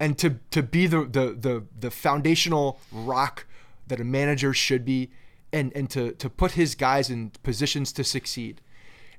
and 0.00 0.18
to 0.18 0.40
to 0.50 0.62
be 0.62 0.86
the 0.86 1.04
the 1.04 1.36
the, 1.38 1.64
the 1.78 1.90
foundational 1.90 2.80
rock 2.90 3.46
that 3.86 4.00
a 4.00 4.04
manager 4.04 4.52
should 4.52 4.84
be 4.84 5.10
and 5.52 5.72
and 5.74 5.88
to 5.90 6.12
to 6.12 6.30
put 6.30 6.52
his 6.52 6.74
guys 6.74 7.10
in 7.10 7.30
positions 7.42 7.92
to 7.92 8.04
succeed. 8.04 8.60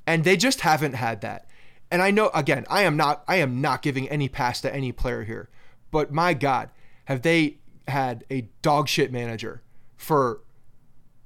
And 0.05 0.23
they 0.23 0.36
just 0.36 0.61
haven't 0.61 0.93
had 0.93 1.21
that. 1.21 1.49
And 1.89 2.01
I 2.01 2.11
know 2.11 2.29
again, 2.34 2.65
I 2.69 2.84
am 2.84 2.97
not 2.97 3.23
I 3.27 3.38
am 3.38 3.61
not 3.61 3.81
giving 3.81 4.09
any 4.09 4.27
pass 4.27 4.61
to 4.61 4.73
any 4.73 4.91
player 4.91 5.23
here. 5.23 5.49
But 5.91 6.11
my 6.11 6.34
god, 6.34 6.69
have 7.05 7.21
they 7.21 7.57
had 7.88 8.25
a 8.31 8.49
dog 8.61 8.88
shit 8.88 9.11
manager 9.11 9.61
for 9.95 10.41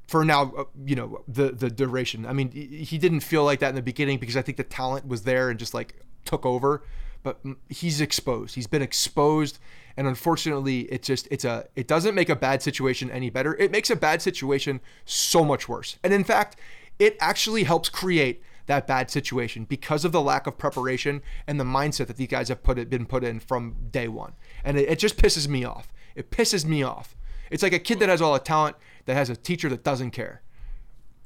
for 0.08 0.24
now, 0.24 0.54
uh, 0.58 0.64
you 0.86 0.96
know, 0.96 1.24
the 1.28 1.52
the 1.52 1.70
duration. 1.70 2.26
I 2.26 2.34
mean, 2.34 2.52
he 2.52 2.98
didn't 2.98 3.20
feel 3.22 3.44
like 3.44 3.60
that 3.60 3.70
in 3.70 3.76
the 3.76 3.82
beginning 3.82 4.20
because 4.20 4.38
I 4.38 4.42
think 4.42 4.58
the 4.58 4.64
talent 4.64 5.08
was 5.08 5.24
there 5.24 5.50
and 5.50 5.60
just 5.60 5.74
like 5.74 5.96
took 6.26 6.46
over. 6.46 6.84
But 7.24 7.40
he's 7.68 8.00
exposed. 8.00 8.56
He's 8.56 8.68
been 8.68 8.82
exposed, 8.82 9.60
and 9.98 10.08
unfortunately, 10.08 10.82
it 10.82 11.02
just 11.02 11.28
it's 11.32 11.44
a 11.44 11.68
it 11.76 11.88
doesn't 11.88 12.14
make 12.14 12.30
a 12.30 12.36
bad 12.36 12.62
situation 12.62 13.10
any 13.10 13.32
better. 13.32 13.56
It 13.56 13.72
makes 13.72 13.90
a 13.90 13.96
bad 13.96 14.22
situation 14.22 14.80
so 15.06 15.44
much 15.44 15.68
worse. 15.68 15.98
And 16.04 16.14
in 16.14 16.24
fact, 16.24 16.58
it 17.00 17.18
actually 17.20 17.64
helps 17.64 17.90
create 17.90 18.44
that 18.68 18.86
bad 18.86 19.10
situation 19.10 19.66
because 19.66 20.06
of 20.06 20.12
the 20.12 20.22
lack 20.22 20.46
of 20.46 20.58
preparation 20.58 21.24
and 21.48 21.60
the 21.60 21.64
mindset 21.64 22.08
that 22.08 22.18
these 22.18 22.28
guys 22.28 22.50
have 22.50 22.62
put 22.62 22.78
it 22.78 22.90
been 22.92 23.08
put 23.08 23.24
in 23.24 23.40
from 23.40 23.76
day 23.90 24.08
one. 24.08 24.34
And 24.64 24.78
it, 24.78 24.88
it 24.88 25.00
just 25.00 25.18
pisses 25.18 25.48
me 25.48 25.66
off. 25.66 25.92
It 26.16 26.30
pisses 26.30 26.64
me 26.64 26.84
off. 26.84 27.16
It's 27.50 27.64
like 27.64 27.74
a 27.74 27.80
kid 27.80 28.00
that 28.00 28.10
has 28.10 28.22
all 28.22 28.34
the 28.34 28.40
talent 28.40 28.76
that 29.06 29.16
has 29.16 29.32
a 29.32 29.36
teacher 29.36 29.68
that 29.70 29.84
doesn't 29.84 30.12
care. 30.12 30.42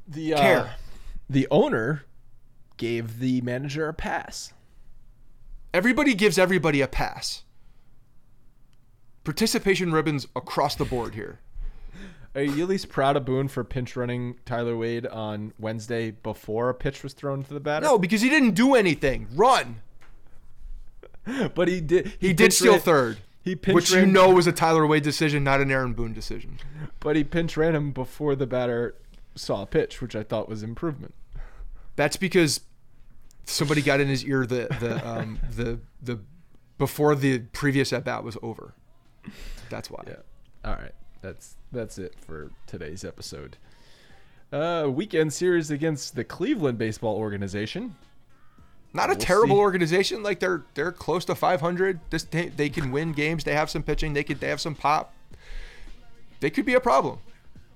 The 0.07 0.33
uh, 0.33 0.37
Care. 0.37 0.75
the 1.29 1.47
owner 1.51 2.05
gave 2.77 3.19
the 3.19 3.41
manager 3.41 3.89
a 3.89 3.93
pass. 3.93 4.53
Everybody 5.73 6.13
gives 6.13 6.37
everybody 6.37 6.79
a 6.79 6.87
pass. 6.87 7.43
Participation 9.23 9.91
ribbons 9.91 10.27
across 10.35 10.75
the 10.75 10.85
board 10.85 11.15
here. 11.15 11.39
Are 12.33 12.41
you 12.41 12.63
at 12.63 12.69
least 12.69 12.89
proud 12.89 13.17
of 13.17 13.25
Boone 13.25 13.49
for 13.49 13.63
pinch 13.63 13.95
running 13.95 14.35
Tyler 14.45 14.77
Wade 14.77 15.05
on 15.05 15.53
Wednesday 15.59 16.11
before 16.11 16.69
a 16.69 16.73
pitch 16.73 17.03
was 17.03 17.13
thrown 17.13 17.43
to 17.43 17.53
the 17.53 17.59
batter? 17.59 17.85
No, 17.85 17.97
because 17.97 18.21
he 18.21 18.29
didn't 18.29 18.51
do 18.51 18.73
anything. 18.73 19.27
Run. 19.33 19.81
but 21.55 21.67
he 21.67 21.81
did. 21.81 22.13
He, 22.19 22.33
did 22.33 22.53
steal 22.53 22.73
ran- 22.73 22.81
third. 22.81 23.17
He 23.43 23.55
pinch 23.55 23.75
which 23.75 23.91
you 23.91 24.05
know 24.05 24.29
was 24.29 24.47
a 24.47 24.51
Tyler 24.51 24.85
Wade 24.85 25.03
decision, 25.03 25.43
not 25.43 25.61
an 25.61 25.71
Aaron 25.71 25.93
Boone 25.93 26.13
decision. 26.13 26.59
but 26.99 27.15
he 27.15 27.23
pinch 27.23 27.57
ran 27.57 27.75
him 27.75 27.91
before 27.91 28.35
the 28.35 28.45
batter 28.45 28.95
saw 29.35 29.63
a 29.63 29.65
pitch, 29.65 30.01
which 30.01 30.15
I 30.15 30.23
thought 30.23 30.47
was 30.47 30.61
improvement. 30.61 31.15
That's 31.95 32.17
because 32.17 32.61
somebody 33.45 33.81
got 33.81 33.99
in 33.99 34.07
his 34.07 34.23
ear 34.25 34.45
the 34.45 34.67
the 34.79 35.07
um, 35.07 35.39
the 35.49 35.79
the 36.01 36.19
before 36.77 37.15
the 37.15 37.39
previous 37.39 37.91
at 37.91 38.05
bat 38.05 38.23
was 38.23 38.37
over. 38.41 38.73
That's 39.69 39.89
why. 39.89 40.03
Yeah. 40.07 40.15
All 40.65 40.73
right. 40.73 40.93
That's 41.21 41.55
that's 41.71 41.97
it 41.97 42.15
for 42.19 42.51
today's 42.67 43.03
episode. 43.05 43.57
Uh, 44.51 44.87
weekend 44.91 45.31
series 45.31 45.71
against 45.71 46.15
the 46.15 46.23
Cleveland 46.23 46.77
Baseball 46.77 47.15
Organization. 47.15 47.95
Not 48.93 49.05
a 49.09 49.13
We'll 49.13 49.19
terrible 49.19 49.55
see. 49.55 49.59
organization. 49.61 50.23
Like 50.23 50.39
they're 50.39 50.63
they're 50.73 50.91
close 50.91 51.23
to 51.25 51.35
500. 51.35 51.99
This 52.09 52.23
they, 52.23 52.49
they 52.49 52.69
can 52.69 52.91
win 52.91 53.13
games. 53.13 53.43
They 53.45 53.53
have 53.53 53.69
some 53.69 53.83
pitching. 53.83 54.13
They 54.13 54.23
could 54.23 54.39
they 54.41 54.49
have 54.49 54.59
some 54.59 54.75
pop. 54.75 55.13
They 56.41 56.49
could 56.49 56.65
be 56.65 56.73
a 56.73 56.81
problem 56.81 57.19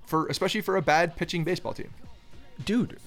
for 0.06 0.28
especially 0.28 0.62
for 0.62 0.76
a 0.76 0.82
bad 0.82 1.16
pitching 1.16 1.44
baseball 1.44 1.74
team. 1.74 1.92
Dude, 2.66 2.98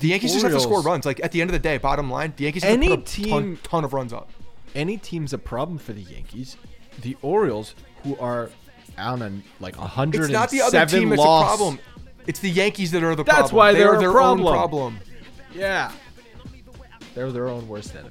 The 0.00 0.08
Yankees 0.08 0.32
just 0.32 0.42
have 0.44 0.52
to 0.52 0.60
score 0.60 0.80
runs. 0.82 1.04
Like 1.06 1.22
at 1.22 1.30
the 1.32 1.40
end 1.40 1.50
of 1.50 1.52
the 1.52 1.58
day, 1.60 1.78
bottom 1.78 2.10
line, 2.10 2.32
the 2.36 2.44
Yankees 2.44 2.62
have 2.64 2.72
Any 2.72 2.88
to 2.88 2.96
put 2.96 3.08
a 3.08 3.12
team- 3.12 3.30
ton, 3.30 3.58
ton 3.62 3.84
of 3.84 3.92
runs 3.92 4.12
up. 4.12 4.30
any 4.74 4.96
team's 4.96 5.32
a 5.32 5.38
problem 5.38 5.78
for 5.78 5.92
the 5.92 6.02
Yankees. 6.02 6.56
The 7.00 7.16
Orioles, 7.22 7.74
who 8.04 8.16
are 8.18 8.50
on 8.98 9.22
a 9.22 9.32
like 9.60 9.76
a 9.76 9.86
hundred 9.86 10.24
It's 10.24 10.32
not 10.32 10.50
the 10.50 10.60
other 10.62 10.84
team 10.86 11.08
that's 11.08 11.18
loss. 11.20 11.44
a 11.44 11.46
problem. 11.56 11.78
It's 12.26 12.40
the 12.40 12.50
Yankees 12.50 12.90
that 12.92 13.02
are 13.02 13.14
the 13.16 13.24
problem. 13.24 13.42
That's 13.42 13.50
problem. 13.50 13.56
why 13.56 13.72
they 13.72 13.78
they're 13.80 13.94
a 13.94 13.98
their 13.98 14.12
problem. 14.12 14.46
own 14.46 14.52
problem. 14.52 14.98
Yeah, 15.54 15.90
they're 17.14 17.32
their 17.32 17.48
own 17.48 17.66
worst 17.68 17.94
enemy. 17.94 18.10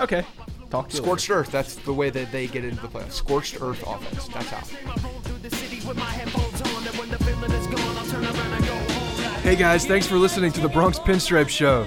Okay, 0.00 0.24
talk 0.70 0.88
to 0.90 0.96
you 0.96 1.02
Scorched 1.02 1.30
earth. 1.30 1.50
That's 1.50 1.74
the 1.76 1.92
way 1.92 2.10
that 2.10 2.30
they 2.32 2.46
get 2.46 2.64
into 2.64 2.80
the 2.80 2.88
playoffs. 2.88 3.12
Scorched 3.12 3.60
earth 3.60 3.82
offense. 3.86 4.28
That's 4.28 4.48
how. 4.50 5.66
Hey 9.42 9.54
guys, 9.54 9.86
thanks 9.86 10.06
for 10.06 10.16
listening 10.16 10.50
to 10.52 10.60
the 10.60 10.68
Bronx 10.68 10.98
Pinstripe 10.98 11.48
Show. 11.48 11.86